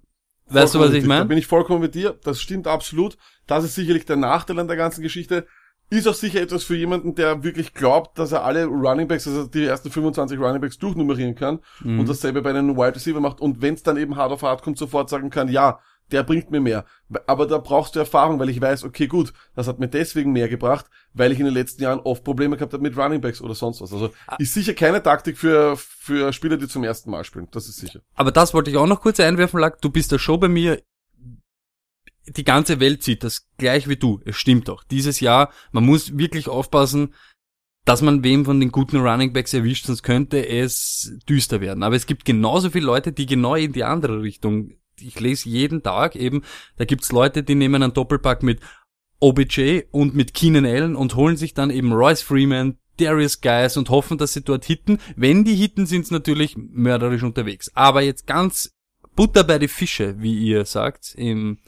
Weißt 0.49 0.75
du, 0.75 0.79
was 0.79 0.89
ich 0.89 0.97
richtig. 0.97 1.09
Da 1.09 1.15
meine? 1.15 1.27
bin 1.27 1.39
ich 1.39 1.47
vollkommen 1.47 1.81
mit 1.81 1.95
dir. 1.95 2.19
Das 2.23 2.41
stimmt 2.41 2.67
absolut. 2.67 3.17
Das 3.47 3.65
ist 3.65 3.75
sicherlich 3.75 4.05
der 4.05 4.17
Nachteil 4.17 4.59
an 4.59 4.69
der 4.69 4.77
ganzen 4.77 5.03
Geschichte. 5.03 5.47
Ist 5.93 6.09
auch 6.09 6.15
sicher 6.15 6.41
etwas 6.41 6.65
für 6.65 6.75
jemanden, 6.77 7.15
der 7.15 7.43
wirklich 7.45 7.75
glaubt, 7.75 8.19
dass 8.19 8.33
er 8.33 8.45
alle 8.45 8.65
Runningbacks, 8.65 9.27
also 9.29 9.47
die 9.47 9.65
ersten 9.67 9.91
25 9.91 10.39
Runningbacks 10.39 10.79
durchnummerieren 10.79 11.35
kann 11.35 11.61
Mhm. 11.83 12.01
und 12.01 12.09
dasselbe 12.09 12.41
bei 12.43 12.51
einem 12.51 12.77
Wide 12.77 12.95
Receiver 12.97 13.21
macht 13.21 13.41
und 13.41 13.61
wenn 13.61 13.75
es 13.75 13.83
dann 13.83 13.97
eben 13.99 14.17
hart 14.17 14.33
auf 14.33 14.43
hart 14.43 14.63
kommt, 14.63 14.79
sofort 14.79 15.11
sagen 15.11 15.29
kann, 15.31 15.49
ja, 15.49 15.79
der 16.11 16.23
bringt 16.25 16.51
mir 16.51 16.61
mehr. 16.61 16.85
Aber 17.27 17.47
da 17.47 17.57
brauchst 17.59 17.95
du 17.95 17.99
Erfahrung, 18.01 18.39
weil 18.39 18.51
ich 18.51 18.61
weiß, 18.61 18.85
okay, 18.85 19.07
gut, 19.07 19.33
das 19.55 19.67
hat 19.67 19.79
mir 19.79 19.89
deswegen 19.89 20.33
mehr 20.33 20.49
gebracht, 20.49 20.87
weil 21.15 21.33
ich 21.33 21.39
in 21.39 21.45
den 21.47 21.55
letzten 21.55 21.83
Jahren 21.83 22.01
oft 22.01 22.23
Probleme 22.25 22.57
gehabt 22.57 22.73
habe 22.75 22.83
mit 22.83 22.97
Runningbacks 22.99 23.41
oder 23.41 23.55
sonst 23.55 23.81
was. 23.81 23.93
Also 23.93 24.11
Ah. 24.27 24.37
ist 24.39 24.53
sicher 24.53 24.75
keine 24.75 25.03
Taktik 25.03 25.39
für, 25.39 25.77
für 25.77 26.33
Spieler, 26.33 26.57
die 26.59 26.69
zum 26.69 26.85
ersten 26.85 27.11
Mal 27.11 27.25
spielen. 27.25 27.49
Das 27.51 27.67
ist 27.69 27.77
sicher. 27.77 28.01
Aber 28.15 28.31
das 28.31 28.53
wollte 28.53 28.71
ich 28.71 28.77
auch 28.77 28.87
noch 28.87 29.01
kurz 29.01 29.21
einwerfen, 29.21 29.61
Lack. 29.61 29.81
Du 29.81 29.91
bist 29.91 30.11
da 30.13 30.19
schon 30.19 30.41
bei 30.41 30.49
mir. 30.49 30.83
Die 32.27 32.45
ganze 32.45 32.81
Welt 32.81 33.03
sieht 33.03 33.25
das 33.25 33.49
gleich 33.59 33.89
wie 33.89 33.97
du. 33.97 34.21
Es 34.25 34.37
stimmt 34.37 34.69
doch. 34.69 34.85
Dieses 34.85 35.21
Jahr, 35.21 35.53
man 35.73 35.85
muss 35.85 36.17
wirklich 36.17 36.49
aufpassen, 36.49 37.15
dass 37.85 38.03
man 38.03 38.23
wem 38.23 38.45
von 38.45 38.61
den 38.61 38.71
guten 38.71 38.99
Running 38.99 39.33
Backs 39.33 39.55
erwischt, 39.55 39.87
sonst 39.87 40.03
könnte 40.03 40.47
es 40.47 41.19
düster 41.29 41.61
werden. 41.61 41.83
Aber 41.83 41.97
es 41.97 42.07
gibt 42.07 42.25
genauso 42.25 42.71
viele 42.71 42.87
Leute, 42.87 43.13
die 43.13 43.27
genau 43.27 43.57
in 43.57 43.73
die 43.73 43.85
andere 43.85 44.23
Richtung. 44.23 44.75
Ich 45.01 45.19
lese 45.19 45.49
jeden 45.49 45.83
Tag 45.83 46.15
eben, 46.15 46.43
da 46.77 46.85
gibt's 46.85 47.11
Leute, 47.11 47.43
die 47.43 47.57
nehmen 47.57 47.83
einen 47.83 47.93
Doppelpack 47.93 48.43
mit 48.45 48.61
OBJ 49.19 49.83
und 49.91 50.15
mit 50.15 50.35
Keenan 50.35 50.67
Allen 50.67 50.97
und 50.97 51.17
holen 51.17 51.37
sich 51.37 51.55
dann 51.55 51.71
eben 51.71 51.93
Royce 51.93 52.23
Freeman, 52.23 52.79
Darius 52.99 53.41
Guys 53.41 53.77
und 53.77 53.91
hoffen, 53.91 54.19
dass 54.19 54.35
sie 54.35 54.43
dort 54.43 54.65
hitten. 54.65 54.99
Wenn 55.17 55.45
die 55.45 55.55
hitten, 55.55 55.87
sind's 55.87 56.11
natürlich 56.11 56.57
mörderisch 56.57 57.23
unterwegs. 57.23 57.71
Aber 57.75 58.03
jetzt 58.03 58.27
ganz 58.27 58.73
Butter 59.17 59.45
bei 59.45 59.59
die 59.59 59.69
Fische, 59.69 60.17
wie 60.19 60.39
ihr 60.39 60.65
sagt, 60.65 61.15
in 61.17 61.59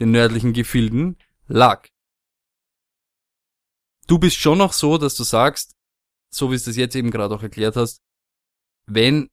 den 0.00 0.10
nördlichen 0.10 0.52
Gefilden, 0.52 1.16
lag. 1.46 1.88
Du 4.06 4.18
bist 4.18 4.36
schon 4.36 4.58
noch 4.58 4.72
so, 4.72 4.98
dass 4.98 5.14
du 5.14 5.24
sagst, 5.24 5.74
so 6.30 6.50
wie 6.50 6.56
es 6.56 6.64
das 6.64 6.76
jetzt 6.76 6.96
eben 6.96 7.10
gerade 7.10 7.34
auch 7.34 7.42
erklärt 7.42 7.76
hast, 7.76 8.02
wenn 8.86 9.30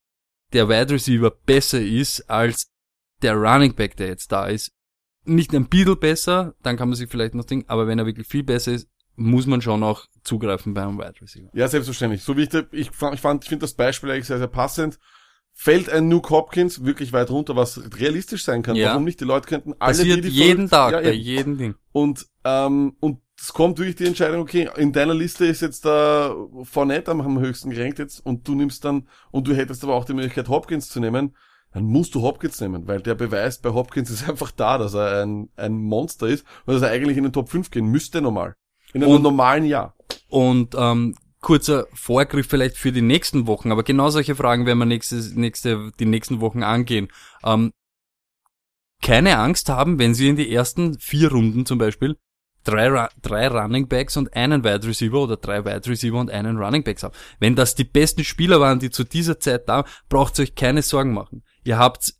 der 0.54 0.70
Wide 0.70 0.94
Receiver 0.94 1.32
besser 1.32 1.82
ist 1.82 2.30
als 2.30 2.72
der 3.22 3.36
Running 3.36 3.76
Back, 3.76 3.98
der 3.98 4.08
jetzt 4.08 4.32
da 4.32 4.48
ist, 4.48 4.72
nicht 5.24 5.54
ein 5.54 5.68
bisschen 5.68 6.00
besser, 6.00 6.56
dann 6.64 6.78
kann 6.78 6.90
man 6.90 6.96
sich 6.96 7.10
vielleicht 7.10 7.36
noch 7.36 7.46
denken, 7.46 7.70
aber 7.70 7.88
wenn 7.88 8.00
er 8.00 8.06
wirklich 8.06 8.28
viel 8.28 8.44
besser 8.44 8.72
ist, 8.72 8.88
muss 9.16 9.46
man 9.46 9.62
schon 9.62 9.84
auch 9.84 10.08
zugreifen 10.24 10.74
bei 10.74 10.82
einem 10.82 10.98
Wide 10.98 11.22
Receiver. 11.22 11.50
Ja, 11.54 11.68
selbstverständlich. 11.68 12.24
So 12.24 12.38
wie 12.38 12.44
ich, 12.44 12.50
da, 12.50 12.64
ich, 12.72 12.90
ich 12.90 12.92
fand, 13.22 13.44
ich 13.44 13.50
finde 13.50 13.64
das 13.64 13.74
Beispiel 13.74 14.10
eigentlich 14.10 14.28
sehr, 14.28 14.40
sehr 14.40 14.48
passend. 14.48 14.98
Fällt 15.54 15.90
ein 15.90 16.08
Nuke 16.08 16.30
Hopkins 16.32 16.84
wirklich 16.86 17.14
weit 17.14 17.30
runter, 17.30 17.56
was 17.56 17.80
realistisch 18.00 18.44
sein 18.46 18.64
kann. 18.64 18.76
Ja. 18.76 18.90
Warum 18.92 19.04
nicht? 19.04 19.20
Die 19.20 19.26
Leute 19.26 19.48
könnten 19.48 19.74
alle, 19.80 19.98
Passiert 19.98 20.18
die, 20.18 20.22
die 20.24 20.28
jeden 20.30 20.68
verrückt- 20.68 20.94
Tag, 20.94 21.04
ja, 21.04 21.10
bei 21.10 21.16
jedem 21.16 21.58
Ding. 21.58 21.76
Und, 21.92 22.26
ähm, 22.44 22.96
und 23.00 23.20
es 23.40 23.54
kommt 23.54 23.78
wirklich 23.78 23.96
die 23.96 24.06
Entscheidung, 24.06 24.42
okay, 24.42 24.70
in 24.78 24.92
deiner 24.94 25.14
Liste 25.14 25.46
ist 25.46 25.62
jetzt 25.62 25.86
der 25.86 26.36
Fournette 26.64 27.12
am, 27.12 27.22
am 27.22 27.40
höchsten 27.40 27.70
gerankt 27.72 28.00
jetzt 28.00 28.26
und 28.26 28.48
du 28.48 28.56
nimmst 28.56 28.86
dann, 28.86 29.08
und 29.32 29.48
du 29.48 29.54
hättest 29.56 29.84
aber 29.84 29.94
auch 29.96 30.06
die 30.06 30.14
Möglichkeit, 30.14 30.48
Hopkins 30.48 30.90
zu 30.90 31.00
nehmen, 31.00 31.36
dann 31.74 31.84
musst 31.84 32.14
du 32.16 32.22
Hopkins 32.22 32.60
nehmen, 32.60 32.88
weil 32.88 33.02
der 33.02 33.16
Beweis 33.16 33.60
bei 33.62 33.70
Hopkins 33.72 34.10
ist 34.10 34.28
einfach 34.30 34.52
da, 34.52 34.78
dass 34.78 34.94
er 34.94 35.24
ein, 35.24 35.50
ein 35.56 35.74
Monster 35.74 36.28
ist 36.28 36.46
und 36.66 36.74
dass 36.74 36.82
er 36.82 36.90
eigentlich 36.90 37.18
in 37.18 37.24
den 37.24 37.34
Top 37.34 37.50
5 37.50 37.70
gehen 37.72 37.86
müsste 37.86 38.22
normal. 38.22 38.56
In 38.94 39.04
einem 39.04 39.14
Und- 39.16 39.22
normalen 39.24 39.66
Jahr. 39.66 39.96
Und 40.28 40.76
ähm, 40.78 41.16
kurzer 41.42 41.88
Vorgriff 41.94 42.48
vielleicht 42.48 42.78
für 42.78 42.92
die 42.92 43.02
nächsten 43.02 43.48
Wochen, 43.48 43.72
aber 43.72 43.84
genau 43.84 44.10
solche 44.10 44.36
Fragen 44.36 44.66
werden 44.66 44.80
wir 44.80 44.86
nächstes, 44.86 45.34
nächste, 45.34 45.92
die 46.00 46.06
nächsten 46.06 46.40
Wochen 46.40 46.64
angehen. 46.64 47.10
Ähm, 47.44 47.72
keine 49.02 49.40
Angst 49.40 49.68
haben, 49.70 49.98
wenn 50.00 50.14
sie 50.14 50.30
in 50.30 50.36
die 50.36 50.54
ersten 50.54 51.00
vier 51.00 51.32
Runden 51.32 51.66
zum 51.66 51.80
Beispiel 51.80 52.16
drei, 52.64 53.10
drei 53.22 53.48
Running 53.48 53.88
Backs 53.88 54.18
und 54.18 54.34
einen 54.36 54.64
Wide 54.64 54.88
Receiver 54.88 55.18
oder 55.18 55.38
drei 55.38 55.66
Wide 55.66 55.90
Receiver 55.90 56.20
und 56.20 56.30
einen 56.30 56.58
Running 56.58 56.84
Backs 56.84 57.04
haben. 57.04 57.16
Wenn 57.40 57.56
das 57.56 57.76
die 57.76 57.84
besten 57.84 58.24
Spieler 58.24 58.60
waren, 58.60 58.80
die 58.80 58.92
zu 58.92 59.04
dieser 59.04 59.40
Zeit 59.40 59.68
da, 59.68 59.86
braucht 60.10 60.40
euch 60.40 60.56
keine 60.56 60.84
Sorgen 60.84 61.14
machen. 61.14 61.44
Ihr 61.64 61.80
habt, 61.80 62.14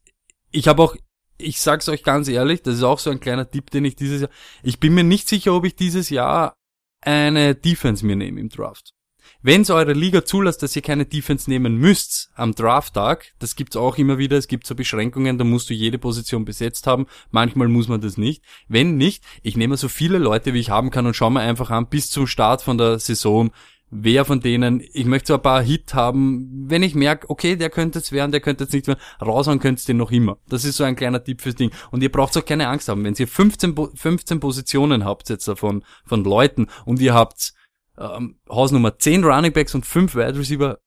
ich 0.52 0.68
habe 0.68 0.82
auch, 0.82 0.96
ich 1.38 1.62
sag's 1.62 1.90
euch 1.90 2.04
ganz 2.04 2.28
ehrlich, 2.28 2.64
das 2.64 2.76
ist 2.76 2.84
auch 2.84 3.00
so 3.00 3.12
ein 3.12 3.20
kleiner 3.20 3.50
Tipp, 3.50 3.70
den 3.70 3.86
ich 3.86 3.96
dieses 3.96 4.22
Jahr, 4.22 4.32
ich 4.64 4.80
bin 4.80 4.94
mir 4.94 5.04
nicht 5.04 5.28
sicher, 5.28 5.54
ob 5.54 5.66
ich 5.66 5.76
dieses 5.76 6.10
Jahr 6.10 6.56
eine 7.02 7.56
Defense 7.56 8.06
mir 8.06 8.16
nehme 8.16 8.40
im 8.40 8.50
Draft. 8.50 8.94
Wenn 9.42 9.62
es 9.62 9.70
eure 9.70 9.94
Liga 9.94 10.26
zulässt, 10.26 10.64
dass 10.64 10.76
ihr 10.76 10.82
keine 10.82 11.06
Defense 11.06 11.50
nehmen 11.50 11.76
müsst 11.78 12.32
am 12.36 12.54
Drafttag, 12.54 13.34
das 13.40 13.56
gibt's 13.56 13.76
auch 13.76 13.98
immer 13.98 14.18
wieder, 14.18 14.38
es 14.38 14.48
gibt 14.48 14.68
so 14.68 14.76
Beschränkungen, 14.76 15.38
da 15.38 15.44
musst 15.44 15.70
du 15.70 15.74
jede 15.74 15.98
Position 15.98 16.46
besetzt 16.46 16.88
haben, 16.88 17.08
manchmal 17.32 17.68
muss 17.68 17.88
man 17.88 18.02
das 18.02 18.18
nicht. 18.18 18.44
Wenn 18.68 18.98
nicht, 18.98 19.24
ich 19.42 19.58
nehme 19.58 19.78
so 19.78 19.88
viele 19.88 20.18
Leute, 20.18 20.54
wie 20.54 20.60
ich 20.60 20.70
haben 20.70 20.92
kann 20.92 21.06
und 21.06 21.16
schaue 21.16 21.32
mir 21.32 21.42
einfach 21.42 21.70
an, 21.72 21.88
bis 21.88 22.10
zum 22.10 22.28
Start 22.28 22.62
von 22.62 22.78
der 22.78 23.00
Saison, 23.00 23.52
wer 23.94 24.24
von 24.24 24.40
denen, 24.40 24.82
ich 24.94 25.06
möchte 25.06 25.28
so 25.28 25.34
ein 25.34 25.42
paar 25.42 25.62
Hit 25.62 25.94
haben, 25.94 26.48
wenn 26.70 26.82
ich 26.82 26.96
merke, 26.96 27.30
okay, 27.30 27.58
der 27.58 27.70
könnte 27.70 28.00
es 28.00 28.14
werden, 28.14 28.32
der 28.32 28.40
könnte 28.40 28.64
es 28.64 28.72
nicht 28.72 28.88
werden, 28.88 29.00
raushauen 29.22 29.60
könnt 29.60 29.82
ihr 29.84 29.88
den 29.88 29.98
noch 29.98 30.12
immer. 30.12 30.38
Das 30.48 30.64
ist 30.64 30.78
so 30.78 30.86
ein 30.86 30.96
kleiner 30.96 31.22
Tipp 31.24 31.42
fürs 31.42 31.56
Ding. 31.56 31.72
Und 31.92 32.02
ihr 32.02 32.10
braucht 32.12 32.38
auch 32.38 32.46
keine 32.46 32.70
Angst 32.70 32.88
haben, 32.88 33.04
wenn 33.04 33.16
ihr 33.16 33.28
15, 33.28 33.76
Po- 33.76 33.92
15 33.94 34.40
Positionen 34.40 35.04
habt 35.04 35.30
jetzt 35.30 35.48
davon, 35.48 35.84
von 36.06 36.24
Leuten 36.24 36.68
und 36.86 37.02
ihr 37.02 37.14
habt 37.14 37.54
ähm, 38.02 38.40
Hausnummer 38.50 38.98
10 38.98 39.24
Running 39.24 39.54
Backs 39.54 39.76
und 39.76 39.86
5 39.86 40.16
Wide 40.16 40.38
Receiver, 40.38 40.80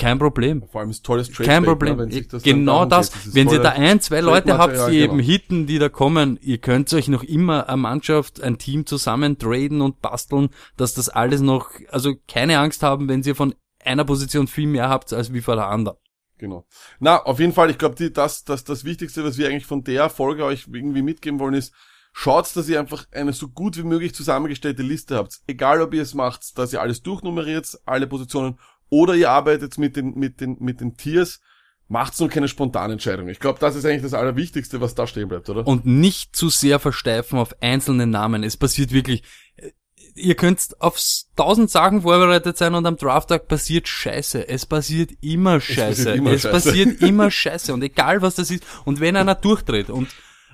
kein 0.00 0.18
Problem. 0.18 0.62
Vor 0.72 0.80
allem 0.80 0.90
ist 0.90 1.04
tolles 1.04 1.30
Trade 1.30 1.46
Kein 1.46 1.62
Bait, 1.62 1.68
Problem. 1.68 1.96
ne, 1.98 2.22
das 2.22 2.42
genau 2.42 2.86
das. 2.86 3.14
ist 3.14 3.34
Wenn 3.34 3.50
ihr 3.50 3.58
da 3.58 3.72
ein, 3.72 4.00
zwei 4.00 4.20
Leute 4.20 4.56
habt, 4.56 4.72
die 4.72 4.98
genau. 4.98 5.12
eben 5.12 5.18
hitten, 5.18 5.66
die 5.66 5.78
da 5.78 5.90
kommen, 5.90 6.38
ihr 6.40 6.56
könnt 6.56 6.92
euch 6.94 7.08
noch 7.08 7.22
immer 7.22 7.68
eine 7.68 7.76
Mannschaft, 7.76 8.42
ein 8.42 8.56
Team 8.56 8.86
zusammen 8.86 9.36
traden 9.38 9.82
und 9.82 10.00
basteln, 10.00 10.48
dass 10.78 10.94
das 10.94 11.10
alles 11.10 11.42
noch, 11.42 11.70
also 11.90 12.14
keine 12.28 12.58
Angst 12.58 12.82
haben, 12.82 13.08
wenn 13.08 13.22
ihr 13.22 13.34
von 13.34 13.54
einer 13.84 14.04
Position 14.06 14.46
viel 14.46 14.66
mehr 14.66 14.88
habt 14.88 15.12
als 15.12 15.34
wie 15.34 15.42
von 15.42 15.56
der 15.56 15.68
anderen. 15.68 15.98
Genau. 16.38 16.66
Na, 16.98 17.22
auf 17.22 17.38
jeden 17.38 17.52
Fall, 17.52 17.68
ich 17.68 17.76
glaube, 17.76 18.10
das, 18.10 18.44
das, 18.44 18.64
das 18.64 18.84
Wichtigste, 18.84 19.22
was 19.22 19.36
wir 19.36 19.48
eigentlich 19.48 19.66
von 19.66 19.84
der 19.84 20.08
Folge 20.08 20.46
euch 20.46 20.66
irgendwie 20.72 21.02
mitgeben 21.02 21.38
wollen, 21.38 21.52
ist, 21.52 21.74
schaut, 22.12 22.54
dass 22.54 22.68
ihr 22.68 22.80
einfach 22.80 23.06
eine 23.12 23.32
so 23.32 23.48
gut 23.48 23.76
wie 23.76 23.82
möglich 23.82 24.14
zusammengestellte 24.14 24.82
Liste 24.82 25.16
habt. 25.16 25.40
Egal, 25.46 25.80
ob 25.80 25.94
ihr 25.94 26.02
es 26.02 26.14
macht, 26.14 26.58
dass 26.58 26.72
ihr 26.72 26.80
alles 26.80 27.02
durchnummeriert, 27.02 27.78
alle 27.86 28.06
Positionen, 28.06 28.58
oder 28.88 29.14
ihr 29.14 29.30
arbeitet 29.30 29.78
mit 29.78 29.96
den, 29.96 30.14
mit 30.14 30.40
den, 30.40 30.56
mit 30.58 30.80
den 30.80 30.96
Tiers, 30.96 31.40
macht's 31.88 32.20
nur 32.20 32.28
keine 32.28 32.48
spontane 32.48 32.94
Entscheidung. 32.94 33.28
Ich 33.28 33.40
glaube, 33.40 33.58
das 33.58 33.76
ist 33.76 33.84
eigentlich 33.84 34.02
das 34.02 34.14
Allerwichtigste, 34.14 34.80
was 34.80 34.94
da 34.94 35.06
stehen 35.06 35.28
bleibt, 35.28 35.48
oder? 35.48 35.66
Und 35.66 35.86
nicht 35.86 36.34
zu 36.34 36.48
sehr 36.48 36.78
versteifen 36.78 37.38
auf 37.38 37.54
einzelne 37.60 38.06
Namen. 38.06 38.42
Es 38.42 38.56
passiert 38.56 38.92
wirklich, 38.92 39.22
äh, 39.56 39.70
ihr 40.14 40.34
könnt 40.34 40.60
auf 40.80 41.00
tausend 41.36 41.70
Sachen 41.70 42.02
vorbereitet 42.02 42.56
sein 42.58 42.74
und 42.74 42.86
am 42.86 42.96
Drafttag 42.96 43.48
passiert 43.48 43.88
Scheiße. 43.88 44.48
Es 44.48 44.66
passiert 44.66 45.10
immer 45.20 45.60
Scheiße. 45.60 46.04
passiert 46.04 46.16
immer 46.16 46.30
es 46.32 46.42
Scheiße. 46.42 46.52
passiert 46.52 47.00
immer 47.02 47.30
Scheiße. 47.30 47.74
Und 47.74 47.82
egal 47.82 48.22
was 48.22 48.34
das 48.34 48.50
ist. 48.50 48.64
Und 48.84 49.00
wenn 49.00 49.16
einer 49.16 49.34
durchdreht 49.34 49.90
und 49.90 50.08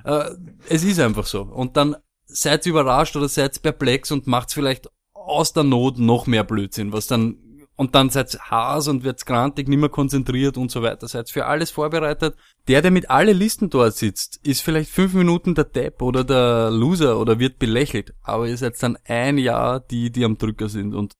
äh, 0.07 0.30
es 0.68 0.84
ist 0.84 1.00
einfach 1.00 1.26
so. 1.26 1.42
Und 1.42 1.76
dann 1.76 1.96
seid 2.26 2.64
überrascht 2.66 3.16
oder 3.16 3.28
seid 3.28 3.61
perplex 3.62 4.11
und 4.11 4.26
macht's 4.26 4.54
vielleicht 4.54 4.88
aus 5.12 5.52
der 5.52 5.64
Not 5.64 5.98
noch 5.98 6.26
mehr 6.26 6.44
Blödsinn, 6.44 6.92
was 6.92 7.07
dann 7.07 7.38
und 7.78 7.94
dann 7.94 8.09
seid 8.09 8.38
Haas 8.50 8.88
und 8.88 9.04
wird's 9.04 9.26
grantig, 9.26 9.68
nimmer 9.68 9.90
konzentriert 9.90 10.57
und 10.57 10.70
so 10.70 10.80
weiter. 10.80 11.09
Seid 11.09 11.28
für 11.28 11.44
alles 11.44 11.70
vorbereitet. 11.70 12.34
Der, 12.68 12.80
der 12.80 12.90
mit 12.90 13.11
alle 13.11 13.34
Listen 13.34 13.68
dort 13.68 13.94
sitzt, 13.94 14.40
ist 14.46 14.62
vielleicht 14.62 14.90
fünf 14.90 15.12
Minuten 15.12 15.54
der 15.54 15.64
Depp 15.64 16.00
oder 16.00 16.24
der 16.24 16.70
Loser 16.70 17.20
oder 17.20 17.38
wird 17.38 17.59
belächelt. 17.59 18.14
Aber 18.22 18.48
ihr 18.48 18.57
seid 18.57 18.82
dann 18.82 18.96
ein 19.04 19.36
Jahr 19.36 19.80
die, 19.80 20.11
die 20.11 20.24
am 20.24 20.38
Drücker 20.38 20.70
sind. 20.70 20.94
Und 20.94 21.12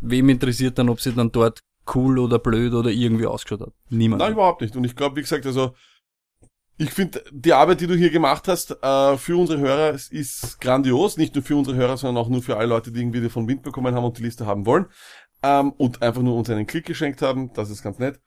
wem 0.00 0.30
interessiert 0.30 0.78
dann, 0.78 0.88
ob 0.88 1.00
sie 1.00 1.12
dann 1.12 1.30
dort 1.30 1.60
cool 1.94 2.18
oder 2.18 2.40
blöd 2.40 2.74
oder 2.74 2.90
irgendwie 2.90 3.26
ausgeschaut 3.26 3.60
hat? 3.60 3.72
Niemand. 3.88 4.20
Nein, 4.20 4.32
überhaupt 4.32 4.62
nicht. 4.62 4.74
Und 4.74 4.82
ich 4.82 4.96
glaube, 4.96 5.14
wie 5.14 5.22
gesagt, 5.22 5.46
also 5.46 5.74
ich 6.76 6.90
finde, 6.90 7.22
die 7.30 7.52
Arbeit, 7.52 7.80
die 7.80 7.86
du 7.86 7.94
hier 7.94 8.10
gemacht 8.10 8.48
hast, 8.48 8.72
äh, 8.82 9.16
für 9.16 9.36
unsere 9.38 9.60
Hörer 9.60 9.90
ist- 9.90 10.60
grandios. 10.60 11.16
Nicht 11.16 11.34
nur 11.34 11.44
für 11.44 11.56
unsere 11.56 11.76
Hörer, 11.76 11.96
sondern 11.96 12.22
auch 12.22 12.28
nur 12.28 12.42
für 12.42 12.56
alle 12.56 12.66
Leute, 12.66 12.90
die 12.90 13.00
irgendwie 13.00 13.20
davon 13.20 13.46
Wind 13.46 13.62
bekommen 13.62 13.94
haben 13.94 14.04
und 14.04 14.18
die 14.18 14.22
Liste 14.22 14.46
haben 14.46 14.66
wollen. 14.66 14.86
Ähm, 15.42 15.72
und 15.72 16.02
einfach 16.02 16.22
nur 16.22 16.36
uns 16.36 16.50
einen 16.50 16.66
Klick 16.66 16.86
geschenkt 16.86 17.22
haben. 17.22 17.52
Das 17.52 17.70
ist 17.70 17.82
ganz 17.82 17.98
nett. 17.98 18.20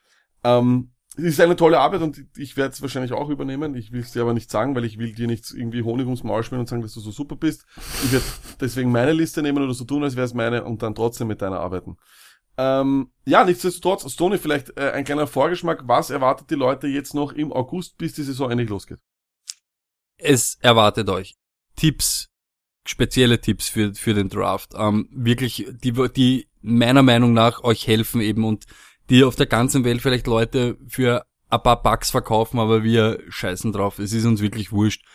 Ähm, 0.43 0.91
es 1.17 1.23
ist 1.23 1.41
eine 1.41 1.55
tolle 1.55 1.79
Arbeit 1.79 2.01
und 2.01 2.23
ich 2.37 2.57
werde 2.57 2.73
es 2.73 2.81
wahrscheinlich 2.81 3.11
auch 3.11 3.29
übernehmen. 3.29 3.73
Ich 3.73 3.91
will 3.91 4.01
es 4.01 4.11
dir 4.11 4.21
aber 4.21 4.35
nicht 4.35 4.51
sagen, 4.51 4.75
weil 4.75 4.85
ich 4.85 4.99
will 4.99 5.13
dir 5.13 5.25
nicht 5.25 5.51
irgendwie 5.51 5.81
Honig 5.81 6.05
ums 6.05 6.23
Maul 6.23 6.43
schmieren 6.43 6.61
und 6.61 6.67
sagen, 6.67 6.83
dass 6.83 6.93
du 6.93 6.99
so 6.99 7.09
super 7.09 7.35
bist. 7.35 7.65
Ich 8.03 8.11
werde 8.11 8.25
deswegen 8.61 8.91
meine 8.91 9.13
Liste 9.13 9.41
nehmen 9.41 9.63
oder 9.63 9.73
so 9.73 9.83
tun, 9.83 10.03
als 10.03 10.15
wäre 10.15 10.25
es 10.27 10.35
meine 10.35 10.63
und 10.63 10.83
dann 10.83 10.93
trotzdem 10.93 11.27
mit 11.27 11.41
deiner 11.41 11.59
arbeiten. 11.59 11.97
Ähm, 12.57 13.11
ja, 13.25 13.43
nichtsdestotrotz, 13.43 14.11
Stoney, 14.11 14.37
vielleicht 14.37 14.77
äh, 14.77 14.91
ein 14.91 15.05
kleiner 15.05 15.27
Vorgeschmack. 15.27 15.83
Was 15.87 16.09
erwartet 16.09 16.49
die 16.49 16.55
Leute 16.55 16.87
jetzt 16.87 17.13
noch 17.13 17.31
im 17.31 17.53
August, 17.53 17.97
bis 17.97 18.13
die 18.13 18.23
Saison 18.23 18.49
endlich 18.49 18.69
losgeht? 18.69 18.99
es 20.17 20.57
erwartet 20.61 21.09
euch 21.09 21.35
Tipps, 21.75 22.29
spezielle 22.85 23.39
Tipps 23.39 23.69
für, 23.69 23.93
für 23.93 24.13
den 24.13 24.29
Draft. 24.29 24.73
Ähm, 24.75 25.07
wirklich, 25.11 25.67
die, 25.83 25.93
die 26.15 26.47
meiner 26.61 27.03
Meinung 27.03 27.33
nach 27.33 27.63
euch 27.63 27.87
helfen 27.87 28.21
eben 28.21 28.43
und 28.43 28.65
die 29.09 29.23
auf 29.23 29.35
der 29.35 29.45
ganzen 29.45 29.83
Welt 29.83 30.01
vielleicht 30.01 30.27
Leute 30.27 30.77
für 30.87 31.25
ein 31.49 31.63
paar 31.63 31.81
Bucks 31.81 32.11
verkaufen, 32.11 32.59
aber 32.59 32.83
wir 32.83 33.23
scheißen 33.29 33.71
drauf. 33.71 33.99
Es 33.99 34.11
ist 34.11 34.25
uns 34.25 34.41
wirklich 34.41 34.71
wurscht. 34.71 35.05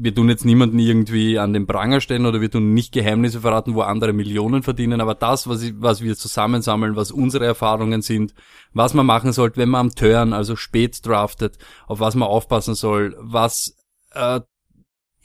Wir 0.00 0.14
tun 0.14 0.28
jetzt 0.28 0.44
niemanden 0.44 0.78
irgendwie 0.78 1.38
an 1.38 1.52
den 1.52 1.66
Pranger 1.66 2.00
stellen 2.00 2.26
oder 2.26 2.40
wir 2.40 2.50
tun 2.50 2.72
nicht 2.72 2.92
Geheimnisse 2.92 3.40
verraten, 3.40 3.74
wo 3.74 3.80
andere 3.80 4.12
Millionen 4.12 4.62
verdienen, 4.62 5.00
aber 5.00 5.14
das, 5.14 5.48
was, 5.48 5.72
was 5.80 6.02
wir 6.02 6.14
zusammensammeln, 6.14 6.94
was 6.94 7.10
unsere 7.10 7.46
Erfahrungen 7.46 8.00
sind, 8.00 8.32
was 8.72 8.94
man 8.94 9.06
machen 9.06 9.32
sollte, 9.32 9.56
wenn 9.56 9.70
man 9.70 9.86
am 9.86 9.94
Turn, 9.94 10.32
also 10.32 10.54
spät 10.54 11.04
draftet, 11.04 11.58
auf 11.86 11.98
was 11.98 12.14
man 12.14 12.28
aufpassen 12.28 12.74
soll, 12.74 13.16
was 13.18 13.76
äh, 14.12 14.40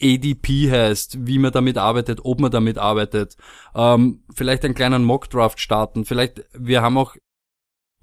ADP 0.02 0.72
heißt, 0.72 1.28
wie 1.28 1.38
man 1.38 1.52
damit 1.52 1.78
arbeitet, 1.78 2.22
ob 2.24 2.40
man 2.40 2.50
damit 2.50 2.80
arbeitet, 2.80 3.38
ähm, 3.76 4.24
vielleicht 4.34 4.66
einen 4.66 4.74
kleinen 4.74 5.04
Mockdraft 5.04 5.60
starten, 5.60 6.04
vielleicht, 6.04 6.46
wir 6.58 6.82
haben 6.82 6.98
auch 6.98 7.16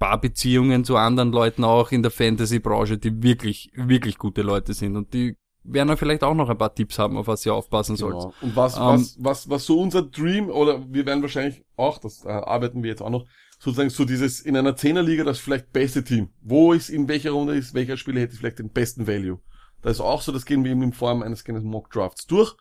paar 0.01 0.21
Beziehungen 0.21 0.85
zu 0.85 0.97
anderen 0.97 1.31
Leuten 1.31 1.63
auch 1.63 1.93
in 1.93 2.03
der 2.03 2.11
Fantasy-Branche, 2.11 2.99
die 2.99 3.23
wirklich, 3.23 3.71
wirklich 3.75 4.19
gute 4.19 4.43
Leute 4.43 4.73
sind 4.73 4.97
und 4.97 5.13
die 5.13 5.37
werden 5.65 5.97
vielleicht 5.97 6.25
auch 6.25 6.35
noch 6.35 6.49
ein 6.49 6.59
paar 6.59 6.75
Tipps 6.75 6.99
haben, 6.99 7.17
auf 7.17 7.27
was 7.27 7.45
ihr 7.45 7.55
aufpassen 7.55 7.97
sollt. 7.97 8.15
Genau. 8.15 8.35
Und 8.41 8.57
was, 8.57 8.79
um, 8.79 8.87
was, 8.87 9.17
was, 9.19 9.51
was 9.51 9.67
so 9.67 9.81
unser 9.81 10.03
Dream, 10.03 10.49
oder 10.49 10.83
wir 10.89 11.07
werden 11.07 11.23
wahrscheinlich 11.23 11.65
auch, 11.77 11.99
das 11.99 12.25
äh, 12.25 12.29
arbeiten 12.29 12.83
wir 12.83 12.91
jetzt 12.91 13.03
auch 13.03 13.11
noch, 13.11 13.27
sozusagen 13.59 13.91
so 13.91 14.05
dieses 14.05 14.41
in 14.41 14.57
einer 14.57 14.75
Zehnerliga 14.75 15.23
das 15.23 15.39
vielleicht 15.39 15.73
beste 15.73 16.03
Team. 16.03 16.31
Wo 16.41 16.73
ist, 16.73 16.89
in 16.89 17.09
welcher 17.09 17.33
Runde 17.33 17.57
ist, 17.57 17.75
welcher 17.75 17.97
Spieler 17.97 18.21
hätte 18.23 18.37
vielleicht 18.37 18.59
den 18.59 18.71
besten 18.71 19.07
Value. 19.07 19.39
Das 19.83 19.93
ist 19.93 20.01
auch 20.01 20.23
so, 20.23 20.33
das 20.33 20.47
gehen 20.47 20.65
wir 20.65 20.71
eben 20.71 20.83
in 20.83 20.93
Form 20.93 21.23
eines 21.23 21.45
kleinen 21.45 21.65
Mock 21.65 21.91
Drafts 21.91 22.27
durch. 22.27 22.55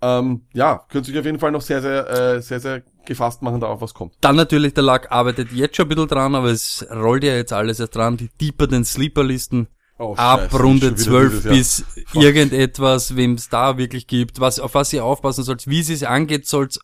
Ähm, 0.00 0.46
ja, 0.54 0.84
könnt 0.90 1.06
sich 1.06 1.18
auf 1.18 1.24
jeden 1.24 1.38
Fall 1.40 1.50
noch 1.50 1.60
sehr, 1.60 1.82
sehr, 1.82 2.08
äh, 2.08 2.42
sehr, 2.42 2.60
sehr 2.60 2.82
gefasst 3.04 3.42
machen 3.42 3.60
darauf, 3.60 3.80
was 3.80 3.94
kommt. 3.94 4.14
Dann 4.20 4.36
natürlich, 4.36 4.74
der 4.74 4.84
Lack 4.84 5.10
arbeitet 5.10 5.50
jetzt 5.52 5.76
schon 5.76 5.86
ein 5.86 5.88
bisschen 5.88 6.08
dran, 6.08 6.34
aber 6.34 6.48
es 6.48 6.86
rollt 6.90 7.24
ja 7.24 7.34
jetzt 7.34 7.52
alles 7.52 7.80
erst 7.80 7.96
dran. 7.96 8.16
Die 8.16 8.28
Deeper 8.40 8.68
den 8.68 8.84
Sleeper-Listen 8.84 9.66
oh, 9.98 10.14
ab 10.14 10.50
Scheiße, 10.50 10.62
Runde 10.62 10.94
12 10.94 11.42
bis 11.44 11.84
irgendetwas, 12.14 13.16
wem 13.16 13.34
es 13.34 13.48
da 13.48 13.78
wirklich 13.78 14.06
gibt, 14.06 14.40
was, 14.40 14.60
auf 14.60 14.74
was 14.74 14.92
ihr 14.92 15.04
aufpassen 15.04 15.44
sollt, 15.44 15.66
wie 15.66 15.82
sie 15.82 15.94
es 15.94 16.02
angeht, 16.02 16.46
sollt 16.46 16.78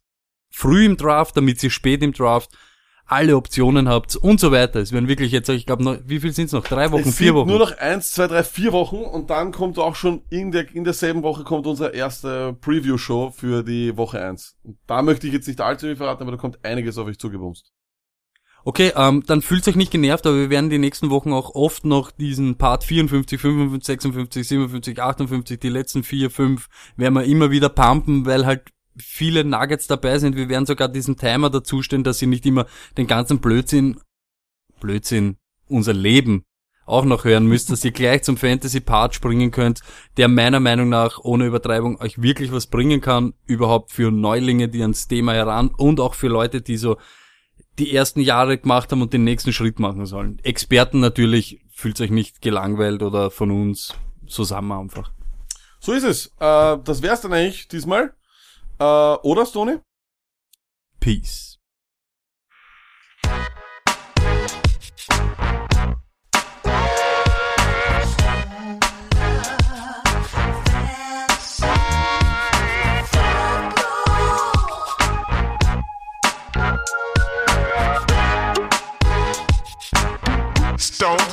früh 0.51 0.85
im 0.85 0.97
Draft, 0.97 1.37
damit 1.37 1.61
sie 1.61 1.71
spät 1.71 2.03
im 2.03 2.13
Draft 2.13 2.51
alle 3.07 3.37
Optionen 3.37 3.89
habt 3.89 4.17
und 4.17 4.41
so 4.41 4.51
weiter. 4.51 4.81
Es 4.81 4.93
werden 4.93 5.09
wirklich 5.09 5.31
jetzt, 5.31 5.49
ich 5.49 5.67
glaube, 5.67 6.03
wie 6.07 6.21
viel 6.21 6.33
sind 6.33 6.47
es 6.47 6.53
noch? 6.53 6.65
Drei 6.65 6.91
Wochen, 6.91 7.09
es 7.09 7.17
vier 7.17 7.35
Wochen? 7.35 7.49
Nur 7.49 7.59
noch 7.59 7.77
eins, 7.77 8.13
zwei, 8.13 8.27
drei, 8.27 8.43
vier 8.43 8.73
Wochen 8.73 8.97
und 8.97 9.31
dann 9.31 9.53
kommt 9.53 9.79
auch 9.79 9.95
schon 9.95 10.23
in 10.31 10.53
der 10.53 10.75
in 10.75 10.85
derselben 10.85 11.23
Woche 11.23 11.45
kommt 11.45 11.67
unsere 11.67 11.95
erste 11.95 12.55
Preview-Show 12.55 13.31
für 13.31 13.63
die 13.63 13.97
Woche 13.97 14.25
eins. 14.25 14.57
Und 14.63 14.79
da 14.87 15.03
möchte 15.03 15.27
ich 15.27 15.35
jetzt 15.35 15.49
nicht 15.49 15.61
allzu 15.61 15.87
viel 15.87 15.97
verraten, 15.97 16.23
aber 16.23 16.33
da 16.33 16.39
kommt 16.39 16.65
einiges 16.65 16.97
auf 16.97 17.07
euch 17.07 17.19
zugebumst. 17.19 17.73
Okay, 18.67 18.93
ähm, 18.97 19.23
dann 19.27 19.43
fühlt 19.43 19.69
euch 19.69 19.77
nicht 19.77 19.91
genervt, 19.91 20.27
aber 20.27 20.37
wir 20.37 20.51
werden 20.51 20.71
die 20.71 20.79
nächsten 20.79 21.11
Wochen 21.11 21.35
auch 21.35 21.55
oft 21.55 21.85
noch 21.85 22.11
diesen 22.11 22.57
Part 22.57 22.85
54, 22.85 23.39
55, 23.39 23.87
56, 23.87 24.49
57, 24.49 25.03
58, 25.03 25.61
die 25.61 25.69
letzten 25.69 26.03
vier, 26.03 26.31
fünf, 26.31 26.69
werden 26.97 27.15
wir 27.15 27.25
immer 27.25 27.51
wieder 27.51 27.69
pumpen, 27.69 28.25
weil 28.25 28.47
halt 28.47 28.63
viele 28.97 29.45
Nuggets 29.45 29.87
dabei 29.87 30.19
sind. 30.19 30.35
Wir 30.35 30.49
werden 30.49 30.65
sogar 30.65 30.89
diesen 30.89 31.19
Timer 31.19 31.51
dazustellen, 31.51 32.05
dass 32.05 32.19
sie 32.19 32.27
nicht 32.27 32.47
immer 32.47 32.67
den 32.97 33.07
ganzen 33.07 33.41
Blödsinn, 33.41 34.01
Blödsinn, 34.81 35.37
unser 35.69 35.93
Leben 35.93 36.45
auch 36.87 37.05
noch 37.05 37.25
hören 37.25 37.47
müsst, 37.47 37.71
dass 37.71 37.85
ihr 37.85 37.93
gleich 37.93 38.23
zum 38.23 38.39
Fantasy-Part 38.39 39.15
springen 39.15 39.51
könnt, 39.51 39.81
der 40.17 40.29
meiner 40.29 40.61
Meinung 40.61 40.89
nach 40.89 41.19
ohne 41.23 41.47
Übertreibung 41.47 42.01
euch 42.01 42.21
wirklich 42.21 42.51
was 42.51 42.67
bringen 42.67 43.03
kann, 43.03 43.35
überhaupt 43.47 43.93
für 43.93 44.11
Neulinge, 44.11 44.69
die 44.69 44.83
ans 44.83 45.07
Thema 45.07 45.35
heran 45.35 45.71
und 45.77 46.01
auch 46.01 46.15
für 46.15 46.29
Leute, 46.29 46.63
die 46.63 46.77
so 46.77 46.97
die 47.79 47.95
ersten 47.95 48.21
Jahre 48.21 48.59
gemacht 48.59 48.93
haben 48.93 49.03
und 49.03 49.13
den 49.13 49.25
nächsten 49.25 49.53
Schritt 49.53 49.79
machen 49.79 50.07
sollen. 50.07 50.39
Experten 50.43 51.01
natürlich, 51.01 51.61
fühlt 51.73 52.01
euch 52.01 52.11
nicht 52.11 52.41
gelangweilt 52.41 53.03
oder 53.03 53.31
von 53.31 53.51
uns 53.51 53.95
zusammen 54.27 54.73
einfach. 54.73 55.11
So 55.81 55.93
ist 55.93 56.05
es. 56.05 56.27
Äh, 56.39 56.79
das 56.85 57.03
wär's 57.03 57.21
dann 57.21 57.33
eigentlich 57.33 57.69
diesmal. 57.69 58.15
Äh, 58.79 58.85
oder, 58.85 59.45
Stony? 59.45 59.79
Peace. 61.01 61.54